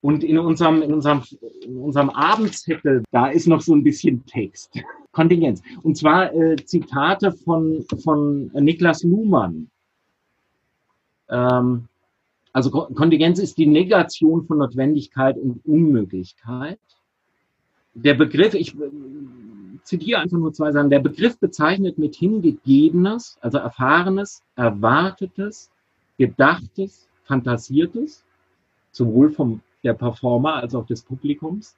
Und 0.00 0.24
in 0.24 0.38
unserem, 0.38 0.82
in, 0.82 0.94
unserem, 0.94 1.22
in 1.62 1.76
unserem 1.76 2.10
Abendzettel, 2.10 3.04
da 3.12 3.28
ist 3.28 3.46
noch 3.46 3.60
so 3.60 3.74
ein 3.74 3.84
bisschen 3.84 4.24
Text. 4.26 4.78
Kontingenz. 5.12 5.62
Und 5.82 5.96
zwar 5.96 6.32
äh, 6.34 6.56
Zitate 6.56 7.32
von, 7.32 7.84
von 8.02 8.50
Niklas 8.54 9.02
Luhmann. 9.02 9.68
Ähm, 11.28 11.88
also 12.52 12.70
Kontingenz 12.70 13.38
ist 13.38 13.58
die 13.58 13.66
Negation 13.66 14.46
von 14.46 14.58
Notwendigkeit 14.58 15.36
und 15.38 15.64
Unmöglichkeit. 15.64 16.80
Der 17.94 18.14
Begriff, 18.14 18.54
ich 18.54 18.74
äh, 18.74 18.90
zitiere 19.82 20.20
einfach 20.20 20.38
nur 20.38 20.52
zwei 20.52 20.72
Sachen, 20.72 20.90
der 20.90 21.00
Begriff 21.00 21.38
bezeichnet 21.38 21.98
mithin 21.98 22.40
Gegebenes, 22.40 23.36
also 23.40 23.58
Erfahrenes, 23.58 24.42
Erwartetes, 24.56 25.70
Gedachtes, 26.18 27.08
Fantasiertes, 27.24 28.24
sowohl 28.90 29.30
vom 29.30 29.60
der 29.82 29.94
Performer 29.94 30.54
als 30.54 30.74
auch 30.74 30.86
des 30.86 31.02
Publikums, 31.02 31.76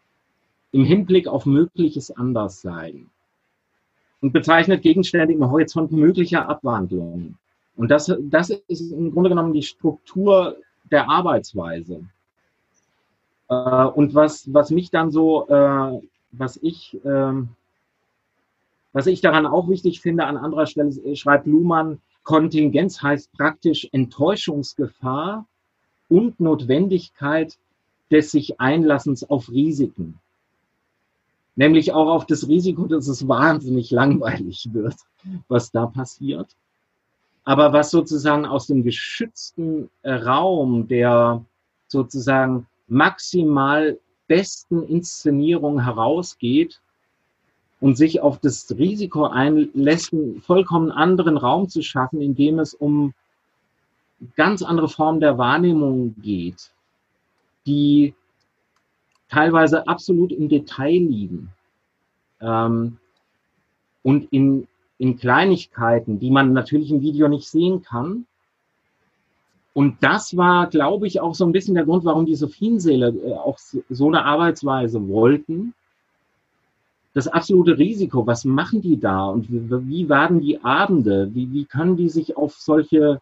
im 0.72 0.84
Hinblick 0.84 1.28
auf 1.28 1.46
mögliches 1.46 2.10
Anderssein 2.10 3.08
und 4.20 4.32
bezeichnet 4.32 4.82
Gegenstände 4.82 5.32
im 5.32 5.48
Horizont 5.48 5.92
möglicher 5.92 6.48
Abwandlungen. 6.48 7.38
Und 7.76 7.90
das, 7.90 8.12
das 8.20 8.50
ist 8.50 8.92
im 8.92 9.12
Grunde 9.12 9.30
genommen 9.30 9.52
die 9.52 9.62
Struktur 9.62 10.56
der 10.90 11.08
Arbeitsweise. 11.08 12.04
Äh, 13.48 13.54
und 13.54 14.14
was, 14.14 14.52
was 14.52 14.70
mich 14.70 14.90
dann 14.90 15.10
so, 15.10 15.48
äh, 15.48 16.00
was 16.32 16.56
ich, 16.56 16.94
äh, 17.04 17.32
was 18.92 19.06
ich 19.06 19.20
daran 19.20 19.46
auch 19.46 19.68
wichtig 19.68 20.00
finde, 20.00 20.26
an 20.26 20.36
anderer 20.36 20.66
Stelle 20.66 21.16
schreibt 21.16 21.46
Luhmann, 21.46 22.00
Kontingenz 22.22 23.02
heißt 23.02 23.32
praktisch 23.32 23.88
Enttäuschungsgefahr 23.92 25.46
und 26.08 26.40
Notwendigkeit 26.40 27.58
des 28.10 28.30
sich 28.30 28.60
Einlassens 28.60 29.28
auf 29.28 29.50
Risiken. 29.50 30.20
Nämlich 31.56 31.92
auch 31.92 32.08
auf 32.08 32.26
das 32.26 32.48
Risiko, 32.48 32.86
dass 32.86 33.08
es 33.08 33.28
wahnsinnig 33.28 33.90
langweilig 33.90 34.68
wird, 34.72 34.96
was 35.48 35.70
da 35.70 35.86
passiert. 35.86 36.48
Aber 37.44 37.72
was 37.72 37.90
sozusagen 37.90 38.46
aus 38.46 38.66
dem 38.66 38.82
geschützten 38.84 39.90
Raum 40.02 40.88
der 40.88 41.44
sozusagen 41.88 42.66
maximal 42.86 43.98
besten 44.26 44.82
Inszenierung 44.82 45.82
herausgeht 45.82 46.80
und 47.80 47.96
sich 47.96 48.20
auf 48.20 48.38
das 48.38 48.70
Risiko 48.78 49.26
einlässt, 49.26 50.12
einen 50.12 50.40
vollkommen 50.40 50.90
anderen 50.90 51.36
Raum 51.36 51.68
zu 51.68 51.82
schaffen, 51.82 52.20
in 52.20 52.34
dem 52.34 52.58
es 52.58 52.74
um 52.74 53.12
ganz 54.36 54.62
andere 54.62 54.88
Formen 54.88 55.20
der 55.20 55.38
Wahrnehmung 55.38 56.14
geht, 56.20 56.72
die 57.66 58.14
teilweise 59.28 59.86
absolut 59.86 60.32
im 60.32 60.48
Detail 60.48 60.98
liegen 60.98 61.50
ähm, 62.40 62.98
und 64.02 64.32
in, 64.32 64.66
in 64.98 65.18
Kleinigkeiten, 65.18 66.18
die 66.18 66.30
man 66.30 66.52
natürlich 66.52 66.90
im 66.90 67.00
Video 67.00 67.28
nicht 67.28 67.48
sehen 67.48 67.82
kann. 67.82 68.26
Und 69.74 69.96
das 70.02 70.36
war, 70.36 70.68
glaube 70.68 71.08
ich, 71.08 71.20
auch 71.20 71.34
so 71.34 71.44
ein 71.44 71.52
bisschen 71.52 71.74
der 71.74 71.84
Grund, 71.84 72.04
warum 72.04 72.26
die 72.26 72.36
Sophienseele 72.36 73.08
äh, 73.08 73.32
auch 73.34 73.58
so 73.58 74.06
eine 74.06 74.24
Arbeitsweise 74.24 75.08
wollten. 75.08 75.74
Das 77.12 77.28
absolute 77.28 77.76
Risiko, 77.76 78.26
was 78.26 78.44
machen 78.44 78.80
die 78.80 78.98
da 78.98 79.26
und 79.26 79.48
wie, 79.50 80.08
werden 80.08 80.40
die 80.40 80.62
Abende, 80.64 81.30
wie, 81.34 81.52
wie 81.52 81.64
können 81.64 81.96
die 81.96 82.08
sich 82.08 82.36
auf 82.36 82.54
solche, 82.54 83.20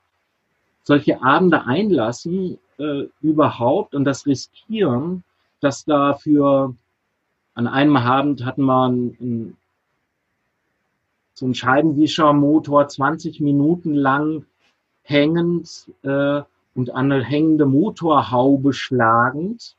solche 0.83 1.23
Abende 1.23 1.67
einlassen 1.67 2.59
äh, 2.79 3.05
überhaupt 3.23 3.95
und 3.95 4.05
das 4.05 4.27
riskieren, 4.27 5.25
dass 5.61 5.85
da 5.85 6.15
für 6.15 6.75
an 7.55 7.67
einem 7.67 7.97
Abend 7.97 8.45
hatten 8.45 8.65
wir 8.65 8.85
einen, 8.85 9.17
einen, 9.21 9.57
so 11.35 11.47
einen 11.47 11.55
Scheibenwischermotor 11.55 12.89
20 12.89 13.41
Minuten 13.41 13.95
lang 13.95 14.45
hängend 15.03 15.91
äh, 16.03 16.43
und 16.75 16.95
eine 16.95 17.23
hängende 17.23 17.67
Motorhaube 17.67 18.73
schlagend. 18.73 19.77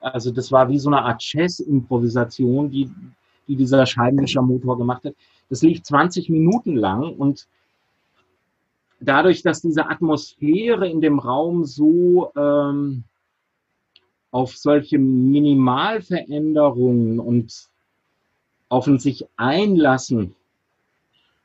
Also 0.00 0.30
das 0.30 0.52
war 0.52 0.68
wie 0.68 0.78
so 0.78 0.90
eine 0.90 1.02
Art 1.02 1.20
Chess-Improvisation, 1.20 2.70
die, 2.70 2.88
die 3.48 3.56
dieser 3.56 3.84
Scheibenwischermotor 3.86 4.78
gemacht 4.78 5.04
hat. 5.04 5.14
Das 5.48 5.62
lief 5.62 5.82
20 5.82 6.28
Minuten 6.28 6.76
lang 6.76 7.14
und 7.14 7.48
dadurch, 9.00 9.42
dass 9.42 9.62
diese 9.62 9.88
Atmosphäre 9.88 10.88
in 10.88 11.00
dem 11.00 11.18
Raum 11.18 11.64
so 11.64 12.30
ähm, 12.36 13.02
auf 14.30 14.56
solche 14.56 14.98
Minimalveränderungen 14.98 17.18
und 17.20 17.68
auf 18.68 18.86
ein 18.88 18.98
sich 18.98 19.26
einlassen, 19.36 20.34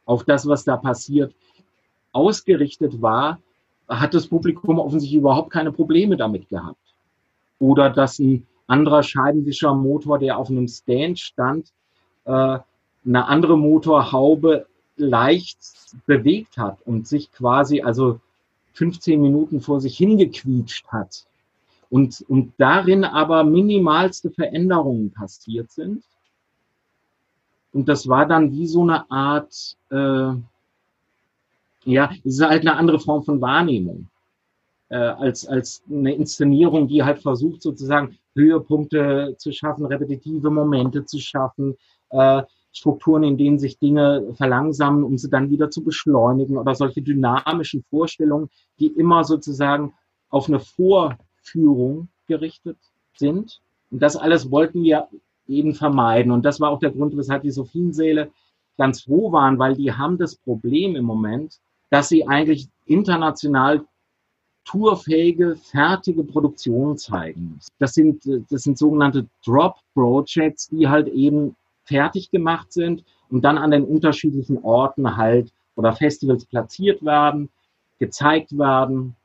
auf 0.05 0.23
das, 0.23 0.47
was 0.47 0.63
da 0.63 0.77
passiert, 0.77 1.35
ausgerichtet 2.11 3.01
war, 3.01 3.39
hat 3.87 4.13
das 4.13 4.27
Publikum 4.27 4.79
offensichtlich 4.79 5.19
überhaupt 5.19 5.51
keine 5.51 5.71
Probleme 5.71 6.17
damit 6.17 6.47
gehabt. 6.49 6.77
Oder 7.59 7.89
dass 7.89 8.19
ein 8.19 8.45
anderer 8.67 9.03
Scheibenwischermotor, 9.03 10.19
der 10.19 10.37
auf 10.37 10.49
einem 10.49 10.67
Stand 10.67 11.19
stand, 11.19 11.71
äh, 12.25 12.59
eine 13.05 13.25
andere 13.27 13.57
Motorhaube 13.57 14.67
leicht 14.95 15.57
bewegt 16.05 16.57
hat 16.57 16.77
und 16.85 17.07
sich 17.07 17.31
quasi 17.31 17.81
also 17.81 18.19
15 18.73 19.19
Minuten 19.19 19.61
vor 19.61 19.81
sich 19.81 19.97
hingequietscht 19.97 20.87
hat 20.87 21.25
und, 21.89 22.23
und 22.27 22.53
darin 22.57 23.03
aber 23.03 23.43
minimalste 23.43 24.29
Veränderungen 24.29 25.11
passiert 25.11 25.71
sind. 25.71 26.03
Und 27.71 27.87
das 27.87 28.07
war 28.07 28.25
dann 28.25 28.51
wie 28.51 28.67
so 28.67 28.81
eine 28.81 29.09
Art, 29.11 29.77
äh, 29.89 30.31
ja, 31.85 32.11
es 32.23 32.35
ist 32.35 32.41
halt 32.41 32.61
eine 32.61 32.75
andere 32.75 32.99
Form 32.99 33.23
von 33.23 33.41
Wahrnehmung. 33.41 34.07
Äh, 34.89 34.97
als, 34.97 35.47
als 35.47 35.83
eine 35.89 36.15
Inszenierung, 36.15 36.87
die 36.87 37.03
halt 37.03 37.19
versucht, 37.19 37.61
sozusagen 37.61 38.17
Höhepunkte 38.35 39.35
zu 39.37 39.51
schaffen, 39.51 39.85
repetitive 39.85 40.49
Momente 40.49 41.05
zu 41.05 41.19
schaffen, 41.19 41.75
äh, 42.09 42.41
Strukturen, 42.71 43.23
in 43.23 43.37
denen 43.37 43.59
sich 43.59 43.77
Dinge 43.79 44.33
verlangsamen, 44.33 45.03
um 45.03 45.17
sie 45.17 45.29
dann 45.29 45.49
wieder 45.49 45.69
zu 45.69 45.83
beschleunigen 45.83 46.57
oder 46.57 46.75
solche 46.75 47.01
dynamischen 47.01 47.83
Vorstellungen, 47.89 48.49
die 48.79 48.87
immer 48.87 49.23
sozusagen 49.23 49.93
auf 50.29 50.47
eine 50.47 50.59
Vor 50.59 51.17
Führung 51.41 52.09
gerichtet 52.27 52.77
sind. 53.15 53.61
Und 53.91 54.01
das 54.01 54.15
alles 54.15 54.51
wollten 54.51 54.83
wir 54.83 55.07
eben 55.47 55.73
vermeiden. 55.73 56.31
Und 56.31 56.45
das 56.45 56.59
war 56.59 56.69
auch 56.69 56.79
der 56.79 56.91
Grund, 56.91 57.17
weshalb 57.17 57.41
die 57.41 57.51
Sophienseele 57.51 58.31
ganz 58.77 59.01
froh 59.01 59.31
waren, 59.31 59.57
weil 59.59 59.75
die 59.75 59.91
haben 59.91 60.17
das 60.17 60.35
Problem 60.35 60.95
im 60.95 61.05
Moment, 61.05 61.59
dass 61.89 62.09
sie 62.09 62.27
eigentlich 62.27 62.67
international 62.85 63.85
tourfähige, 64.65 65.55
fertige 65.55 66.23
Produktionen 66.23 66.97
zeigen. 66.97 67.59
Das 67.79 67.93
sind, 67.93 68.23
das 68.49 68.63
sind 68.63 68.77
sogenannte 68.77 69.27
Drop 69.43 69.77
Projects, 69.93 70.67
die 70.67 70.87
halt 70.87 71.07
eben 71.07 71.55
fertig 71.85 72.29
gemacht 72.29 72.71
sind 72.71 73.03
und 73.29 73.43
dann 73.43 73.57
an 73.57 73.71
den 73.71 73.83
unterschiedlichen 73.83 74.59
Orten 74.59 75.17
halt 75.17 75.51
oder 75.75 75.93
Festivals 75.93 76.45
platziert 76.45 77.03
werden, 77.03 77.49
gezeigt 77.97 78.55
werden 78.57 79.15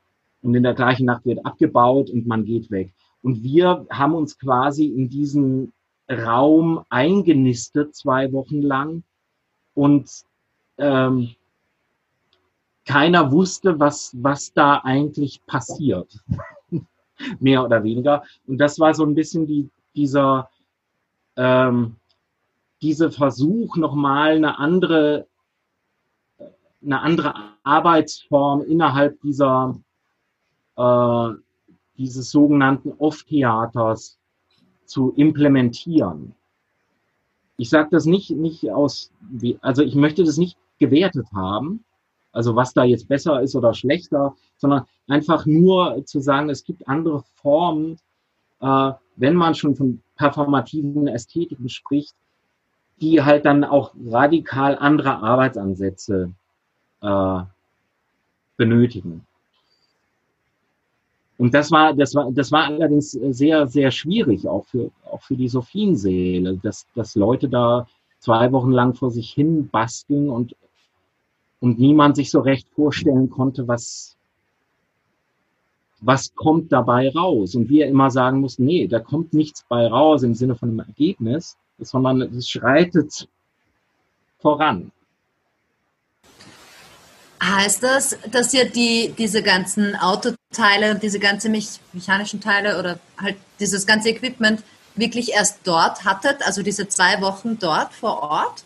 und 0.41 0.55
in 0.55 0.63
der 0.63 0.73
gleichen 0.73 1.05
Nacht 1.05 1.25
wird 1.25 1.45
abgebaut 1.45 2.09
und 2.09 2.25
man 2.25 2.45
geht 2.45 2.71
weg. 2.71 2.91
Und 3.21 3.43
wir 3.43 3.85
haben 3.91 4.15
uns 4.15 4.37
quasi 4.39 4.85
in 4.85 5.09
diesen 5.09 5.73
Raum 6.09 6.83
eingenistet 6.89 7.95
zwei 7.95 8.31
Wochen 8.31 8.61
lang 8.61 9.03
und 9.73 10.09
ähm, 10.77 11.35
keiner 12.85 13.31
wusste, 13.31 13.79
was, 13.79 14.15
was 14.21 14.53
da 14.53 14.77
eigentlich 14.83 15.45
passiert. 15.45 16.19
Mehr 17.39 17.63
oder 17.63 17.83
weniger. 17.83 18.23
Und 18.47 18.57
das 18.57 18.79
war 18.79 18.93
so 18.93 19.03
ein 19.03 19.15
bisschen 19.15 19.47
die, 19.47 19.69
dieser, 19.95 20.49
ähm, 21.35 21.95
dieser 22.81 23.11
Versuch, 23.11 23.75
nochmal 23.77 24.35
eine 24.35 24.59
andere, 24.59 25.27
eine 26.83 27.01
andere 27.01 27.33
Arbeitsform 27.63 28.61
innerhalb 28.61 29.19
dieser 29.21 29.75
äh, 30.77 31.29
dieses 31.97 32.29
sogenannten 32.29 32.91
Off-Theaters 32.97 34.17
zu 34.85 35.13
implementieren. 35.15 36.35
Ich 37.57 37.69
sage 37.69 37.89
das 37.91 38.05
nicht, 38.05 38.31
nicht 38.31 38.69
aus, 38.69 39.11
also 39.61 39.81
ich 39.81 39.95
möchte 39.95 40.23
das 40.23 40.37
nicht 40.37 40.57
gewertet 40.77 41.27
haben, 41.33 41.84
also 42.35 42.55
was 42.55 42.73
da 42.73 42.83
jetzt 42.83 43.07
besser 43.07 43.41
ist 43.41 43.55
oder 43.55 43.73
schlechter, 43.73 44.35
sondern 44.57 44.83
einfach 45.07 45.45
nur 45.45 46.05
zu 46.05 46.19
sagen, 46.19 46.49
es 46.49 46.63
gibt 46.63 46.87
andere 46.87 47.23
Formen, 47.35 47.97
äh, 48.61 48.91
wenn 49.15 49.35
man 49.35 49.55
schon 49.55 49.75
von 49.75 50.01
performativen 50.17 51.07
Ästhetiken 51.07 51.69
spricht, 51.69 52.15
die 53.01 53.21
halt 53.21 53.45
dann 53.45 53.63
auch 53.63 53.93
radikal 54.05 54.77
andere 54.77 55.17
Arbeitsansätze 55.21 56.31
äh, 57.01 57.39
benötigen. 58.57 59.25
Und 61.37 61.53
das 61.53 61.71
war, 61.71 61.93
das 61.93 62.15
war, 62.15 62.31
das 62.31 62.51
war 62.51 62.65
allerdings 62.65 63.11
sehr, 63.11 63.67
sehr 63.67 63.91
schwierig 63.91 64.47
auch 64.47 64.65
für, 64.65 64.91
auch 65.11 65.21
für 65.21 65.35
die 65.35 65.49
Sophienseele, 65.49 66.57
dass, 66.57 66.87
dass 66.95 67.15
Leute 67.15 67.49
da 67.49 67.87
zwei 68.19 68.51
Wochen 68.53 68.71
lang 68.71 68.93
vor 68.93 69.11
sich 69.11 69.31
hin 69.31 69.67
basteln 69.67 70.29
und, 70.29 70.55
und 71.65 71.79
niemand 71.79 72.15
sich 72.15 72.29
so 72.29 72.41
recht 72.41 72.67
vorstellen 72.75 73.31
konnte, 73.31 73.67
was, 73.67 74.15
was 75.99 76.35
kommt 76.35 76.71
dabei 76.71 77.09
raus. 77.09 77.55
Und 77.55 77.69
wir 77.69 77.87
immer 77.87 78.11
sagen 78.11 78.39
mussten, 78.39 78.65
nee, 78.65 78.87
da 78.87 78.99
kommt 78.99 79.33
nichts 79.33 79.65
bei 79.67 79.87
raus 79.87 80.21
im 80.21 80.35
Sinne 80.35 80.55
von 80.55 80.69
einem 80.69 80.79
Ergebnis, 80.81 81.57
sondern 81.79 82.21
es 82.21 82.47
schreitet 82.47 83.27
voran. 84.37 84.91
Heißt 87.41 87.81
das, 87.81 88.15
dass 88.31 88.53
ihr 88.53 88.69
die, 88.69 89.15
diese 89.17 89.41
ganzen 89.41 89.95
Autoteile 89.95 90.91
und 90.91 91.01
diese 91.01 91.19
ganzen 91.19 91.51
mechanischen 91.93 92.41
Teile 92.41 92.77
oder 92.77 92.99
halt 93.19 93.37
dieses 93.59 93.87
ganze 93.87 94.09
Equipment 94.09 94.61
wirklich 94.95 95.33
erst 95.33 95.61
dort 95.63 96.05
hattet, 96.05 96.45
also 96.45 96.61
diese 96.61 96.87
zwei 96.87 97.21
Wochen 97.21 97.57
dort 97.57 97.91
vor 97.91 98.21
Ort, 98.21 98.63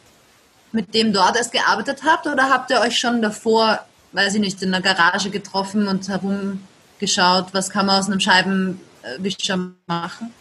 mit 0.72 0.94
dem 0.94 1.14
dort 1.14 1.36
erst 1.36 1.52
gearbeitet 1.52 2.04
habt 2.06 2.28
oder 2.28 2.50
habt 2.50 2.72
ihr 2.72 2.80
euch 2.82 2.98
schon 2.98 3.22
davor, 3.22 3.80
weiß 4.12 4.36
ich 4.36 4.42
nicht, 4.42 4.62
in 4.62 4.72
der 4.72 4.82
Garage 4.82 5.30
getroffen 5.30 5.88
und 5.88 6.08
herumgeschaut, 6.08 7.54
was 7.54 7.70
kann 7.70 7.86
man 7.86 8.00
aus 8.00 8.08
einem 8.08 8.20
Scheibenwischer 8.20 9.72
machen? 9.88 10.32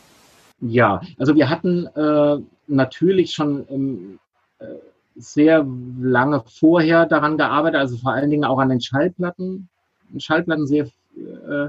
Ja, 0.61 1.01
also 1.18 1.35
wir 1.35 1.49
hatten 1.49 1.87
äh, 1.87 2.39
natürlich 2.66 3.33
schon 3.33 3.66
ähm, 3.70 4.18
äh, 4.59 4.66
sehr 5.16 5.66
lange 6.01 6.43
vorher 6.47 7.07
daran 7.07 7.37
gearbeitet, 7.37 7.81
also 7.81 7.97
vor 7.97 8.12
allen 8.12 8.31
Dingen 8.31 8.45
auch 8.45 8.59
an 8.59 8.68
den 8.68 8.81
Schallplatten. 8.81 9.68
Schallplatten 10.18 10.66
sehr 10.66 10.87
äh, 11.16 11.68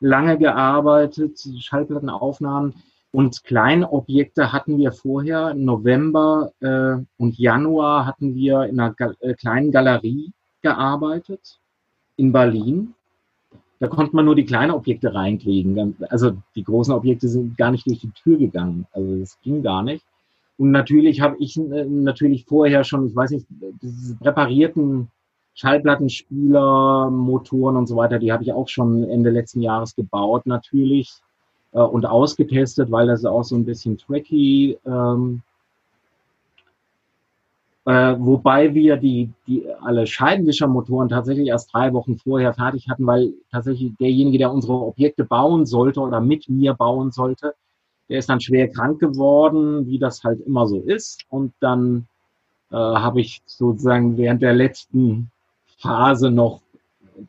lange 0.00 0.38
gearbeitet, 0.38 1.38
Schallplattenaufnahmen. 1.60 2.74
Und 3.10 3.42
Kleinobjekte 3.44 4.52
hatten 4.52 4.78
wir 4.78 4.92
vorher. 4.92 5.54
November 5.54 6.52
äh, 6.60 6.96
und 7.16 7.38
Januar 7.38 8.04
hatten 8.04 8.34
wir 8.34 8.64
in 8.64 8.78
einer 8.78 8.92
Ga 8.92 9.12
äh, 9.20 9.34
kleinen 9.34 9.70
Galerie 9.70 10.32
gearbeitet 10.62 11.58
in 12.16 12.32
Berlin. 12.32 12.94
Da 13.80 13.86
konnte 13.86 14.14
man 14.14 14.24
nur 14.24 14.34
die 14.34 14.44
kleinen 14.44 14.72
Objekte 14.72 15.14
reinkriegen. 15.14 15.96
Also 16.10 16.32
die 16.54 16.64
großen 16.64 16.92
Objekte 16.92 17.28
sind 17.28 17.56
gar 17.56 17.70
nicht 17.70 17.86
durch 17.86 18.00
die 18.00 18.10
Tür 18.10 18.36
gegangen. 18.36 18.86
Also 18.92 19.20
das 19.20 19.38
ging 19.42 19.62
gar 19.62 19.82
nicht. 19.82 20.04
Und 20.58 20.72
natürlich 20.72 21.20
habe 21.20 21.36
ich 21.38 21.56
äh, 21.56 21.84
natürlich 21.86 22.44
vorher 22.44 22.84
schon, 22.84 23.06
ich 23.06 23.16
weiß 23.16 23.30
nicht, 23.30 23.46
diese 23.80 24.16
präparierten 24.16 25.08
Schallplattenspieler, 25.54 27.10
Motoren 27.10 27.76
und 27.76 27.86
so 27.86 27.96
weiter, 27.96 28.18
die 28.18 28.32
habe 28.32 28.42
ich 28.42 28.52
auch 28.52 28.68
schon 28.68 29.04
Ende 29.04 29.30
letzten 29.30 29.62
Jahres 29.62 29.96
gebaut 29.96 30.46
natürlich 30.46 31.20
äh, 31.72 31.80
und 31.80 32.06
ausgetestet, 32.06 32.90
weil 32.90 33.06
das 33.06 33.24
auch 33.24 33.44
so 33.44 33.56
ein 33.56 33.64
bisschen 33.64 33.98
tricky. 33.98 34.78
Ähm, 34.86 35.42
äh, 37.84 38.16
wobei 38.18 38.74
wir 38.74 38.98
die, 38.98 39.30
die 39.46 39.66
alle 39.80 40.06
Scheibenwischermotoren 40.06 41.08
tatsächlich 41.08 41.48
erst 41.48 41.72
drei 41.72 41.92
Wochen 41.94 42.18
vorher 42.18 42.52
fertig 42.52 42.88
hatten, 42.90 43.06
weil 43.06 43.32
tatsächlich 43.50 43.92
derjenige, 43.98 44.36
der 44.36 44.52
unsere 44.52 44.74
Objekte 44.74 45.24
bauen 45.24 45.64
sollte 45.64 46.00
oder 46.00 46.20
mit 46.20 46.50
mir 46.50 46.74
bauen 46.74 47.12
sollte, 47.12 47.54
der 48.10 48.18
ist 48.18 48.28
dann 48.28 48.40
schwer 48.40 48.68
krank 48.68 49.00
geworden, 49.00 49.86
wie 49.86 49.98
das 49.98 50.22
halt 50.22 50.40
immer 50.46 50.66
so 50.66 50.80
ist. 50.80 51.24
Und 51.30 51.54
dann 51.60 52.06
äh, 52.70 52.76
habe 52.76 53.20
ich 53.20 53.40
sozusagen 53.46 54.18
während 54.18 54.42
der 54.42 54.54
letzten 54.54 55.30
Phase 55.78 56.30
noch 56.30 56.60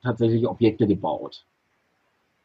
tatsächlich 0.03 0.47
Objekte 0.47 0.87
gebaut. 0.87 1.45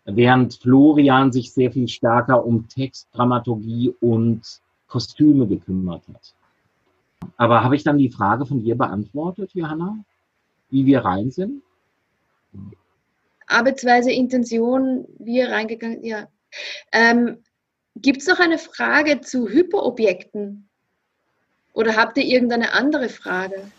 Während 0.06 0.54
Florian 0.54 1.32
sich 1.32 1.52
sehr 1.52 1.72
viel 1.72 1.88
stärker 1.88 2.44
um 2.44 2.68
Text, 2.68 3.08
Dramaturgie 3.12 3.94
und 4.00 4.42
Kostüme 4.86 5.46
gekümmert 5.46 6.02
hat. 6.08 6.34
Aber 7.36 7.64
habe 7.64 7.74
ich 7.74 7.84
dann 7.84 7.98
die 7.98 8.10
Frage 8.10 8.44
von 8.44 8.62
dir 8.62 8.76
beantwortet, 8.76 9.50
Johanna? 9.54 9.96
Wie 10.70 10.84
wir 10.84 11.04
rein 11.04 11.30
sind? 11.30 11.62
Arbeitsweise, 13.46 14.10
Intention, 14.12 15.06
wie 15.18 15.38
ihr 15.38 15.50
reingegangen, 15.50 16.04
ja. 16.04 16.28
Ähm, 16.92 17.38
Gibt 17.96 18.22
es 18.22 18.26
noch 18.26 18.40
eine 18.40 18.58
Frage 18.58 19.20
zu 19.20 19.48
Hyperobjekten? 19.48 20.68
Oder 21.72 21.96
habt 21.96 22.18
ihr 22.18 22.24
irgendeine 22.24 22.72
andere 22.72 23.08
Frage? 23.08 23.70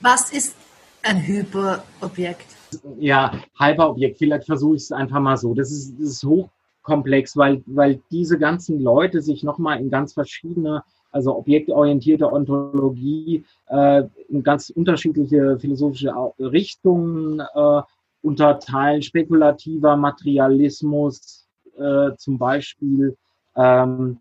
Was 0.00 0.32
ist 0.32 0.54
ein 1.02 1.26
Hyperobjekt? 1.26 2.57
Ja, 2.98 3.32
Hyperobjekt, 3.58 4.18
vielleicht 4.18 4.46
versuche 4.46 4.76
ich 4.76 4.82
es 4.82 4.92
einfach 4.92 5.20
mal 5.20 5.36
so. 5.36 5.54
Das 5.54 5.70
ist, 5.70 5.98
das 5.98 6.08
ist 6.08 6.24
hochkomplex, 6.24 7.36
weil, 7.36 7.62
weil 7.66 8.00
diese 8.10 8.38
ganzen 8.38 8.80
Leute 8.80 9.22
sich 9.22 9.42
nochmal 9.42 9.80
in 9.80 9.90
ganz 9.90 10.12
verschiedene, 10.12 10.82
also 11.10 11.36
objektorientierte 11.36 12.30
Ontologie, 12.30 13.44
äh, 13.68 14.02
in 14.28 14.42
ganz 14.42 14.70
unterschiedliche 14.70 15.58
philosophische 15.58 16.12
Richtungen 16.38 17.40
äh, 17.40 17.82
unterteilen. 18.22 19.02
Spekulativer 19.02 19.96
Materialismus 19.96 21.46
äh, 21.78 22.10
zum 22.16 22.38
Beispiel, 22.38 23.16
ähm, 23.56 24.18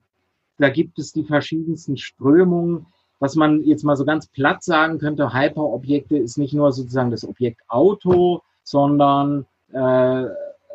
da 0.58 0.70
gibt 0.70 0.98
es 1.00 1.14
die 1.14 1.24
verschiedensten 1.24 1.98
Strömungen. 1.98 2.88
Was 3.20 3.36
man 3.36 3.64
jetzt 3.64 3.84
mal 3.84 3.96
so 3.96 4.06
ganz 4.06 4.28
platt 4.28 4.64
sagen 4.64 5.00
könnte, 5.00 5.34
Hyperobjekte 5.34 6.18
ist 6.18 6.38
nicht 6.38 6.54
nur 6.54 6.72
sozusagen 6.72 7.12
das 7.12 7.28
Objekt 7.28 7.62
Auto, 7.68 8.42
sondern 8.64 9.46
äh, 9.74 10.26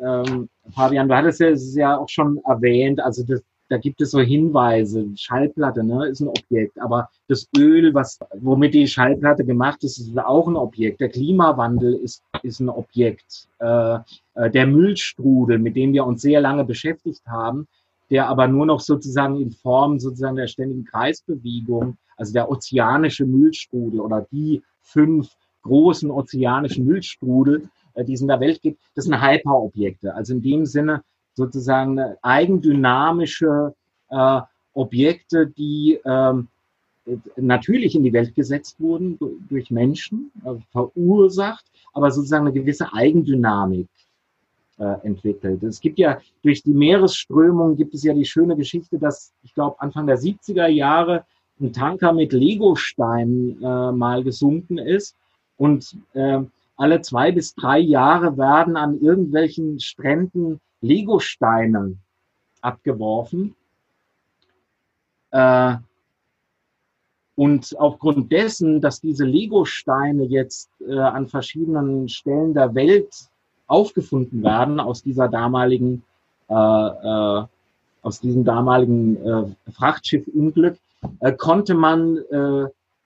ähm, 0.01 0.49
Fabian, 0.71 1.07
du 1.07 1.15
hattest 1.15 1.39
ja, 1.39 1.49
es 1.49 1.75
ja 1.75 1.97
auch 1.97 2.09
schon 2.09 2.39
erwähnt, 2.45 2.99
also 2.99 3.23
das, 3.23 3.41
da 3.69 3.77
gibt 3.77 4.01
es 4.01 4.11
so 4.11 4.19
Hinweise, 4.19 5.07
Schallplatte 5.15 5.83
ne, 5.83 6.07
ist 6.07 6.19
ein 6.19 6.27
Objekt, 6.27 6.79
aber 6.79 7.09
das 7.27 7.47
Öl, 7.57 7.93
was, 7.93 8.19
womit 8.35 8.73
die 8.73 8.87
Schallplatte 8.87 9.45
gemacht 9.45 9.83
ist, 9.83 9.97
ist 9.97 10.17
auch 10.17 10.47
ein 10.47 10.55
Objekt. 10.55 11.01
Der 11.01 11.09
Klimawandel 11.09 11.95
ist, 11.95 12.23
ist 12.43 12.59
ein 12.59 12.69
Objekt. 12.69 13.47
Äh, 13.59 13.99
äh, 14.35 14.49
der 14.51 14.67
Müllstrudel, 14.67 15.59
mit 15.59 15.75
dem 15.75 15.93
wir 15.93 16.05
uns 16.05 16.21
sehr 16.21 16.41
lange 16.41 16.65
beschäftigt 16.65 17.25
haben, 17.25 17.67
der 18.13 18.29
aber 18.29 18.47
nur 18.47 18.67
noch 18.67 18.79
sozusagen 18.79 19.41
in 19.41 19.49
Form 19.49 19.99
sozusagen 19.99 20.35
der 20.35 20.45
ständigen 20.45 20.85
Kreisbewegung, 20.85 21.97
also 22.15 22.31
der 22.31 22.47
ozeanische 22.47 23.25
Müllstrudel 23.25 23.99
oder 23.99 24.27
die 24.31 24.61
fünf 24.81 25.31
großen 25.63 26.11
ozeanischen 26.11 26.85
Müllstrudel, 26.85 27.69
äh, 27.95 28.05
die 28.05 28.13
es 28.13 28.21
in 28.21 28.27
der 28.27 28.39
Welt 28.39 28.61
gibt, 28.61 28.79
das 28.93 29.05
sind 29.05 29.19
Hyperobjekte. 29.19 30.13
Also 30.13 30.33
in 30.33 30.43
dem 30.43 30.67
Sinne 30.67 31.01
sozusagen 31.33 31.99
eigendynamische 32.21 33.73
äh, 34.09 34.41
Objekte, 34.73 35.47
die 35.47 35.99
ähm, 36.05 36.49
natürlich 37.35 37.95
in 37.95 38.03
die 38.03 38.13
Welt 38.13 38.35
gesetzt 38.35 38.79
wurden 38.79 39.17
durch 39.49 39.71
Menschen, 39.71 40.31
äh, 40.45 40.53
verursacht, 40.71 41.65
aber 41.93 42.11
sozusagen 42.11 42.45
eine 42.45 42.53
gewisse 42.53 42.93
Eigendynamik 42.93 43.87
entwickelt. 44.77 45.61
Es 45.61 45.79
gibt 45.79 45.99
ja 45.99 46.19
durch 46.41 46.63
die 46.63 46.73
Meeresströmung 46.73 47.75
gibt 47.75 47.93
es 47.93 48.03
ja 48.03 48.13
die 48.13 48.25
schöne 48.25 48.55
Geschichte, 48.55 48.97
dass 48.97 49.31
ich 49.43 49.53
glaube 49.53 49.79
Anfang 49.79 50.07
der 50.07 50.17
70er 50.17 50.67
Jahre 50.67 51.25
ein 51.59 51.71
Tanker 51.73 52.13
mit 52.13 52.33
Legosteinen 52.33 53.61
äh, 53.61 53.91
mal 53.91 54.23
gesunken 54.23 54.77
ist 54.77 55.15
und 55.57 55.95
äh, 56.13 56.39
alle 56.75 57.01
zwei 57.01 57.31
bis 57.31 57.53
drei 57.53 57.79
Jahre 57.79 58.37
werden 58.37 58.75
an 58.75 58.99
irgendwelchen 58.99 59.79
Stränden 59.79 60.59
Legosteine 60.81 61.97
abgeworfen. 62.61 63.55
Äh, 65.31 65.75
und 67.35 67.75
aufgrund 67.79 68.31
dessen, 68.31 68.79
dass 68.81 69.01
diese 69.01 69.25
Legosteine 69.25 70.25
jetzt 70.25 70.69
äh, 70.81 70.97
an 70.97 71.27
verschiedenen 71.27 72.07
Stellen 72.07 72.53
der 72.53 72.75
Welt 72.75 73.11
aufgefunden 73.67 74.43
werden 74.43 74.79
aus 74.79 75.03
dieser 75.03 75.27
damaligen, 75.27 76.03
äh, 76.49 76.53
äh, 76.53 77.43
aus 78.01 78.19
diesem 78.19 78.43
damaligen 78.43 79.17
äh, 79.17 79.71
Frachtsschiffunglück, 79.71 80.77
äh, 81.19 81.31
konnte 81.33 81.73
man 81.73 82.17
äh, 82.17 82.65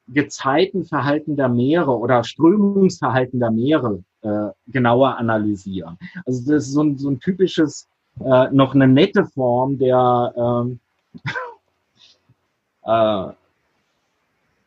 Gezeitenverhalten 0.09 1.35
der 1.35 1.49
Meere 1.49 1.97
oder 1.97 2.23
Strömungsverhalten 2.23 3.39
der 3.39 3.51
Meere 3.51 4.03
äh, 4.21 4.49
genauer 4.67 5.17
analysieren. 5.17 5.97
Also 6.25 6.51
das 6.51 6.65
ist 6.65 6.73
so 6.73 6.83
ein, 6.83 6.97
so 6.97 7.09
ein 7.09 7.19
typisches, 7.19 7.87
noch 8.19 8.73
eine 8.73 8.87
nette 8.87 9.25
Form 9.25 9.77
der, 9.77 10.33
ähm, 10.35 10.79
äh, 12.83 13.27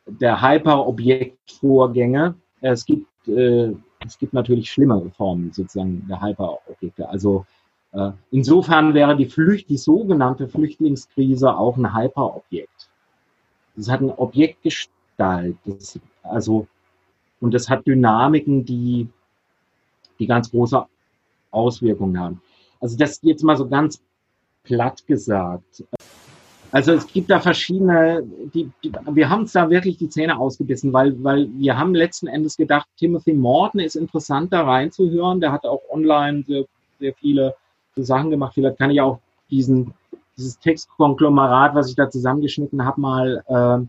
der 0.05 0.41
Hyperobjektvorgänge. 0.41 2.35
Es 2.61 2.85
gibt 2.85 3.07
äh, 3.27 3.75
es 4.05 4.17
gibt 4.17 4.33
natürlich 4.33 4.71
schlimmere 4.71 5.09
Formen 5.11 5.51
sozusagen 5.51 6.05
der 6.07 6.21
Hyperobjekte. 6.21 7.07
Also 7.07 7.45
Äh, 7.93 8.11
insofern 8.31 8.93
wäre 8.93 9.17
die 9.17 9.25
Flücht, 9.25 9.69
die 9.69 9.77
sogenannte 9.77 10.47
Flüchtlingskrise 10.47 11.53
auch 11.53 11.75
ein 11.77 11.93
Hyperobjekt. 11.93 12.89
Das 13.75 13.89
hat 13.89 13.99
eine 13.99 14.17
Objektgestalt, 14.17 15.57
das, 15.65 15.99
also, 16.23 16.67
und 17.41 17.53
das 17.53 17.69
hat 17.69 17.85
Dynamiken, 17.85 18.63
die, 18.63 19.09
die 20.19 20.27
ganz 20.27 20.49
große 20.51 20.85
Auswirkungen 21.51 22.17
haben. 22.17 22.41
Also 22.79 22.97
das 22.97 23.19
jetzt 23.23 23.43
mal 23.43 23.57
so 23.57 23.67
ganz 23.67 24.01
platt 24.63 25.05
gesagt. 25.05 25.83
Also 26.71 26.93
es 26.93 27.07
gibt 27.07 27.29
da 27.29 27.39
verschiedene, 27.39 28.23
die, 28.53 28.71
die, 28.83 28.91
wir 29.11 29.29
haben 29.29 29.41
uns 29.41 29.51
da 29.51 29.69
wirklich 29.69 29.97
die 29.97 30.07
Zähne 30.07 30.39
ausgebissen, 30.39 30.93
weil, 30.93 31.21
weil 31.21 31.49
wir 31.57 31.77
haben 31.77 31.93
letzten 31.93 32.27
Endes 32.27 32.55
gedacht, 32.55 32.87
Timothy 32.97 33.33
Morton 33.33 33.81
ist 33.81 33.95
interessant 33.95 34.53
da 34.53 34.63
reinzuhören. 34.63 35.41
Der 35.41 35.51
hat 35.51 35.65
auch 35.65 35.81
online 35.89 36.43
sehr, 36.47 36.63
sehr 36.99 37.13
viele 37.15 37.55
Sachen 37.97 38.29
gemacht. 38.29 38.53
Vielleicht 38.53 38.77
kann 38.77 38.89
ich 38.89 39.01
auch 39.01 39.19
diesen, 39.49 39.93
dieses 40.37 40.59
Textkonglomerat, 40.59 41.75
was 41.75 41.89
ich 41.89 41.95
da 41.95 42.09
zusammengeschnitten 42.09 42.85
habe, 42.85 43.01
mal, 43.01 43.43
äh, 43.47 43.85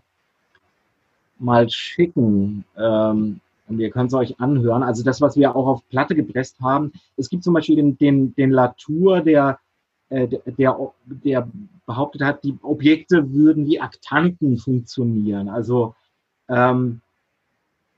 mal 1.38 1.70
schicken. 1.70 2.64
Ähm, 2.76 3.40
und 3.68 3.78
ihr 3.78 3.90
könnt 3.90 4.08
es 4.08 4.14
euch 4.14 4.40
anhören. 4.40 4.82
Also 4.82 5.04
das, 5.04 5.20
was 5.20 5.36
wir 5.36 5.54
auch 5.54 5.66
auf 5.66 5.88
Platte 5.88 6.16
gepresst 6.16 6.60
haben. 6.60 6.92
Es 7.16 7.30
gibt 7.30 7.44
zum 7.44 7.54
Beispiel 7.54 7.76
den, 7.76 7.96
den, 7.96 8.34
den 8.34 8.50
Latour, 8.50 9.20
der 9.20 9.60
der, 10.12 10.94
der 11.06 11.48
behauptet 11.86 12.22
hat, 12.22 12.44
die 12.44 12.56
Objekte 12.62 13.32
würden 13.32 13.66
wie 13.66 13.80
Aktanten 13.80 14.58
funktionieren. 14.58 15.48
Also 15.48 15.94
ähm, 16.48 17.00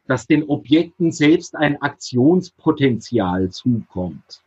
dass 0.07 0.27
den 0.27 0.49
Objekten 0.49 1.13
selbst 1.13 1.57
ein 1.57 1.81
Aktionspotenzial 1.81 3.51
zukommt, 3.51 4.43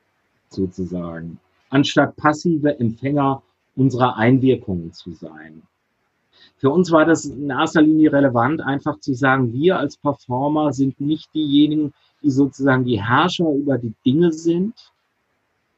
sozusagen, 0.49 1.39
anstatt 1.69 2.15
passive 2.15 2.79
Empfänger 2.79 3.41
unserer 3.75 4.17
Einwirkungen 4.17 4.93
zu 4.93 5.13
sein. 5.13 5.63
Für 6.57 6.69
uns 6.69 6.91
war 6.91 7.05
das 7.05 7.25
in 7.25 7.49
erster 7.49 7.81
Linie 7.81 8.11
relevant, 8.11 8.61
einfach 8.61 8.99
zu 8.99 9.13
sagen, 9.13 9.53
wir 9.53 9.77
als 9.77 9.97
Performer 9.97 10.73
sind 10.73 10.99
nicht 10.99 11.33
diejenigen, 11.33 11.93
die 12.23 12.31
sozusagen 12.31 12.85
die 12.85 13.03
Herrscher 13.03 13.51
über 13.51 13.77
die 13.77 13.93
Dinge 14.05 14.31
sind, 14.31 14.73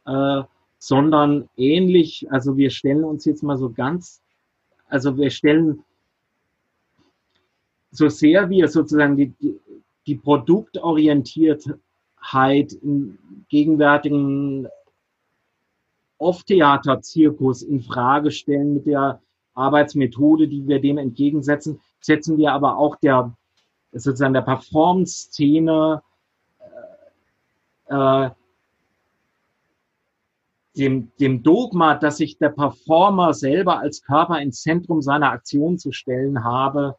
äh, 0.05 0.43
sondern 0.80 1.47
ähnlich, 1.57 2.25
also 2.32 2.57
wir 2.57 2.71
stellen 2.71 3.03
uns 3.03 3.25
jetzt 3.25 3.43
mal 3.43 3.57
so 3.57 3.69
ganz, 3.69 4.21
also 4.88 5.17
wir 5.17 5.30
stellen, 5.30 5.84
so 7.91 8.09
sehr 8.09 8.49
wir 8.49 8.67
sozusagen 8.69 9.17
die, 9.17 9.34
die, 10.07 10.15
Produktorientiertheit 10.15 12.73
im 12.82 13.19
gegenwärtigen 13.49 14.67
Off-Theater-Zirkus 16.17 17.61
in 17.61 17.82
Frage 17.82 18.32
stellen 18.32 18.73
mit 18.73 18.88
der 18.88 19.21
Arbeitsmethode, 19.53 20.47
die 20.47 20.67
wir 20.67 20.82
dem 20.82 20.97
entgegensetzen, 20.97 21.80
setzen 21.99 22.38
wir 22.38 22.53
aber 22.53 22.77
auch 22.77 22.95
der 22.95 23.36
sozusagen 23.91 24.34
der 24.34 24.41
Performance-Szene 24.41 26.01
äh, 27.88 28.30
dem, 30.78 31.11
dem 31.20 31.43
Dogma, 31.43 31.95
dass 31.95 32.17
sich 32.17 32.38
der 32.38 32.49
Performer 32.49 33.34
selber 33.34 33.80
als 33.80 34.01
Körper 34.01 34.39
ins 34.39 34.61
Zentrum 34.61 35.01
seiner 35.01 35.32
Aktion 35.32 35.78
zu 35.78 35.91
stellen 35.91 36.43
habe, 36.43 36.95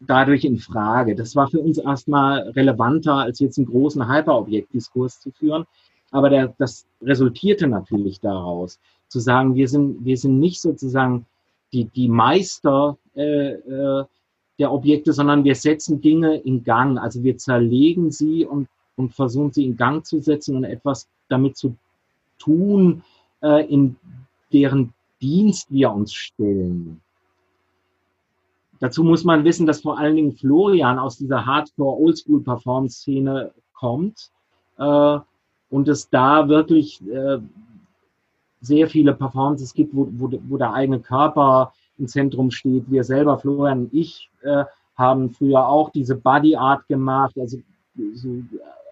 dadurch 0.00 0.44
in 0.44 0.58
Frage. 0.58 1.14
Das 1.14 1.36
war 1.36 1.48
für 1.48 1.60
uns 1.60 1.78
erstmal 1.78 2.40
relevanter, 2.50 3.14
als 3.14 3.38
jetzt 3.38 3.58
einen 3.58 3.66
großen 3.66 4.08
Hyperobjektdiskurs 4.08 5.20
zu 5.20 5.30
führen. 5.30 5.64
Aber 6.10 6.30
der, 6.30 6.54
das 6.58 6.86
resultierte 7.02 7.66
natürlich 7.66 8.20
daraus, 8.20 8.78
zu 9.08 9.20
sagen, 9.20 9.54
wir 9.54 9.68
sind, 9.68 10.04
wir 10.04 10.16
sind 10.16 10.38
nicht 10.38 10.60
sozusagen 10.60 11.26
die, 11.72 11.84
die 11.84 12.08
Meister 12.08 12.98
äh, 13.14 13.52
äh, 13.52 14.04
der 14.58 14.72
Objekte, 14.72 15.12
sondern 15.12 15.44
wir 15.44 15.54
setzen 15.54 16.00
Dinge 16.00 16.36
in 16.36 16.62
Gang. 16.62 16.98
Also 16.98 17.22
wir 17.22 17.36
zerlegen 17.36 18.10
sie 18.10 18.44
und, 18.44 18.68
und 18.96 19.14
versuchen 19.14 19.52
sie 19.52 19.64
in 19.64 19.76
Gang 19.76 20.04
zu 20.04 20.20
setzen 20.20 20.56
und 20.56 20.64
etwas 20.64 21.08
damit 21.28 21.56
zu 21.56 21.76
tun, 22.38 23.02
äh, 23.42 23.66
in 23.66 23.96
deren 24.52 24.92
Dienst 25.20 25.72
wir 25.72 25.92
uns 25.92 26.12
stellen. 26.12 27.00
Dazu 28.80 29.04
muss 29.04 29.24
man 29.24 29.44
wissen, 29.44 29.66
dass 29.66 29.80
vor 29.80 29.98
allen 29.98 30.16
Dingen 30.16 30.32
Florian 30.32 30.98
aus 30.98 31.16
dieser 31.16 31.46
Hardcore-Oldschool-Performance-Szene 31.46 33.52
kommt 33.72 34.30
äh, 34.78 35.18
und 35.70 35.88
es 35.88 36.10
da 36.10 36.48
wirklich 36.48 37.00
äh, 37.08 37.38
sehr 38.60 38.88
viele 38.88 39.14
Performances 39.14 39.74
gibt, 39.74 39.94
wo, 39.94 40.08
wo, 40.12 40.30
wo, 40.48 40.56
der 40.56 40.72
eigene 40.72 41.00
Körper 41.00 41.72
im 41.98 42.08
Zentrum 42.08 42.50
steht. 42.50 42.90
Wir 42.90 43.04
selber, 43.04 43.38
Florian 43.38 43.84
und 43.84 43.94
ich, 43.94 44.30
äh, 44.42 44.64
haben 44.96 45.30
früher 45.30 45.66
auch 45.66 45.90
diese 45.90 46.16
Body 46.16 46.56
Art 46.56 46.86
gemacht, 46.88 47.36
also 47.38 47.58
so 48.14 48.42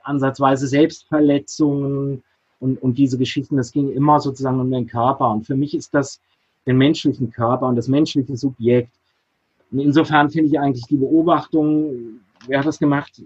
ansatzweise 0.02 0.66
Selbstverletzungen, 0.66 2.22
und, 2.62 2.80
und 2.80 2.96
diese 2.96 3.18
Geschichten, 3.18 3.56
das 3.56 3.72
ging 3.72 3.90
immer 3.90 4.20
sozusagen 4.20 4.60
um 4.60 4.70
den 4.70 4.86
Körper. 4.86 5.28
Und 5.30 5.44
für 5.44 5.56
mich 5.56 5.74
ist 5.74 5.92
das 5.92 6.20
den 6.64 6.78
menschlichen 6.78 7.32
Körper 7.32 7.66
und 7.66 7.74
das 7.74 7.88
menschliche 7.88 8.36
Subjekt. 8.36 8.92
Und 9.72 9.80
insofern 9.80 10.30
finde 10.30 10.48
ich 10.48 10.60
eigentlich 10.60 10.86
die 10.86 10.96
Beobachtung, 10.96 12.20
wer 12.46 12.60
hat 12.60 12.66
das 12.66 12.78
gemacht? 12.78 13.20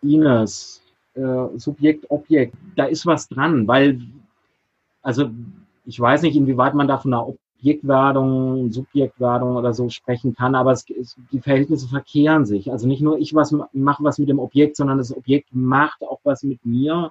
Ines, 0.00 0.80
äh, 1.14 1.46
Subjekt, 1.56 2.08
Objekt. 2.08 2.54
Da 2.76 2.84
ist 2.84 3.04
was 3.04 3.28
dran, 3.28 3.66
weil, 3.66 4.00
also 5.02 5.28
ich 5.84 5.98
weiß 5.98 6.22
nicht, 6.22 6.36
inwieweit 6.36 6.74
man 6.74 6.86
da 6.86 6.98
von 6.98 7.12
einer 7.12 7.26
Objektwerdung, 7.26 8.70
Subjektwerdung 8.70 9.56
oder 9.56 9.74
so 9.74 9.88
sprechen 9.88 10.36
kann, 10.36 10.54
aber 10.54 10.70
es, 10.70 10.84
es, 10.88 11.16
die 11.32 11.40
Verhältnisse 11.40 11.88
verkehren 11.88 12.46
sich. 12.46 12.70
Also 12.70 12.86
nicht 12.86 13.02
nur 13.02 13.18
ich 13.18 13.34
was 13.34 13.52
mache 13.72 14.04
was 14.04 14.18
mit 14.18 14.28
dem 14.28 14.38
Objekt, 14.38 14.76
sondern 14.76 14.98
das 14.98 15.16
Objekt 15.16 15.48
macht 15.50 16.00
auch 16.02 16.20
was 16.22 16.44
mit 16.44 16.64
mir 16.64 17.10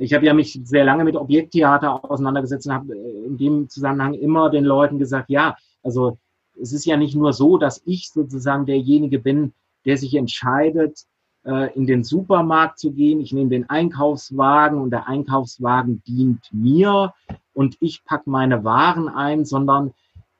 ich 0.00 0.14
habe 0.14 0.24
ja 0.24 0.32
mich 0.32 0.58
sehr 0.64 0.84
lange 0.84 1.04
mit 1.04 1.14
Objekttheater 1.14 2.10
auseinandergesetzt 2.10 2.66
und 2.66 2.72
habe 2.72 2.94
äh, 2.94 3.26
in 3.26 3.36
dem 3.36 3.68
Zusammenhang 3.68 4.14
immer 4.14 4.50
den 4.50 4.64
Leuten 4.64 4.98
gesagt, 4.98 5.28
ja, 5.28 5.56
also 5.82 6.18
es 6.60 6.72
ist 6.72 6.86
ja 6.86 6.96
nicht 6.96 7.14
nur 7.14 7.32
so, 7.32 7.58
dass 7.58 7.82
ich 7.84 8.10
sozusagen 8.10 8.66
derjenige 8.66 9.18
bin, 9.18 9.52
der 9.84 9.98
sich 9.98 10.14
entscheidet, 10.14 11.04
äh, 11.44 11.72
in 11.74 11.86
den 11.86 12.02
Supermarkt 12.02 12.78
zu 12.78 12.92
gehen. 12.92 13.20
Ich 13.20 13.32
nehme 13.32 13.50
den 13.50 13.68
Einkaufswagen 13.68 14.80
und 14.80 14.90
der 14.90 15.06
Einkaufswagen 15.06 16.02
dient 16.06 16.48
mir 16.50 17.12
und 17.52 17.76
ich 17.80 18.02
packe 18.04 18.28
meine 18.28 18.64
Waren 18.64 19.08
ein, 19.08 19.44
sondern 19.44 19.92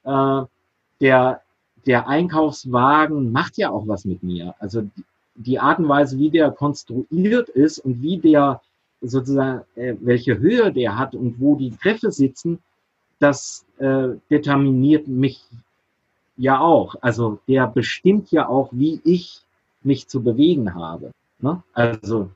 äh, 0.04 0.42
der, 1.00 1.42
der 1.86 2.08
Einkaufswagen 2.08 3.30
macht 3.30 3.58
ja 3.58 3.70
auch 3.70 3.86
was 3.86 4.06
mit 4.06 4.22
mir. 4.22 4.54
Also 4.58 4.88
die 5.34 5.58
Art 5.58 5.78
und 5.78 5.88
Weise, 5.88 6.18
wie 6.18 6.30
der 6.30 6.50
konstruiert 6.50 7.50
ist 7.50 7.78
und 7.78 8.02
wie 8.02 8.18
der 8.18 8.60
sozusagen, 9.00 9.62
äh, 9.76 9.94
welche 10.00 10.38
Höhe 10.38 10.72
der 10.72 10.98
hat 10.98 11.14
und 11.14 11.40
wo 11.40 11.56
die 11.56 11.70
Kräfte 11.70 12.10
sitzen, 12.12 12.58
das 13.18 13.64
äh, 13.78 14.08
determiniert 14.30 15.08
mich 15.08 15.44
ja 16.36 16.60
auch. 16.60 16.96
Also 17.00 17.38
der 17.48 17.66
bestimmt 17.66 18.30
ja 18.30 18.48
auch, 18.48 18.70
wie 18.72 19.00
ich 19.04 19.42
mich 19.82 20.08
zu 20.08 20.22
bewegen 20.22 20.74
habe. 20.74 21.12
Ne? 21.40 21.62
Also 21.72 22.30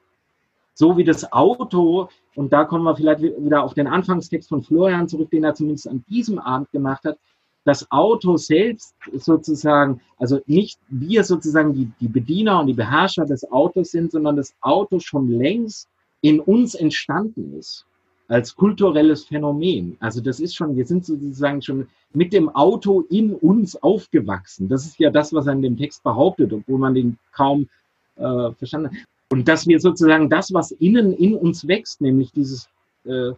so 0.75 0.97
wie 0.97 1.05
das 1.05 1.33
Auto, 1.33 2.09
und 2.35 2.53
da 2.53 2.65
kommen 2.65 2.85
wir 2.85 2.97
vielleicht 2.97 3.23
wieder 3.23 3.63
auf 3.63 3.75
den 3.75 3.87
Anfangstext 3.87 4.49
von 4.49 4.63
Florian 4.63 5.09
zurück, 5.09 5.31
den 5.31 5.45
er 5.45 5.55
zumindest 5.55 5.89
an 5.89 6.05
diesem 6.09 6.39
Abend 6.39 6.71
gemacht 6.73 7.05
hat, 7.05 7.19
das 7.65 7.91
Auto 7.91 8.37
selbst 8.37 8.95
sozusagen, 9.15 10.01
also 10.19 10.41
nicht 10.47 10.79
wir 10.89 11.25
sozusagen 11.25 11.73
die, 11.73 11.91
die 12.01 12.09
Bediener 12.09 12.61
und 12.61 12.67
die 12.67 12.75
Beherrscher 12.75 13.25
des 13.25 13.51
Autos 13.51 13.91
sind, 13.91 14.13
sondern 14.13 14.37
das 14.37 14.55
Auto 14.61 14.99
schon 14.99 15.29
längst 15.29 15.89
in 16.25 16.41
uns 16.41 16.75
entstanden 16.75 17.59
ist 17.59 17.85
als 18.29 18.57
kulturelles 18.57 19.27
Phänomen. 19.27 19.99
Also 20.01 20.23
das 20.23 20.41
ist 20.41 20.55
schon, 20.57 20.75
wir 20.75 20.87
sind 20.87 21.05
sozusagen 21.05 21.61
schon 21.61 21.87
mit 22.15 22.33
dem 22.33 22.49
Auto 22.49 23.03
in 23.11 23.35
uns 23.35 23.77
aufgewachsen. 23.83 24.71
Das 24.71 24.87
ist 24.87 24.99
ja 24.99 25.11
das, 25.11 25.35
was 25.35 25.47
er 25.47 25.53
in 25.53 25.61
dem 25.61 25.77
Text 25.77 26.03
behauptet, 26.03 26.51
obwohl 26.55 26.79
man 26.79 26.95
den 26.95 27.19
kaum 27.33 27.69
äh, 28.17 28.53
verstanden 28.53 28.89
hat. 28.89 28.97
Und 29.29 29.49
dass 29.49 29.67
wir 29.67 29.79
sozusagen 29.79 30.31
das, 30.31 30.55
was 30.55 30.71
innen 30.71 31.13
in 31.13 31.35
uns 31.35 31.69
wächst, 31.69 32.01
nämlich 32.01 32.33
dieses, 32.33 32.71
äh, 33.05 33.33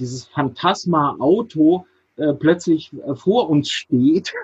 dieses 0.00 0.24
Phantasma 0.24 1.14
Auto, 1.20 1.86
äh, 2.16 2.32
plötzlich 2.32 2.90
äh, 3.06 3.14
vor 3.14 3.48
uns 3.48 3.70
steht, 3.70 4.34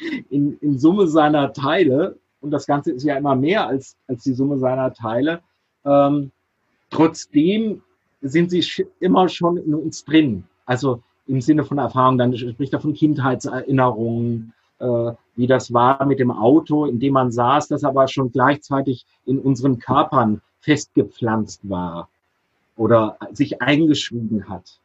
in, 0.30 0.56
in 0.60 0.78
Summe 0.78 1.08
seiner 1.08 1.52
Teile, 1.52 2.16
und 2.40 2.52
das 2.52 2.66
Ganze 2.66 2.92
ist 2.92 3.02
ja 3.02 3.16
immer 3.16 3.36
mehr 3.36 3.66
als, 3.66 3.96
als 4.06 4.22
die 4.22 4.32
Summe 4.32 4.58
seiner 4.58 4.94
Teile, 4.94 5.42
ähm, 5.84 6.30
Trotzdem 6.90 7.82
sind 8.20 8.50
sie 8.50 8.64
immer 9.00 9.28
schon 9.28 9.56
in 9.56 9.74
uns 9.74 10.04
drin. 10.04 10.44
Also 10.66 11.02
im 11.26 11.40
Sinne 11.40 11.64
von 11.64 11.78
Erfahrung, 11.78 12.18
dann 12.18 12.36
spricht 12.36 12.72
er 12.72 12.80
von 12.80 12.94
Kindheitserinnerungen, 12.94 14.54
äh, 14.78 15.12
wie 15.36 15.46
das 15.46 15.72
war 15.72 16.04
mit 16.06 16.18
dem 16.18 16.30
Auto, 16.30 16.86
in 16.86 16.98
dem 16.98 17.12
man 17.12 17.30
saß, 17.30 17.68
das 17.68 17.84
aber 17.84 18.08
schon 18.08 18.32
gleichzeitig 18.32 19.04
in 19.26 19.38
unseren 19.38 19.78
Körpern 19.78 20.40
festgepflanzt 20.60 21.68
war 21.68 22.08
oder 22.76 23.18
sich 23.32 23.60
eingeschrieben 23.60 24.48
hat. 24.48 24.80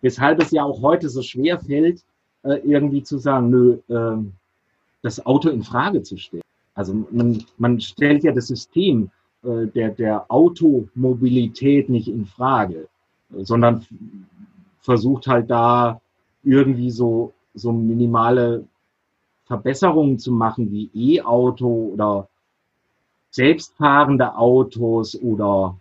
Weshalb 0.00 0.40
es 0.42 0.50
ja 0.50 0.64
auch 0.64 0.82
heute 0.82 1.08
so 1.08 1.22
schwer 1.22 1.58
fällt, 1.58 2.02
äh, 2.42 2.56
irgendwie 2.64 3.02
zu 3.02 3.18
sagen, 3.18 3.50
nö, 3.50 3.78
äh, 3.88 4.18
das 5.02 5.24
Auto 5.24 5.48
in 5.48 5.62
Frage 5.62 6.02
zu 6.02 6.16
stellen. 6.16 6.42
Also 6.74 7.06
man, 7.10 7.44
man 7.58 7.80
stellt 7.80 8.24
ja 8.24 8.32
das 8.32 8.48
System 8.48 9.10
äh, 9.44 9.66
der, 9.66 9.90
der 9.90 10.30
Automobilität 10.30 11.88
nicht 11.88 12.08
in 12.08 12.26
Frage, 12.26 12.88
sondern 13.30 13.84
versucht 14.80 15.26
halt 15.26 15.50
da 15.50 16.00
irgendwie 16.42 16.90
so, 16.90 17.32
so 17.54 17.72
minimale 17.72 18.64
Verbesserungen 19.46 20.18
zu 20.18 20.32
machen 20.32 20.70
wie 20.70 20.90
E-Auto 20.94 21.92
oder 21.94 22.28
selbstfahrende 23.30 24.36
Autos 24.36 25.14
oder 25.20 25.76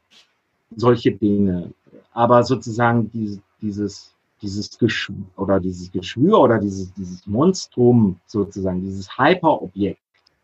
solche 0.75 1.11
Dinge. 1.11 1.71
Aber 2.13 2.43
sozusagen 2.43 3.11
dieses, 3.11 3.39
dieses, 3.61 4.15
dieses 4.41 4.77
Geschwür 4.77 5.25
oder 5.37 5.59
dieses 5.59 5.91
Geschwür 5.91 6.39
oder 6.39 6.59
dieses, 6.59 6.93
dieses 6.93 7.25
Monstrum 7.27 8.19
sozusagen, 8.25 8.81
dieses 8.81 9.17
Hyperobjekt, 9.17 9.99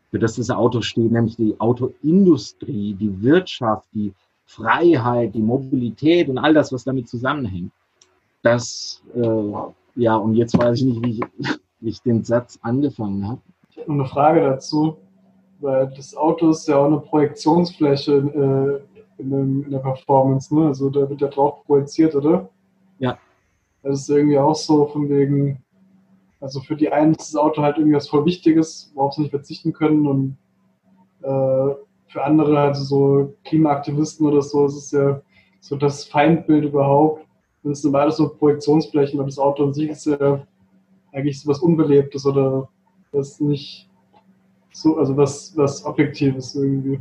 für 0.10 0.20
das 0.20 0.36
das 0.36 0.50
Auto 0.50 0.82
steht, 0.82 1.12
nämlich 1.12 1.36
die 1.36 1.60
Autoindustrie, 1.60 2.94
die 2.94 3.22
Wirtschaft, 3.22 3.88
die 3.94 4.14
Freiheit, 4.46 5.36
die 5.36 5.42
Mobilität 5.42 6.30
und 6.30 6.38
all 6.38 6.54
das, 6.54 6.72
was 6.72 6.86
damit 6.86 7.10
zusammenhängt. 7.10 7.72
Das, 8.42 9.04
äh, 9.14 9.54
ja, 9.96 10.16
und 10.16 10.36
jetzt 10.36 10.58
weiß 10.58 10.80
ich 10.80 10.86
nicht, 10.86 11.04
wie 11.04 11.12
ich, 11.12 11.22
wie 11.80 11.90
ich 11.90 12.02
den 12.02 12.24
Satz 12.24 12.58
angefangen 12.62 13.28
habe. 13.28 13.42
Ich 13.70 13.78
habe 13.78 13.92
noch 13.92 14.06
eine 14.06 14.10
Frage 14.10 14.42
dazu, 14.42 14.98
weil 15.60 15.92
das 15.96 16.16
Auto 16.16 16.50
ist 16.50 16.68
ja 16.68 16.78
auch 16.78 16.86
eine 16.86 17.00
Projektionsfläche 17.00 18.14
äh, 18.14 19.22
in, 19.22 19.30
dem, 19.30 19.64
in, 19.64 19.72
der 19.72 19.80
Performance, 19.80 20.54
ne? 20.56 20.68
Also 20.68 20.90
da 20.90 21.10
wird 21.10 21.22
ja 21.22 21.28
drauf 21.28 21.64
projiziert, 21.66 22.16
oder? 22.16 22.50
Ja. 23.00 23.18
Das 23.84 24.02
ist 24.02 24.10
irgendwie 24.10 24.38
auch 24.38 24.56
so 24.56 24.86
von 24.88 25.10
wegen, 25.10 25.64
also 26.40 26.62
für 26.62 26.76
die 26.76 26.92
einen 26.92 27.12
ist 27.14 27.34
das 27.34 27.36
Auto 27.36 27.62
halt 27.62 27.78
irgendwas 27.78 28.10
voll 28.10 28.26
Wichtiges, 28.26 28.92
worauf 28.96 29.14
sie 29.14 29.22
nicht 29.22 29.32
verzichten 29.32 29.74
können 29.74 30.08
und 30.08 30.38
äh, 31.22 31.76
für 32.08 32.24
andere, 32.24 32.60
also 32.60 32.84
so 32.84 33.34
Klimaaktivisten 33.44 34.26
oder 34.28 34.42
so, 34.42 34.66
ist 34.66 34.76
es 34.76 34.92
ja 34.92 35.22
so 35.60 35.76
das 35.76 36.06
Feindbild 36.06 36.66
überhaupt. 36.66 37.26
Und 37.64 37.72
es 37.72 37.82
sind 37.82 37.92
beides 37.92 38.18
so 38.18 38.30
Projektionsflächen, 38.30 39.20
weil 39.20 39.26
das 39.26 39.40
Auto 39.40 39.66
an 39.66 39.74
sich 39.74 39.90
ist 39.90 40.06
ja 40.06 40.46
eigentlich 41.12 41.42
so 41.42 41.50
was 41.50 41.60
Unbelebtes 41.60 42.26
oder 42.26 42.70
was 43.12 43.40
nicht 43.40 43.90
so, 44.72 44.98
also 44.98 45.18
was, 45.18 45.56
was 45.58 45.86
Objektives 45.86 46.56
irgendwie. 46.56 47.00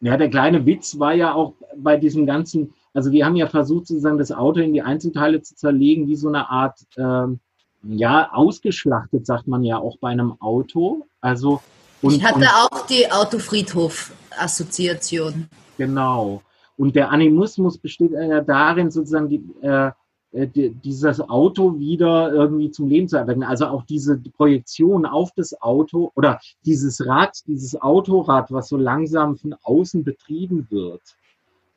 Ja, 0.00 0.16
der 0.16 0.30
kleine 0.30 0.64
Witz 0.64 0.98
war 0.98 1.14
ja 1.14 1.34
auch 1.34 1.54
bei 1.76 1.96
diesem 1.96 2.24
ganzen, 2.24 2.72
also 2.94 3.10
wir 3.10 3.26
haben 3.26 3.36
ja 3.36 3.48
versucht, 3.48 3.88
sozusagen 3.88 4.18
das 4.18 4.32
Auto 4.32 4.60
in 4.60 4.72
die 4.72 4.82
Einzelteile 4.82 5.42
zu 5.42 5.54
zerlegen, 5.56 6.06
wie 6.06 6.16
so 6.16 6.28
eine 6.28 6.48
Art, 6.48 6.80
ähm, 6.96 7.40
ja, 7.88 8.30
ausgeschlachtet, 8.32 9.26
sagt 9.26 9.48
man 9.48 9.64
ja 9.64 9.78
auch 9.78 9.96
bei 9.98 10.10
einem 10.10 10.40
Auto. 10.40 11.06
Also, 11.20 11.60
und, 12.02 12.14
ich 12.14 12.22
hatte 12.22 12.40
und, 12.40 12.48
auch 12.48 12.86
die 12.86 13.10
Autofriedhof-Assoziation. 13.10 15.48
Genau. 15.78 16.42
Und 16.76 16.94
der 16.94 17.10
Animismus 17.10 17.78
besteht 17.78 18.12
ja 18.12 18.42
darin, 18.42 18.90
sozusagen 18.90 19.28
die, 19.28 19.42
äh, 19.62 19.90
äh, 20.32 20.46
dieses 20.46 21.20
Auto 21.20 21.78
wieder 21.78 22.30
irgendwie 22.32 22.70
zum 22.70 22.88
Leben 22.88 23.08
zu 23.08 23.16
erwecken. 23.16 23.42
Also 23.42 23.66
auch 23.66 23.84
diese 23.84 24.18
Projektion 24.18 25.06
auf 25.06 25.30
das 25.34 25.58
Auto 25.62 26.12
oder 26.14 26.38
dieses 26.66 27.06
Rad, 27.06 27.40
dieses 27.46 27.80
Autorad, 27.80 28.52
was 28.52 28.68
so 28.68 28.76
langsam 28.76 29.38
von 29.38 29.54
außen 29.62 30.04
betrieben 30.04 30.66
wird. 30.70 31.00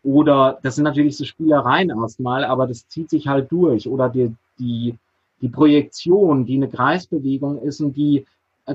Oder 0.04 0.60
das 0.64 0.76
sind 0.76 0.84
natürlich 0.84 1.16
so 1.16 1.24
Spielereien 1.24 1.92
erstmal, 1.92 2.44
aber 2.44 2.68
das 2.68 2.90
zieht 2.90 3.10
sich 3.10 3.28
halt 3.28 3.50
durch. 3.52 3.88
Oder 3.88 4.10
die, 4.10 4.36
die, 4.60 4.98
die 5.42 5.50
Projektion, 5.50 6.46
die 6.46 6.56
eine 6.56 6.70
Kreisbewegung 6.70 7.62
ist 7.62 7.82
und 7.82 7.98
die 7.98 8.26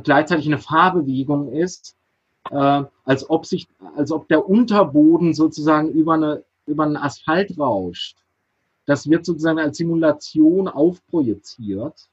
gleichzeitig 0.02 0.46
eine 0.46 0.58
Fahrbewegung 0.58 1.52
ist, 1.52 1.96
äh, 2.50 2.84
als 3.04 3.30
ob 3.30 3.46
sich, 3.46 3.68
als 3.96 4.10
ob 4.10 4.28
der 4.28 4.48
Unterboden 4.48 5.32
sozusagen 5.32 5.90
über 5.90 6.14
eine 6.14 6.44
über 6.66 6.84
einen 6.84 6.96
Asphalt 6.96 7.58
rauscht. 7.58 8.18
Das 8.84 9.08
wird 9.08 9.24
sozusagen 9.24 9.58
als 9.58 9.78
Simulation 9.78 10.68
aufprojiziert 10.68 12.08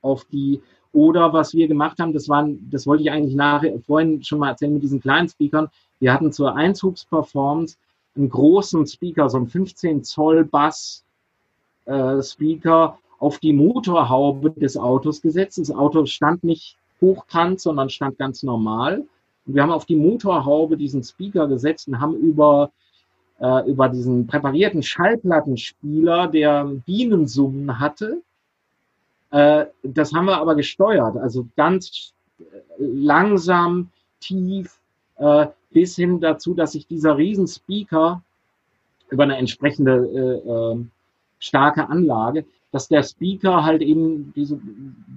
auf 0.00 0.24
die, 0.26 0.62
oder 0.92 1.32
was 1.32 1.54
wir 1.54 1.66
gemacht 1.66 1.98
haben, 1.98 2.12
das 2.12 2.28
waren, 2.28 2.70
das 2.70 2.86
wollte 2.86 3.02
ich 3.02 3.10
eigentlich 3.10 3.34
nachher, 3.34 3.78
vorhin 3.80 4.22
schon 4.22 4.38
mal 4.38 4.50
erzählen 4.50 4.72
mit 4.72 4.82
diesen 4.82 5.00
kleinen 5.00 5.28
Speakern. 5.28 5.68
Wir 5.98 6.12
hatten 6.12 6.32
zur 6.32 6.54
Einzugsperformance 6.54 7.76
einen 8.16 8.28
großen 8.28 8.86
Speaker, 8.86 9.28
so 9.28 9.38
einen 9.38 9.48
15 9.48 10.04
Zoll 10.04 10.44
Bass 10.44 11.04
äh, 11.88 12.22
Speaker 12.22 12.98
auf 13.18 13.38
die 13.38 13.52
Motorhaube 13.52 14.52
des 14.52 14.76
Autos 14.76 15.20
gesetzt. 15.20 15.58
Das 15.58 15.70
Auto 15.70 16.06
stand 16.06 16.44
nicht 16.44 16.76
hochkant, 17.00 17.60
sondern 17.60 17.90
stand 17.90 18.18
ganz 18.18 18.42
normal. 18.42 19.04
Und 19.46 19.54
wir 19.54 19.62
haben 19.62 19.72
auf 19.72 19.86
die 19.86 19.96
Motorhaube 19.96 20.76
diesen 20.76 21.02
Speaker 21.02 21.48
gesetzt 21.48 21.88
und 21.88 22.00
haben 22.00 22.14
über 22.14 22.70
äh, 23.40 23.70
über 23.70 23.88
diesen 23.88 24.26
präparierten 24.26 24.82
Schallplattenspieler, 24.82 26.28
der 26.28 26.64
Bienensummen 26.86 27.78
hatte. 27.78 28.22
Äh, 29.30 29.66
das 29.82 30.12
haben 30.12 30.26
wir 30.26 30.38
aber 30.38 30.54
gesteuert, 30.54 31.16
also 31.16 31.46
ganz 31.56 32.12
äh, 32.40 32.44
langsam, 32.78 33.90
tief, 34.20 34.80
äh, 35.16 35.46
bis 35.70 35.96
hin 35.96 36.20
dazu, 36.20 36.54
dass 36.54 36.72
sich 36.72 36.86
dieser 36.86 37.16
Riesenspeaker 37.16 38.22
über 39.10 39.22
eine 39.22 39.36
entsprechende 39.36 39.92
äh, 39.92 40.50
äh, 40.50 40.84
starke 41.38 41.88
Anlage, 41.88 42.44
dass 42.70 42.88
der 42.88 43.02
Speaker 43.02 43.64
halt 43.64 43.82
eben 43.82 44.32
wie 44.34 44.44
so, 44.44 44.60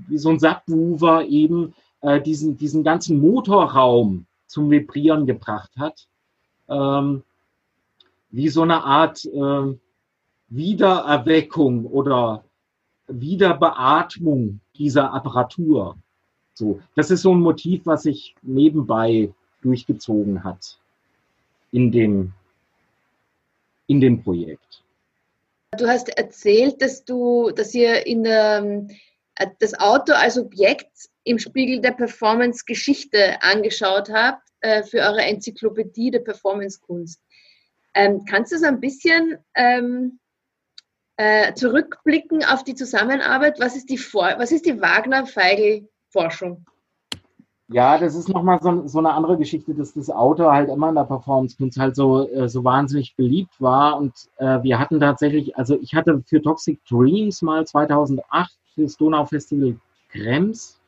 wie 0.07 0.17
so 0.17 0.29
ein 0.29 0.39
Subwoofer 0.39 1.25
eben 1.25 1.73
äh, 2.01 2.21
diesen, 2.21 2.57
diesen 2.57 2.83
ganzen 2.83 3.19
Motorraum 3.19 4.25
zum 4.47 4.69
Vibrieren 4.69 5.25
gebracht 5.25 5.71
hat. 5.77 6.07
Ähm, 6.69 7.23
wie 8.31 8.49
so 8.49 8.61
eine 8.61 8.83
Art 8.83 9.25
äh, 9.25 9.75
Wiedererweckung 10.49 11.85
oder 11.85 12.43
Wiederbeatmung 13.07 14.61
dieser 14.75 15.13
Apparatur. 15.13 15.97
So, 16.53 16.81
das 16.95 17.11
ist 17.11 17.21
so 17.21 17.33
ein 17.33 17.39
Motiv, 17.39 17.85
was 17.85 18.03
sich 18.03 18.35
nebenbei 18.41 19.33
durchgezogen 19.61 20.43
hat 20.43 20.77
in 21.71 21.91
dem, 21.91 22.33
in 23.87 24.01
dem 24.01 24.23
Projekt. 24.23 24.83
Du 25.77 25.87
hast 25.87 26.09
erzählt, 26.17 26.81
dass 26.81 27.05
du, 27.05 27.51
dass 27.51 27.73
ihr 27.73 28.05
in 28.05 28.23
der, 28.23 28.87
äh, 29.35 29.47
das 29.59 29.73
Auto 29.79 30.11
als 30.11 30.37
Objekt 30.37 30.91
im 31.23 31.39
Spiegel 31.39 31.79
der 31.79 31.91
Performance-Geschichte 31.91 33.41
angeschaut 33.41 34.09
habt 34.09 34.45
äh, 34.59 34.83
für 34.83 34.99
eure 34.99 35.21
Enzyklopädie 35.21 36.11
der 36.11 36.19
Performance-Kunst. 36.19 37.21
Ähm, 37.93 38.25
kannst 38.25 38.51
du 38.51 38.57
so 38.57 38.65
ein 38.65 38.81
bisschen 38.81 39.37
ähm, 39.55 40.19
äh, 41.15 41.53
zurückblicken 41.53 42.43
auf 42.43 42.65
die 42.65 42.75
Zusammenarbeit? 42.75 43.59
Was 43.61 43.77
ist 43.77 43.89
die, 43.89 43.99
was 43.99 44.51
ist 44.51 44.65
die 44.65 44.81
Wagner-Feigl-Forschung? 44.81 46.65
Ja, 47.71 47.97
das 47.97 48.15
ist 48.15 48.27
nochmal 48.27 48.59
so, 48.61 48.85
so 48.87 48.99
eine 48.99 49.13
andere 49.13 49.37
Geschichte, 49.37 49.73
dass 49.73 49.93
das 49.93 50.09
Auto 50.09 50.43
halt 50.51 50.69
immer 50.69 50.89
in 50.89 50.95
der 50.95 51.05
Performance-Kunst 51.05 51.79
halt 51.79 51.95
so, 51.95 52.27
äh, 52.29 52.49
so 52.49 52.63
wahnsinnig 52.63 53.15
beliebt 53.15 53.59
war. 53.59 53.97
Und 53.97 54.13
äh, 54.37 54.61
wir 54.61 54.77
hatten 54.77 54.99
tatsächlich, 54.99 55.55
also 55.55 55.77
ich 55.81 55.95
hatte 55.95 56.21
für 56.25 56.41
Toxic 56.41 56.83
Dreams 56.85 57.41
mal 57.41 57.65
2008 57.65 58.51
fürs 58.75 58.97
Donau 58.97 59.25
Festival 59.25 59.75
Krems 60.09 60.81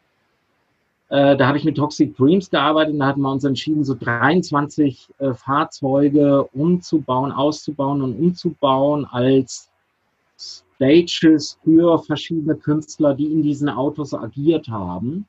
äh, 1.13 1.37
da 1.37 1.47
habe 1.47 1.59
ich 1.59 1.63
mit 1.63 1.77
Toxic 1.77 2.17
Dreams 2.17 2.49
gearbeitet 2.49 2.93
und 2.93 2.99
da 2.99 3.05
hatten 3.05 3.21
wir 3.21 3.31
uns 3.31 3.43
entschieden, 3.43 3.83
so 3.83 3.93
23 3.93 5.09
äh, 5.19 5.33
Fahrzeuge 5.35 6.43
umzubauen, 6.53 7.31
auszubauen 7.31 8.01
und 8.01 8.17
umzubauen 8.17 9.05
als 9.05 9.69
Stages 10.39 11.59
für 11.63 11.99
verschiedene 11.99 12.55
Künstler, 12.55 13.13
die 13.13 13.31
in 13.31 13.43
diesen 13.43 13.69
Autos 13.69 14.15
agiert 14.15 14.67
haben. 14.69 15.27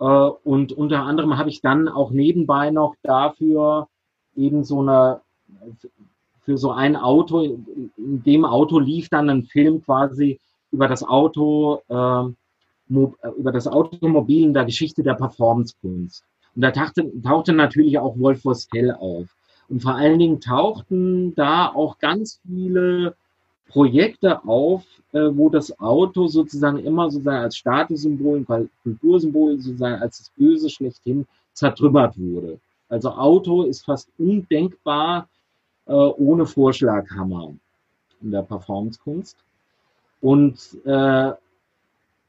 Äh, 0.00 0.04
und 0.04 0.72
unter 0.72 1.02
anderem 1.02 1.38
habe 1.38 1.50
ich 1.50 1.60
dann 1.60 1.88
auch 1.88 2.10
nebenbei 2.10 2.70
noch 2.70 2.96
dafür 3.02 3.88
eben 4.34 4.64
so 4.64 4.80
eine, 4.80 5.20
für 6.42 6.56
so 6.56 6.70
ein 6.72 6.96
Auto, 6.96 7.42
in 7.42 8.22
dem 8.24 8.44
Auto 8.44 8.78
lief 8.78 9.08
dann 9.08 9.28
ein 9.28 9.44
Film 9.44 9.82
quasi 9.82 10.40
über 10.72 10.88
das 10.88 11.02
Auto, 11.02 11.82
äh, 11.88 12.22
äh, 12.24 13.28
über 13.36 13.52
das 13.52 13.68
Automobil 13.68 14.44
in 14.44 14.54
der 14.54 14.64
Geschichte 14.64 15.02
der 15.02 15.14
Performancekunst. 15.14 16.24
Und 16.56 16.62
da 16.62 16.70
tauchte, 16.70 17.10
tauchte 17.22 17.52
natürlich 17.52 17.98
auch 17.98 18.18
Wolf 18.18 18.44
Vostell 18.44 18.92
auf. 18.92 19.28
Und 19.68 19.82
vor 19.82 19.94
allen 19.94 20.18
Dingen 20.18 20.40
tauchten 20.40 21.34
da 21.34 21.68
auch 21.68 21.98
ganz 21.98 22.40
viele 22.44 23.14
Projekte 23.70 24.44
auf, 24.44 24.84
äh, 25.12 25.30
wo 25.32 25.48
das 25.48 25.78
Auto 25.80 26.26
sozusagen 26.26 26.78
immer 26.78 27.10
sozusagen 27.10 27.44
als 27.44 27.56
Statussymbol, 27.56 28.44
Kultursymbol 28.82 29.58
sozusagen 29.58 30.02
als 30.02 30.18
das 30.18 30.30
Böse 30.36 30.68
schlechthin 30.68 31.26
zertrümmert 31.52 32.18
wurde. 32.18 32.58
Also 32.88 33.10
Auto 33.10 33.62
ist 33.62 33.84
fast 33.84 34.08
undenkbar 34.18 35.28
äh, 35.86 35.92
ohne 35.92 36.46
Vorschlaghammer 36.46 37.54
in 38.20 38.30
der 38.32 38.42
Performancekunst. 38.42 39.36
Und 40.20 40.58
äh, 40.84 41.32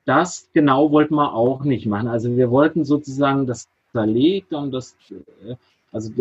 das 0.06 0.50
genau 0.54 0.92
wollten 0.92 1.16
wir 1.16 1.34
auch 1.34 1.64
nicht 1.64 1.86
machen. 1.88 2.08
Also 2.08 2.36
wir 2.36 2.52
wollten 2.52 2.86
sozusagen 2.86 3.48
das 3.48 3.68
zerlegt 3.92 4.54
und 4.54 4.72
das, 4.72 4.96
äh, 5.10 5.56
also 5.92 6.12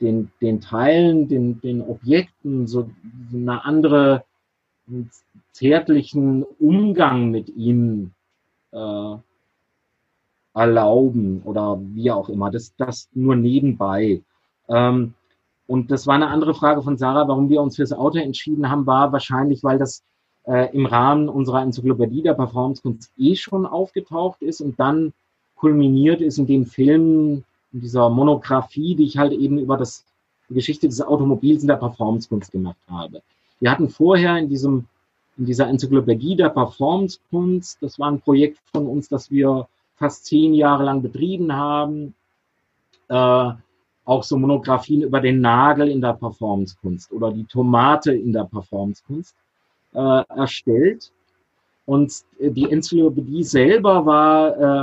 den, 0.00 0.30
den 0.40 0.60
Teilen, 0.60 1.28
den, 1.28 1.60
den 1.60 1.82
Objekten 1.82 2.66
so 2.66 2.90
eine 3.32 3.64
andere 3.64 4.24
zärtlichen 5.52 6.44
Umgang 6.58 7.30
mit 7.30 7.48
ihm 7.50 8.12
äh, 8.72 9.16
erlauben 10.54 11.42
oder 11.44 11.80
wie 11.80 12.10
auch 12.10 12.28
immer. 12.28 12.50
Das, 12.50 12.74
das 12.76 13.08
nur 13.12 13.36
nebenbei. 13.36 14.22
Ähm, 14.68 15.14
und 15.66 15.90
das 15.90 16.06
war 16.06 16.16
eine 16.16 16.28
andere 16.28 16.54
Frage 16.54 16.82
von 16.82 16.96
Sarah, 16.96 17.28
warum 17.28 17.48
wir 17.48 17.62
uns 17.62 17.76
fürs 17.76 17.92
Auto 17.92 18.18
entschieden 18.18 18.68
haben, 18.68 18.86
war 18.86 19.12
wahrscheinlich, 19.12 19.62
weil 19.62 19.78
das 19.78 20.02
äh, 20.44 20.74
im 20.74 20.86
Rahmen 20.86 21.28
unserer 21.28 21.62
Enzyklopädie 21.62 22.22
der 22.22 22.34
Performance-Kunst 22.34 23.12
eh 23.16 23.36
schon 23.36 23.66
aufgetaucht 23.66 24.42
ist 24.42 24.60
und 24.60 24.80
dann 24.80 25.12
kulminiert 25.54 26.20
ist 26.20 26.38
in 26.38 26.46
dem 26.46 26.66
Film, 26.66 27.44
in 27.72 27.80
dieser 27.80 28.10
Monographie, 28.10 28.96
die 28.96 29.04
ich 29.04 29.18
halt 29.18 29.32
eben 29.32 29.58
über 29.58 29.76
das, 29.76 30.04
die 30.48 30.54
Geschichte 30.54 30.88
des 30.88 31.00
Automobils 31.00 31.62
in 31.62 31.68
der 31.68 31.76
Performance-Kunst 31.76 32.50
gemacht 32.50 32.78
habe. 32.88 33.22
Wir 33.60 33.70
hatten 33.70 33.88
vorher 33.88 34.36
in 34.38 34.48
diesem 34.48 34.86
in 35.40 35.46
dieser 35.46 35.68
Enzyklopädie 35.68 36.36
der 36.36 36.50
Performance-Kunst, 36.50 37.78
das 37.80 37.98
war 37.98 38.10
ein 38.10 38.20
Projekt 38.20 38.58
von 38.72 38.86
uns, 38.86 39.08
das 39.08 39.30
wir 39.30 39.66
fast 39.96 40.26
zehn 40.26 40.52
Jahre 40.52 40.84
lang 40.84 41.00
betrieben 41.00 41.50
haben, 41.50 42.14
äh, 43.08 43.50
auch 44.04 44.22
so 44.22 44.36
Monographien 44.36 45.02
über 45.02 45.20
den 45.20 45.40
Nagel 45.40 45.88
in 45.88 46.02
der 46.02 46.12
Performance-Kunst 46.12 47.10
oder 47.12 47.32
die 47.32 47.44
Tomate 47.44 48.12
in 48.12 48.34
der 48.34 48.44
Performance-Kunst 48.44 49.34
äh, 49.94 50.22
erstellt. 50.36 51.10
Und 51.86 52.12
die 52.38 52.70
Enzyklopädie 52.70 53.42
selber 53.42 54.04
war 54.04 54.82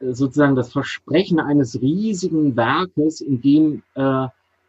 äh, 0.00 0.12
sozusagen 0.12 0.56
das 0.56 0.72
Versprechen 0.72 1.38
eines 1.38 1.80
riesigen 1.82 2.56
Werkes, 2.56 3.20
in 3.20 3.42
dem 3.42 3.82
äh, 3.94 4.28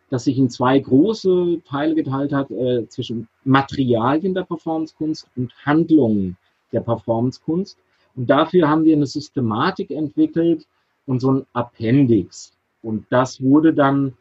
das 0.09 0.23
sich 0.23 0.37
in 0.37 0.49
zwei 0.49 0.79
große 0.79 1.61
Teile 1.65 1.95
geteilt 1.95 2.31
hat, 2.33 2.49
äh, 2.51 2.87
zwischen 2.87 3.27
Materialien 3.43 4.33
der 4.33 4.43
Performancekunst 4.43 5.27
und 5.35 5.53
Handlungen 5.65 6.37
der 6.71 6.81
Performancekunst. 6.81 7.77
Und 8.15 8.29
dafür 8.29 8.67
haben 8.69 8.83
wir 8.85 8.95
eine 8.95 9.05
Systematik 9.05 9.91
entwickelt 9.91 10.65
und 11.05 11.19
so 11.19 11.31
ein 11.31 11.45
Appendix. 11.53 12.53
Und 12.81 13.05
das 13.09 13.41
wurde 13.41 13.73
dann 13.73 14.13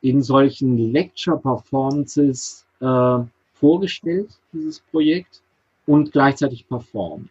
in 0.00 0.22
solchen 0.22 0.78
Lecture-Performances 0.92 2.66
äh, 2.80 3.18
vorgestellt, 3.54 4.38
dieses 4.52 4.80
Projekt, 4.80 5.42
und 5.86 6.12
gleichzeitig 6.12 6.68
performt. 6.68 7.30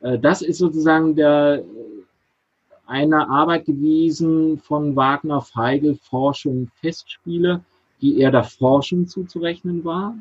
Äh, 0.00 0.18
das 0.18 0.42
ist 0.42 0.58
sozusagen 0.58 1.14
der, 1.14 1.62
eine 2.86 3.28
Arbeit 3.28 3.66
gewesen 3.66 4.58
von 4.58 4.94
Wagner 4.96 5.40
Feigl, 5.40 5.96
Forschung, 5.96 6.70
Festspiele, 6.80 7.62
die 8.00 8.18
eher 8.18 8.30
der 8.30 8.44
Forschung 8.44 9.06
zuzurechnen 9.06 9.84
war. 9.84 10.16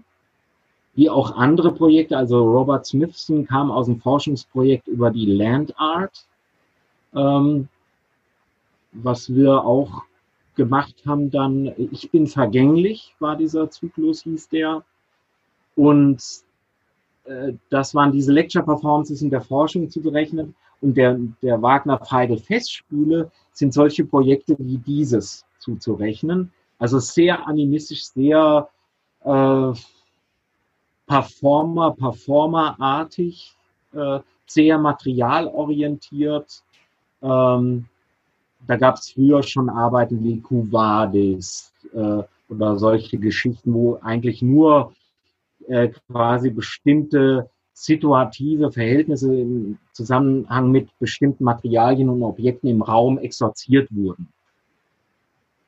Wie 0.96 1.10
auch 1.10 1.36
andere 1.36 1.74
Projekte, 1.74 2.18
also 2.18 2.40
Robert 2.44 2.86
Smithson 2.86 3.46
kam 3.46 3.70
aus 3.70 3.88
dem 3.88 4.00
Forschungsprojekt 4.00 4.88
über 4.88 5.12
die 5.12 5.26
Land 5.26 5.78
Art, 5.78 6.26
ähm, 7.14 7.68
was 8.94 9.34
wir 9.34 9.64
auch 9.64 10.04
gemacht 10.56 10.96
haben 11.06 11.30
dann, 11.30 11.74
ich 11.92 12.10
bin 12.12 12.28
vergänglich, 12.28 13.14
war 13.20 13.36
dieser 13.36 13.70
Zyklus, 13.70 14.24
hieß 14.24 14.50
der. 14.50 14.84
Und 15.76 16.24
äh, 17.26 17.54
das 17.70 17.94
waren 17.94 18.14
diese 18.14 18.32
Lecture-Performances 18.32 19.22
in 19.22 19.30
der 19.30 19.42
Forschung 19.42 19.90
zu 19.90 20.02
berechnen. 20.02 20.56
Und 20.82 20.96
der, 20.98 21.18
der 21.42 21.62
Wagner-Feigl-Festspiele 21.62 23.32
sind 23.54 23.74
solche 23.74 24.06
Projekte 24.06 24.56
wie 24.60 24.78
dieses 24.78 25.46
zuzurechnen. 25.60 26.52
Also 26.78 27.00
sehr 27.00 27.48
animistisch, 27.48 28.06
sehr 28.08 28.70
äh, 29.24 29.72
Performer, 31.08 31.92
Performer-artig, 31.92 33.56
äh, 33.94 34.20
sehr 34.46 34.78
materialorientiert. 34.78 36.64
Ähm, 37.22 37.86
da 38.68 38.76
gab 38.78 38.96
es 38.96 39.12
früher 39.12 39.44
schon 39.44 39.70
Arbeiten 39.70 40.24
wie 40.24 40.40
Cuvades 40.40 41.72
äh, 41.94 42.24
oder 42.50 42.78
solche 42.78 43.18
Geschichten, 43.18 43.74
wo 43.74 44.00
eigentlich 44.02 44.42
nur 44.42 44.94
äh, 45.68 45.90
quasi 46.08 46.50
bestimmte 46.50 47.50
situative 47.76 48.72
Verhältnisse 48.72 49.38
im 49.38 49.78
Zusammenhang 49.92 50.72
mit 50.72 50.90
bestimmten 50.98 51.44
Materialien 51.44 52.10
und 52.10 52.24
Objekten 52.24 52.70
im 52.70 52.82
Raum 52.82 53.18
exorziert 53.18 53.90
wurden. 53.92 54.30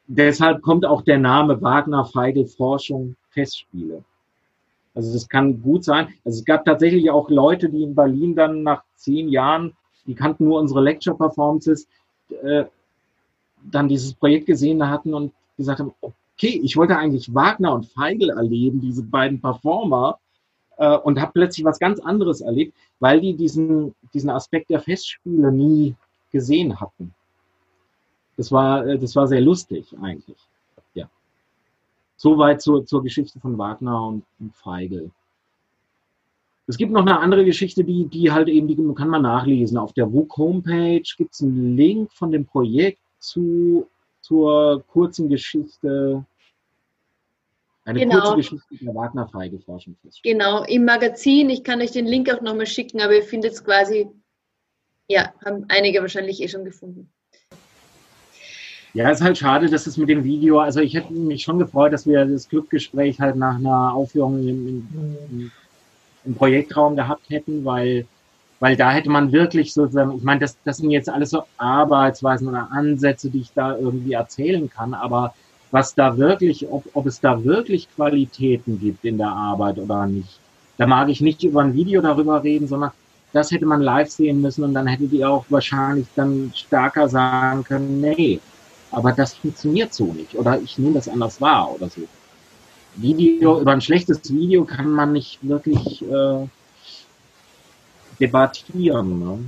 Deshalb 0.07 0.61
kommt 0.61 0.85
auch 0.85 1.01
der 1.01 1.19
Name 1.19 1.61
Wagner 1.61 2.05
Feigl 2.05 2.47
Forschung 2.47 3.17
Festspiele. 3.31 4.05
Also 4.95 5.13
das 5.13 5.27
kann 5.27 5.61
gut 5.61 5.83
sein. 5.83 6.07
Also 6.23 6.39
es 6.39 6.45
gab 6.45 6.63
tatsächlich 6.63 7.11
auch 7.11 7.29
Leute, 7.29 7.69
die 7.69 7.83
in 7.83 7.93
Berlin 7.93 8.35
dann 8.35 8.63
nach 8.63 8.83
zehn 8.95 9.27
Jahren, 9.27 9.73
die 10.07 10.15
kannten 10.15 10.45
nur 10.45 10.61
unsere 10.61 10.81
Lecture-Performances, 10.81 11.89
äh, 12.41 12.63
dann 13.69 13.89
dieses 13.89 14.13
Projekt 14.13 14.45
gesehen 14.45 14.89
hatten 14.89 15.13
und 15.13 15.33
gesagt 15.57 15.81
haben, 15.81 15.91
okay, 15.99 16.61
ich 16.63 16.77
wollte 16.77 16.97
eigentlich 16.97 17.33
Wagner 17.33 17.73
und 17.73 17.85
Feigl 17.85 18.29
erleben, 18.29 18.79
diese 18.79 19.03
beiden 19.03 19.41
Performer, 19.41 20.19
äh, 20.77 20.97
und 20.97 21.19
habe 21.19 21.31
plötzlich 21.33 21.65
was 21.65 21.79
ganz 21.79 21.99
anderes 21.99 22.41
erlebt, 22.41 22.73
weil 22.99 23.21
die 23.21 23.35
diesen, 23.35 23.95
diesen 24.13 24.29
Aspekt 24.29 24.69
der 24.69 24.79
Festspiele 24.79 25.51
nie 25.51 25.95
gesehen 26.31 26.79
hatten. 26.79 27.13
Das 28.37 28.51
war, 28.51 28.85
äh, 28.85 28.97
das 28.97 29.15
war 29.15 29.27
sehr 29.27 29.41
lustig 29.41 29.95
eigentlich. 30.01 30.37
Ja. 30.93 31.09
Soweit 32.15 32.61
zur, 32.61 32.85
zur 32.85 33.03
Geschichte 33.03 33.39
von 33.39 33.57
Wagner 33.57 34.07
und, 34.07 34.23
und 34.39 34.55
Feigl. 34.55 35.11
Es 36.69 36.77
gibt 36.77 36.91
noch 36.91 37.01
eine 37.01 37.19
andere 37.19 37.45
Geschichte, 37.45 37.83
die, 37.83 38.05
die 38.05 38.31
halt 38.31 38.49
eben, 38.49 38.67
die 38.67 38.75
kann 38.93 39.07
man 39.07 39.21
nachlesen. 39.21 39.77
Auf 39.77 39.93
der 39.93 40.11
WUK 40.11 40.37
Homepage 40.37 41.03
gibt 41.17 41.33
es 41.33 41.41
einen 41.41 41.77
Link 41.77 42.11
von 42.11 42.29
dem 42.29 42.45
Projekt 42.45 42.99
zu, 43.19 43.87
zur 44.21 44.83
kurzen 44.87 45.29
Geschichte 45.29 46.25
eine 47.87 47.99
genau. 47.99 48.19
kurze 48.19 48.35
Geschichte 48.35 48.85
der 48.85 48.93
Wagner-Feige 48.93 49.59
Forschung 49.59 49.95
Genau, 50.21 50.63
im 50.65 50.83
Magazin. 50.83 51.49
Ich 51.49 51.63
kann 51.63 51.81
euch 51.81 51.91
den 51.91 52.05
Link 52.05 52.29
auch 52.29 52.41
nochmal 52.41 52.67
schicken, 52.67 52.99
aber 52.99 53.15
ihr 53.15 53.23
findet 53.23 53.53
es 53.53 53.63
quasi, 53.63 54.07
ja, 55.07 55.33
haben 55.45 55.65
einige 55.69 56.01
wahrscheinlich 56.01 56.41
eh 56.41 56.49
schon 56.49 56.65
gefunden. 56.65 57.09
Ja, 58.93 59.09
ist 59.09 59.21
halt 59.21 59.37
schade, 59.37 59.69
dass 59.69 59.87
es 59.87 59.95
mit 59.95 60.09
dem 60.09 60.25
Video, 60.25 60.59
also 60.59 60.81
ich 60.81 60.95
hätte 60.95 61.13
mich 61.13 61.43
schon 61.43 61.59
gefreut, 61.59 61.93
dass 61.93 62.05
wir 62.05 62.25
das 62.25 62.49
Clubgespräch 62.49 63.21
halt 63.21 63.37
nach 63.37 63.55
einer 63.55 63.93
Aufführung 63.93 64.39
im, 64.39 64.87
im, 65.29 65.51
im 66.25 66.35
Projektraum 66.35 66.97
gehabt 66.97 67.29
hätten, 67.29 67.63
weil, 67.63 68.05
weil 68.59 68.75
da 68.75 68.91
hätte 68.91 69.09
man 69.09 69.31
wirklich 69.31 69.73
sozusagen, 69.73 70.17
ich 70.17 70.23
meine, 70.23 70.41
das, 70.41 70.57
das 70.65 70.77
sind 70.77 70.91
jetzt 70.91 71.09
alles 71.09 71.29
so 71.29 71.43
Arbeitsweisen 71.57 72.49
oder 72.49 72.69
Ansätze, 72.71 73.29
die 73.29 73.41
ich 73.41 73.53
da 73.53 73.77
irgendwie 73.77 74.13
erzählen 74.13 74.69
kann, 74.69 74.93
aber 74.93 75.33
was 75.71 75.93
da 75.95 76.17
wirklich, 76.17 76.67
ob, 76.69 76.83
ob 76.93 77.05
es 77.05 77.19
da 77.19 77.43
wirklich 77.43 77.87
Qualitäten 77.95 78.79
gibt 78.79 79.03
in 79.05 79.17
der 79.17 79.29
Arbeit 79.29 79.77
oder 79.77 80.05
nicht. 80.05 80.39
Da 80.77 80.87
mag 80.87 81.09
ich 81.09 81.21
nicht 81.21 81.43
über 81.43 81.61
ein 81.61 81.73
Video 81.73 82.01
darüber 82.01 82.43
reden, 82.43 82.67
sondern 82.67 82.91
das 83.33 83.51
hätte 83.51 83.65
man 83.65 83.81
live 83.81 84.09
sehen 84.09 84.41
müssen 84.41 84.63
und 84.63 84.73
dann 84.73 84.87
hättet 84.87 85.11
ihr 85.11 85.29
auch 85.29 85.45
wahrscheinlich 85.49 86.07
dann 86.15 86.51
stärker 86.55 87.09
sagen 87.09 87.63
können, 87.63 87.99
nee, 87.99 88.39
aber 88.91 89.11
das 89.11 89.33
funktioniert 89.33 89.93
so 89.93 90.05
nicht 90.05 90.35
oder 90.35 90.59
ich 90.59 90.77
nehme 90.77 90.93
das 90.93 91.09
anders 91.09 91.41
wahr 91.41 91.73
oder 91.73 91.89
so. 91.89 92.01
Video, 92.95 93.61
über 93.61 93.73
ein 93.73 93.81
schlechtes 93.81 94.33
Video 94.33 94.65
kann 94.65 94.89
man 94.89 95.13
nicht 95.13 95.37
wirklich 95.47 96.01
äh, 96.01 96.47
debattieren. 98.19 99.19
Ne? 99.19 99.39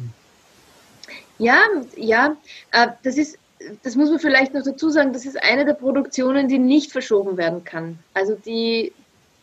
Ja, 1.39 1.61
ja, 1.95 2.35
äh, 2.71 2.89
das 3.01 3.17
ist 3.17 3.39
das 3.83 3.95
muss 3.95 4.09
man 4.09 4.19
vielleicht 4.19 4.53
noch 4.53 4.63
dazu 4.63 4.89
sagen, 4.89 5.13
das 5.13 5.25
ist 5.25 5.41
eine 5.41 5.65
der 5.65 5.73
Produktionen, 5.73 6.47
die 6.47 6.59
nicht 6.59 6.91
verschoben 6.91 7.37
werden 7.37 7.63
kann. 7.63 7.99
Also 8.13 8.35
die, 8.35 8.93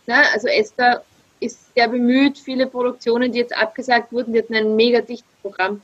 na, 0.07 0.23
also 0.33 0.49
Esther 0.49 1.03
ist 1.41 1.75
sehr 1.75 1.89
bemüht, 1.89 2.39
viele 2.39 2.67
Produktionen, 2.67 3.33
die 3.33 3.39
jetzt 3.39 3.57
abgesagt 3.57 4.13
wurden, 4.13 4.33
die 4.33 4.39
hatten 4.39 4.55
ein 4.55 4.75
mega 4.75 5.01
dichtes 5.01 5.31
Programm 5.43 5.83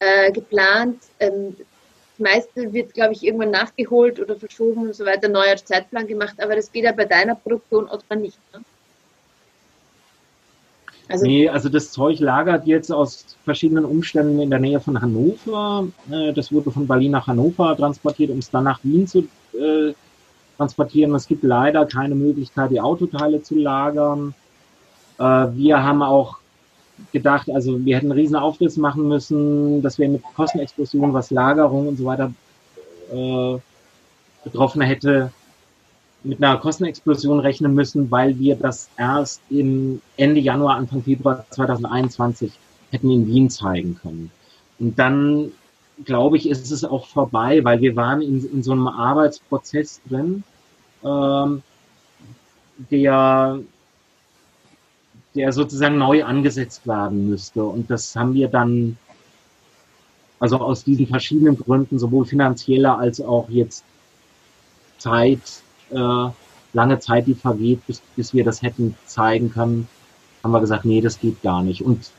äh, 0.00 0.30
geplant. 0.32 1.02
Ähm, 1.18 1.56
das 1.58 2.18
meiste 2.18 2.72
wird, 2.72 2.94
glaube 2.94 3.12
ich, 3.12 3.22
irgendwann 3.22 3.50
nachgeholt 3.50 4.20
oder 4.20 4.36
verschoben 4.36 4.82
und 4.82 4.94
so 4.94 5.04
weiter, 5.04 5.28
neuer 5.28 5.56
Zeitplan 5.56 6.06
gemacht, 6.06 6.34
aber 6.40 6.56
das 6.56 6.72
geht 6.72 6.84
ja 6.84 6.92
bei 6.92 7.04
deiner 7.04 7.34
Produktion 7.34 7.88
oder 7.88 8.16
nicht. 8.16 8.38
Ne? 8.52 8.60
Also, 11.08 11.24
nee, 11.24 11.48
also 11.48 11.68
das 11.68 11.92
Zeug 11.92 12.18
lagert 12.18 12.66
jetzt 12.66 12.90
aus 12.90 13.36
verschiedenen 13.44 13.84
Umständen 13.84 14.40
in 14.40 14.50
der 14.50 14.58
Nähe 14.58 14.80
von 14.80 15.00
Hannover. 15.00 15.86
Äh, 16.10 16.32
das 16.32 16.52
wurde 16.52 16.70
von 16.70 16.86
Berlin 16.86 17.12
nach 17.12 17.26
Hannover 17.28 17.76
transportiert, 17.76 18.30
um 18.30 18.38
es 18.38 18.50
dann 18.50 18.64
nach 18.64 18.80
Wien 18.82 19.06
zu 19.06 19.20
äh, 19.52 19.94
transportieren. 20.56 21.14
Es 21.14 21.28
gibt 21.28 21.44
leider 21.44 21.86
keine 21.86 22.14
Möglichkeit, 22.14 22.72
die 22.72 22.80
Autoteile 22.80 23.40
zu 23.42 23.54
lagern. 23.54 24.34
Äh, 25.18 25.22
wir 25.22 25.82
haben 25.82 26.02
auch 26.02 26.38
gedacht, 27.12 27.50
also 27.50 27.84
wir 27.84 27.96
hätten 27.96 28.10
einen 28.10 28.18
riesen 28.18 28.36
Aufriss 28.36 28.76
machen 28.76 29.06
müssen, 29.06 29.82
dass 29.82 29.98
wir 29.98 30.08
mit 30.08 30.22
Kostenexplosionen, 30.34 31.12
was 31.12 31.30
Lagerung 31.30 31.88
und 31.88 31.98
so 31.98 32.04
weiter 32.04 32.32
äh, 33.12 33.58
betroffen 34.42 34.82
hätte, 34.82 35.30
mit 36.26 36.42
einer 36.42 36.58
Kostenexplosion 36.58 37.40
rechnen 37.40 37.74
müssen, 37.74 38.10
weil 38.10 38.38
wir 38.38 38.56
das 38.56 38.88
erst 38.96 39.40
im 39.48 40.00
Ende 40.16 40.40
Januar, 40.40 40.76
Anfang 40.76 41.02
Februar 41.02 41.46
2021 41.50 42.52
hätten 42.90 43.10
in 43.10 43.26
Wien 43.26 43.48
zeigen 43.48 43.96
können. 43.96 44.30
Und 44.78 44.98
dann, 44.98 45.52
glaube 46.04 46.36
ich, 46.36 46.48
ist 46.48 46.70
es 46.70 46.84
auch 46.84 47.06
vorbei, 47.06 47.62
weil 47.64 47.80
wir 47.80 47.96
waren 47.96 48.22
in, 48.22 48.44
in 48.52 48.62
so 48.62 48.72
einem 48.72 48.88
Arbeitsprozess 48.88 50.00
drin, 50.08 50.42
ähm, 51.04 51.62
der, 52.90 53.60
der 55.34 55.52
sozusagen 55.52 55.98
neu 55.98 56.24
angesetzt 56.24 56.86
werden 56.86 57.30
müsste. 57.30 57.64
Und 57.64 57.90
das 57.90 58.14
haben 58.16 58.34
wir 58.34 58.48
dann, 58.48 58.98
also 60.40 60.58
aus 60.58 60.84
diesen 60.84 61.06
verschiedenen 61.06 61.56
Gründen, 61.56 61.98
sowohl 61.98 62.26
finanzieller 62.26 62.98
als 62.98 63.20
auch 63.20 63.48
jetzt 63.48 63.84
Zeit, 64.98 65.62
äh, 65.90 66.30
lange 66.72 66.98
Zeit, 66.98 67.26
die 67.26 67.34
vergeht, 67.34 67.86
bis, 67.86 68.02
bis 68.16 68.34
wir 68.34 68.44
das 68.44 68.62
hätten 68.62 68.96
zeigen 69.06 69.50
können, 69.50 69.88
haben 70.42 70.52
wir 70.52 70.60
gesagt, 70.60 70.84
nee, 70.84 71.00
das 71.00 71.18
geht 71.18 71.42
gar 71.42 71.62
nicht. 71.62 71.82
Und 71.82 72.10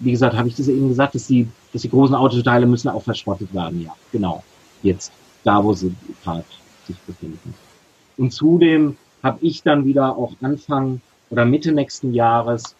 wie 0.00 0.12
gesagt, 0.12 0.36
habe 0.36 0.48
ich 0.48 0.54
das 0.54 0.68
eben 0.68 0.88
gesagt, 0.88 1.14
dass 1.14 1.26
die, 1.26 1.48
dass 1.72 1.82
die 1.82 1.90
großen 1.90 2.14
Autoteile 2.14 2.66
müssen 2.66 2.88
auch 2.88 3.02
verschrottet 3.02 3.52
werden, 3.52 3.82
ja, 3.82 3.94
genau. 4.12 4.44
Jetzt, 4.82 5.12
da 5.42 5.62
wo 5.62 5.72
sie 5.72 5.92
gerade 6.22 6.44
sich 6.86 6.96
befinden. 7.00 7.54
Und 8.16 8.32
zudem 8.32 8.96
habe 9.22 9.38
ich 9.40 9.62
dann 9.62 9.84
wieder 9.84 10.16
auch 10.16 10.32
Anfang 10.40 11.00
oder 11.30 11.44
Mitte 11.44 11.72
nächsten 11.72 12.14
Jahres 12.14 12.76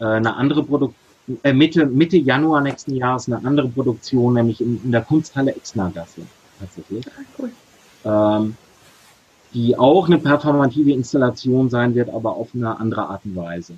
äh, 0.00 0.04
eine 0.04 0.34
andere 0.36 0.64
Produktion, 0.64 0.96
äh, 1.42 1.52
Mitte, 1.52 1.86
Mitte 1.86 2.16
Januar 2.16 2.60
nächsten 2.60 2.94
Jahres 2.96 3.28
eine 3.28 3.44
andere 3.46 3.68
Produktion, 3.68 4.34
nämlich 4.34 4.60
in, 4.60 4.80
in 4.82 4.92
der 4.92 5.02
Kunsthalle 5.02 5.54
Exnergasse 5.54 6.22
tatsächlich. 6.58 7.06
Ah, 7.06 7.22
cool. 7.38 7.50
Ähm, 8.04 8.56
die 9.54 9.78
auch 9.78 10.06
eine 10.06 10.18
performative 10.18 10.92
Installation 10.92 11.70
sein 11.70 11.94
wird, 11.94 12.10
aber 12.10 12.36
auf 12.36 12.50
eine 12.54 12.78
andere 12.78 13.08
Art 13.08 13.24
und 13.24 13.36
Weise. 13.36 13.74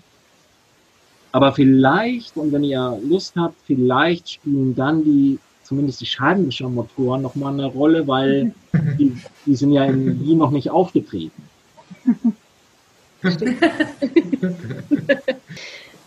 Aber 1.33 1.53
vielleicht, 1.53 2.37
und 2.37 2.53
wenn 2.53 2.65
ihr 2.65 2.99
Lust 3.03 3.37
habt, 3.37 3.55
vielleicht 3.65 4.31
spielen 4.31 4.75
dann 4.75 5.05
die, 5.05 5.39
zumindest 5.63 6.01
die 6.01 6.07
Scheibenwischermotoren 6.07 7.23
nochmal 7.23 7.53
eine 7.53 7.67
Rolle, 7.67 8.09
weil 8.09 8.53
die, 8.99 9.17
die 9.47 9.55
sind 9.55 9.73
ja 9.73 9.85
in 9.85 10.21
Wien 10.21 10.39
noch 10.39 10.51
nicht 10.51 10.71
aufgetreten. 10.71 11.43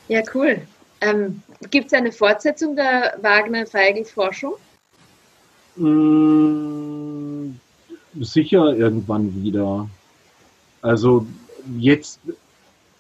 ja, 0.10 0.22
cool. 0.34 0.58
Ähm, 1.00 1.42
Gibt 1.70 1.88
es 1.88 1.94
eine 1.94 2.12
Fortsetzung 2.12 2.76
der 2.76 3.18
Wagner-Feigl-Forschung? 3.22 4.56
Mm, 5.76 7.52
sicher 8.20 8.76
irgendwann 8.76 9.44
wieder. 9.44 9.90
Also 10.82 11.26
jetzt 11.80 12.20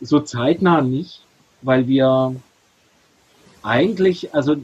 so 0.01 0.19
zeitnah 0.19 0.81
nicht, 0.81 1.23
weil 1.61 1.87
wir 1.87 2.35
eigentlich, 3.61 4.33
also 4.33 4.57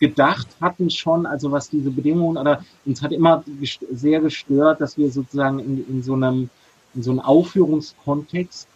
gedacht 0.00 0.46
hatten 0.60 0.90
schon, 0.90 1.26
also 1.26 1.50
was 1.50 1.70
diese 1.70 1.90
Bedingungen, 1.90 2.36
oder 2.36 2.64
uns 2.84 3.02
hat 3.02 3.12
immer 3.12 3.44
sehr 3.92 4.20
gestört, 4.20 4.80
dass 4.80 4.98
wir 4.98 5.10
sozusagen 5.10 5.58
in, 5.58 5.88
in 5.88 6.02
so 6.02 6.14
einem, 6.14 6.50
in 6.94 7.02
so 7.02 7.10
einem 7.10 7.20
Aufführungskontext 7.20 8.68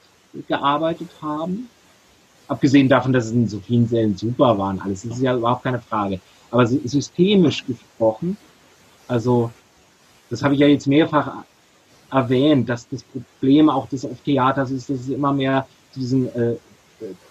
gearbeitet 0.46 1.10
haben. 1.20 1.68
Abgesehen 2.48 2.88
davon, 2.88 3.12
dass 3.12 3.26
es 3.26 3.32
in 3.32 3.48
so 3.48 3.60
vielen 3.60 3.86
Sälen 3.88 4.16
super 4.16 4.56
waren, 4.58 4.80
alles, 4.80 5.02
das 5.02 5.16
ist 5.16 5.22
ja 5.22 5.36
überhaupt 5.36 5.64
keine 5.64 5.80
Frage. 5.80 6.20
Aber 6.50 6.66
systemisch 6.66 7.66
gesprochen, 7.66 8.38
also 9.06 9.50
das 10.30 10.42
habe 10.42 10.54
ich 10.54 10.60
ja 10.60 10.66
jetzt 10.66 10.86
mehrfach 10.86 11.44
erwähnt, 12.10 12.68
dass 12.68 12.88
das 12.88 13.02
Problem 13.02 13.68
auch 13.68 13.88
des 13.88 14.06
Theaters 14.24 14.70
ist, 14.70 14.88
dass 14.90 15.00
es 15.00 15.08
immer 15.08 15.32
mehr 15.32 15.66
diesen 15.94 16.34
äh, 16.34 16.56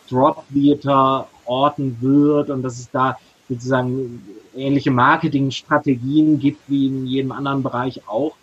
Drop-Theater-Orten 0.09 1.97
wird 2.01 2.49
und 2.49 2.63
dass 2.63 2.79
es 2.79 2.89
da 2.91 3.17
sozusagen 3.49 4.21
ähnliche 4.55 4.91
Marketingstrategien 4.91 6.39
gibt 6.39 6.59
wie 6.67 6.87
in 6.87 7.05
jedem 7.05 7.31
anderen 7.31 7.63
Bereich 7.63 8.01
auch, 8.07 8.33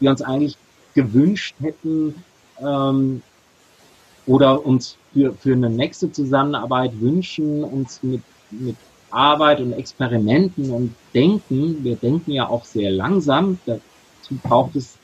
wir 0.00 0.10
uns 0.10 0.22
eigentlich 0.22 0.56
gewünscht 0.94 1.54
hätten 1.60 2.14
ähm, 2.60 3.22
oder 4.26 4.64
uns 4.64 4.96
für, 5.12 5.34
für 5.34 5.52
eine 5.52 5.70
nächste 5.70 6.10
Zusammenarbeit 6.10 6.92
wünschen, 7.00 7.62
uns 7.64 8.02
mit, 8.02 8.22
mit 8.50 8.76
Arbeit 9.10 9.60
und 9.60 9.72
Experimenten 9.72 10.70
und 10.70 10.94
Denken, 11.14 11.84
wir 11.84 11.96
denken 11.96 12.32
ja 12.32 12.48
auch 12.48 12.64
sehr 12.64 12.90
langsam, 12.90 13.58
dazu 14.24 14.38
braucht 14.42 14.76
es 14.76 14.96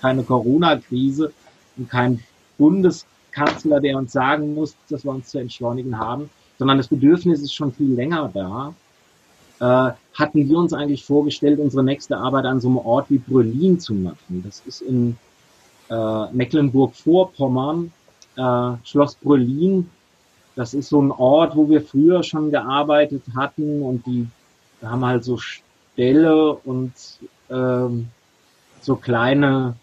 keine 0.00 0.22
Corona-Krise 0.22 1.32
und 1.76 1.88
kein 1.88 2.20
Bundes 2.58 3.06
Kanzler, 3.32 3.80
der 3.80 3.96
uns 3.96 4.12
sagen 4.12 4.54
muss, 4.54 4.76
dass 4.88 5.04
wir 5.04 5.10
uns 5.10 5.28
zu 5.28 5.38
entschleunigen 5.38 5.98
haben, 5.98 6.30
sondern 6.58 6.78
das 6.78 6.88
Bedürfnis 6.88 7.40
ist 7.40 7.54
schon 7.54 7.72
viel 7.72 7.94
länger 7.94 8.30
da. 8.32 8.74
Äh, 9.60 9.94
hatten 10.14 10.48
wir 10.48 10.58
uns 10.58 10.72
eigentlich 10.72 11.04
vorgestellt, 11.04 11.58
unsere 11.58 11.82
nächste 11.82 12.16
Arbeit 12.16 12.44
an 12.44 12.60
so 12.60 12.68
einem 12.68 12.78
Ort 12.78 13.06
wie 13.10 13.18
Brülin 13.18 13.80
zu 13.80 13.94
machen. 13.94 14.42
Das 14.44 14.62
ist 14.66 14.82
in 14.82 15.16
äh, 15.90 16.32
Mecklenburg-Vorpommern, 16.32 17.92
äh, 18.36 18.72
Schloss 18.84 19.16
Brülin. 19.16 19.90
Das 20.54 20.74
ist 20.74 20.88
so 20.88 21.02
ein 21.02 21.10
Ort, 21.10 21.56
wo 21.56 21.68
wir 21.68 21.82
früher 21.82 22.22
schon 22.22 22.52
gearbeitet 22.52 23.22
hatten 23.34 23.82
und 23.82 24.06
die 24.06 24.28
haben 24.80 25.04
halt 25.04 25.24
so 25.24 25.38
Ställe 25.38 26.54
und 26.54 26.92
ähm, 27.50 28.08
so 28.84 28.96
kleine 28.96 29.74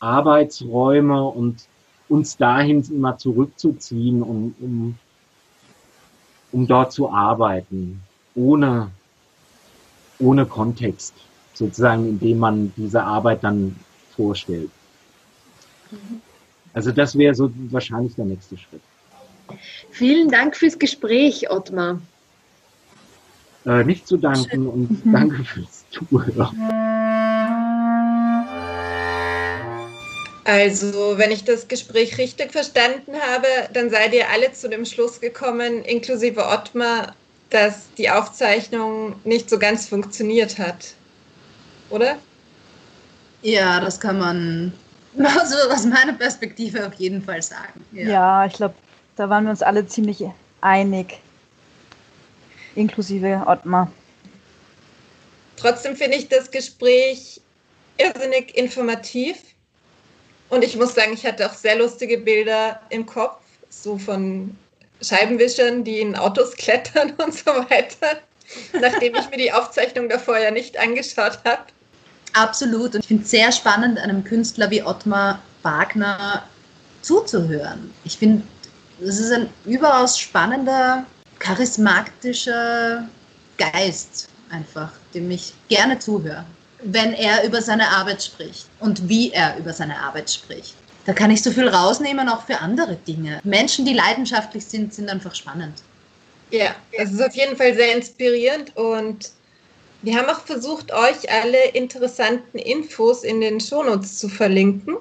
Arbeitsräume 0.00 1.24
und 1.24 1.66
uns 2.08 2.36
dahin 2.36 2.84
mal 3.00 3.16
zurückzuziehen, 3.16 4.22
um, 4.22 4.54
um, 4.60 4.98
um 6.52 6.66
dort 6.66 6.92
zu 6.92 7.10
arbeiten, 7.10 8.02
ohne, 8.34 8.90
ohne 10.18 10.46
Kontext, 10.46 11.14
sozusagen, 11.54 12.06
in 12.06 12.20
dem 12.20 12.38
man 12.38 12.72
diese 12.76 13.02
Arbeit 13.02 13.42
dann 13.42 13.76
vorstellt. 14.14 14.70
Also 16.72 16.92
das 16.92 17.16
wäre 17.16 17.34
so 17.34 17.50
wahrscheinlich 17.70 18.14
der 18.14 18.26
nächste 18.26 18.58
Schritt. 18.58 18.82
Vielen 19.90 20.28
Dank 20.28 20.56
fürs 20.56 20.78
Gespräch, 20.78 21.50
Ottmar. 21.50 22.00
Äh, 23.64 23.84
nicht 23.84 24.06
zu 24.06 24.16
danken 24.16 24.66
und 24.66 25.02
danke 25.04 25.44
fürs 25.44 25.84
Zuhören. 25.90 26.90
Also, 30.44 31.16
wenn 31.16 31.30
ich 31.30 31.44
das 31.44 31.68
Gespräch 31.68 32.18
richtig 32.18 32.52
verstanden 32.52 33.14
habe, 33.28 33.46
dann 33.72 33.88
seid 33.88 34.12
ihr 34.12 34.28
alle 34.28 34.52
zu 34.52 34.68
dem 34.68 34.84
Schluss 34.84 35.20
gekommen, 35.20 35.82
inklusive 35.84 36.46
Ottmar, 36.46 37.14
dass 37.48 37.90
die 37.96 38.10
Aufzeichnung 38.10 39.16
nicht 39.24 39.48
so 39.48 39.58
ganz 39.58 39.88
funktioniert 39.88 40.58
hat. 40.58 40.94
Oder? 41.88 42.18
Ja, 43.40 43.80
das 43.80 43.98
kann 43.98 44.18
man 44.18 44.72
also 45.18 45.56
aus 45.70 45.86
meiner 45.86 46.12
Perspektive 46.12 46.86
auf 46.86 46.94
jeden 46.94 47.22
Fall 47.22 47.40
sagen. 47.40 47.84
Ja, 47.92 48.08
ja 48.08 48.46
ich 48.46 48.54
glaube, 48.54 48.74
da 49.16 49.30
waren 49.30 49.44
wir 49.44 49.50
uns 49.50 49.62
alle 49.62 49.86
ziemlich 49.86 50.24
einig, 50.60 51.20
inklusive 52.74 53.44
Ottmar. 53.46 53.90
Trotzdem 55.56 55.96
finde 55.96 56.18
ich 56.18 56.28
das 56.28 56.50
Gespräch 56.50 57.40
irrsinnig 57.96 58.56
informativ 58.56 59.36
und 60.48 60.64
ich 60.64 60.76
muss 60.76 60.94
sagen, 60.94 61.12
ich 61.14 61.24
hatte 61.26 61.46
auch 61.46 61.54
sehr 61.54 61.76
lustige 61.76 62.18
Bilder 62.18 62.80
im 62.90 63.06
Kopf, 63.06 63.40
so 63.70 63.98
von 63.98 64.56
Scheibenwischern, 65.02 65.84
die 65.84 66.00
in 66.00 66.16
Autos 66.16 66.52
klettern 66.56 67.12
und 67.16 67.34
so 67.34 67.46
weiter, 67.46 68.18
nachdem 68.80 69.14
ich 69.14 69.30
mir 69.30 69.38
die 69.38 69.52
Aufzeichnung 69.52 70.08
davor 70.08 70.38
ja 70.38 70.50
nicht 70.50 70.78
angeschaut 70.78 71.38
habe. 71.44 71.62
Absolut. 72.34 72.94
Und 72.94 73.00
ich 73.00 73.06
finde 73.06 73.24
es 73.24 73.30
sehr 73.30 73.52
spannend, 73.52 73.98
einem 73.98 74.24
Künstler 74.24 74.70
wie 74.70 74.82
Ottmar 74.82 75.40
Wagner 75.62 76.42
zuzuhören. 77.02 77.92
Ich 78.04 78.18
finde, 78.18 78.42
es 79.00 79.18
ist 79.18 79.32
ein 79.32 79.48
überaus 79.64 80.18
spannender, 80.18 81.06
charismatischer 81.38 83.08
Geist 83.56 84.28
einfach, 84.50 84.92
dem 85.14 85.30
ich 85.30 85.52
gerne 85.68 85.98
zuhöre 85.98 86.44
wenn 86.84 87.12
er 87.14 87.44
über 87.44 87.62
seine 87.62 87.88
Arbeit 87.88 88.22
spricht 88.22 88.66
und 88.80 89.08
wie 89.08 89.32
er 89.32 89.56
über 89.56 89.72
seine 89.72 89.98
Arbeit 89.98 90.30
spricht. 90.30 90.74
Da 91.06 91.12
kann 91.12 91.30
ich 91.30 91.42
so 91.42 91.50
viel 91.50 91.68
rausnehmen, 91.68 92.28
auch 92.28 92.46
für 92.46 92.58
andere 92.58 92.96
Dinge. 92.96 93.40
Menschen, 93.44 93.84
die 93.84 93.92
leidenschaftlich 93.92 94.64
sind, 94.64 94.94
sind 94.94 95.08
einfach 95.08 95.34
spannend. 95.34 95.82
Ja, 96.50 96.74
es 96.92 97.12
ist 97.12 97.22
auf 97.22 97.34
jeden 97.34 97.56
Fall 97.56 97.74
sehr 97.74 97.96
inspirierend 97.96 98.76
und 98.76 99.30
wir 100.02 100.16
haben 100.16 100.28
auch 100.28 100.40
versucht, 100.40 100.92
euch 100.92 101.30
alle 101.30 101.68
interessanten 101.68 102.58
Infos 102.58 103.24
in 103.24 103.40
den 103.40 103.58
Shownotes 103.60 104.18
zu 104.18 104.28
verlinken, 104.28 104.96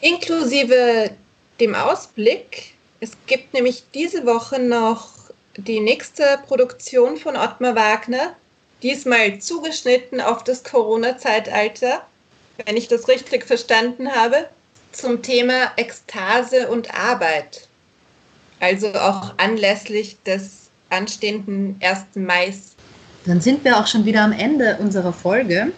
inklusive 0.00 1.10
dem 1.58 1.74
Ausblick 1.74 2.74
Es 3.00 3.10
gibt 3.26 3.54
nämlich 3.54 3.82
diese 3.92 4.24
Woche 4.24 4.58
noch 4.58 5.08
die 5.56 5.80
nächste 5.80 6.38
Produktion 6.46 7.16
von 7.16 7.36
Ottmar 7.36 7.74
Wagner, 7.74 8.36
diesmal 8.82 9.38
zugeschnitten 9.38 10.20
auf 10.20 10.44
das 10.44 10.64
Corona-Zeitalter, 10.64 12.02
wenn 12.64 12.76
ich 12.76 12.88
das 12.88 13.08
richtig 13.08 13.44
verstanden 13.44 14.10
habe, 14.10 14.48
zum 14.92 15.22
Thema 15.22 15.72
Ekstase 15.76 16.68
und 16.68 16.94
Arbeit. 16.94 17.68
Also 18.60 18.88
auch 18.94 19.34
anlässlich 19.36 20.16
des 20.24 20.70
anstehenden 20.90 21.78
1. 21.82 22.04
Mai. 22.14 22.54
Dann 23.26 23.40
sind 23.40 23.64
wir 23.64 23.78
auch 23.78 23.86
schon 23.86 24.04
wieder 24.04 24.22
am 24.22 24.32
Ende 24.32 24.76
unserer 24.78 25.12
Folge. 25.12 25.72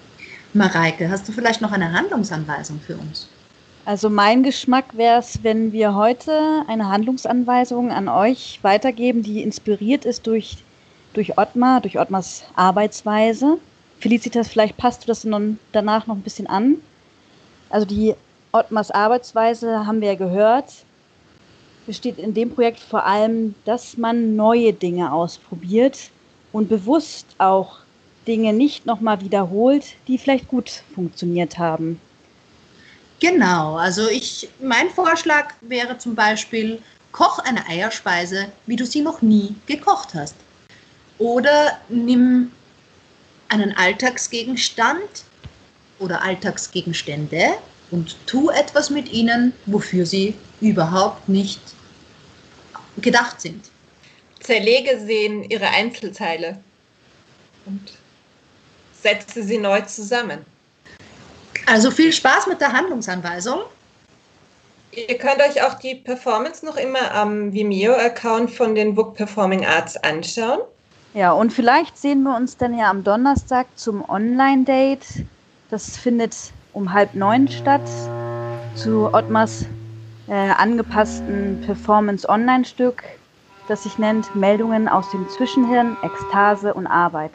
Mareike, 0.55 1.11
hast 1.11 1.29
du 1.29 1.33
vielleicht 1.33 1.61
noch 1.61 1.73
eine 1.73 1.93
Handlungsanweisung 1.93 2.81
für 2.81 2.97
uns? 2.97 3.29
Also 3.85 4.11
mein 4.11 4.43
Geschmack 4.43 4.97
wäre 4.97 5.19
es, 5.19 5.43
wenn 5.43 5.73
wir 5.73 5.95
heute 5.95 6.62
eine 6.69 6.89
Handlungsanweisung 6.91 7.91
an 7.91 8.09
euch 8.09 8.59
weitergeben, 8.62 9.23
die 9.23 9.43
inspiriert 9.43 10.05
ist 10.05 10.27
durch, 10.27 10.59
durch 11.19 11.36
Ottmar, 11.36 11.81
durch 11.81 11.99
Ottmars 11.99 12.45
Arbeitsweise. 12.55 13.59
Felicitas, 13.99 14.47
vielleicht 14.47 14.77
passt 14.77 15.03
du 15.03 15.09
das 15.09 15.23
dann 15.23 15.59
danach 15.73 16.07
noch 16.07 16.15
ein 16.15 16.23
bisschen 16.23 16.47
an. 16.47 16.77
Also 17.70 17.86
die 17.86 18.15
Ottmars 18.53 18.93
Arbeitsweise 18.93 19.85
haben 19.85 20.01
wir 20.01 20.12
ja 20.12 20.15
gehört, 20.15 20.73
besteht 21.86 22.19
in 22.19 22.35
dem 22.35 22.55
Projekt 22.55 22.78
vor 22.78 23.05
allem, 23.05 23.57
dass 23.65 23.97
man 23.97 24.36
neue 24.36 24.73
Dinge 24.73 25.12
ausprobiert 25.12 26.11
und 26.53 26.69
bewusst 26.69 27.27
auch 27.39 27.78
Dinge 28.28 28.53
nicht 28.53 28.86
nochmal 28.86 29.20
wiederholt, 29.20 29.97
die 30.07 30.19
vielleicht 30.19 30.47
gut 30.47 30.82
funktioniert 30.95 31.59
haben. 31.59 32.01
Genau, 33.19 33.74
also 33.74 34.09
ich, 34.09 34.49
mein 34.62 34.89
Vorschlag 34.90 35.55
wäre 35.62 35.99
zum 35.99 36.15
Beispiel, 36.15 36.81
koch 37.11 37.40
eine 37.40 37.66
Eierspeise, 37.66 38.53
wie 38.66 38.77
du 38.77 38.86
sie 38.86 39.01
noch 39.01 39.20
nie 39.20 39.57
gekocht 39.66 40.15
hast. 40.15 40.36
Oder 41.19 41.78
nimm 41.89 42.53
einen 43.49 43.77
Alltagsgegenstand 43.77 45.24
oder 45.99 46.23
Alltagsgegenstände 46.23 47.55
und 47.90 48.16
tu 48.27 48.51
etwas 48.51 48.90
mit 48.90 49.12
ihnen, 49.12 49.53
wofür 49.66 50.07
sie 50.07 50.35
überhaupt 50.61 51.28
nicht 51.28 51.61
gedacht 52.99 53.40
sind. 53.40 53.70
Zerlege 54.40 55.01
sie 55.05 55.24
in 55.24 55.45
ihre 55.45 55.69
Einzelteile 55.69 56.59
und 57.66 57.93
setze 58.93 59.43
sie 59.43 59.59
neu 59.59 59.81
zusammen. 59.82 60.45
Also 61.66 61.90
viel 61.90 62.12
Spaß 62.12 62.47
mit 62.47 62.61
der 62.61 62.73
Handlungsanweisung. 62.73 63.61
Ihr 64.93 65.19
könnt 65.19 65.40
euch 65.40 65.62
auch 65.62 65.74
die 65.74 65.95
Performance 65.95 66.65
noch 66.65 66.77
immer 66.77 67.12
am 67.12 67.53
Vimeo-Account 67.53 68.51
von 68.51 68.74
den 68.74 68.95
Book 68.95 69.15
Performing 69.15 69.66
Arts 69.66 69.97
anschauen. 69.99 70.61
Ja, 71.19 71.32
und 71.32 71.53
vielleicht 71.53 71.99
sehen 71.99 72.23
wir 72.23 72.36
uns 72.36 72.59
dann 72.59 72.78
ja 72.78 72.89
am 72.89 73.03
Donnerstag 73.03 73.66
zum 73.74 74.09
Online-Date. 74.09 75.24
Das 75.69 75.97
findet 75.97 76.53
um 76.73 76.93
halb 76.93 77.12
neun 77.16 77.49
statt 77.49 77.82
zu 78.77 79.12
Ottmars 79.12 79.66
äh, 80.28 80.32
angepassten 80.32 81.61
Performance-Online-Stück, 81.66 83.03
das 83.66 83.82
sich 83.82 83.99
nennt 83.99 84.32
Meldungen 84.36 84.86
aus 84.86 85.11
dem 85.11 85.28
Zwischenhirn, 85.28 85.97
Ekstase 86.05 86.73
und 86.73 86.86
Arbeit. 86.86 87.32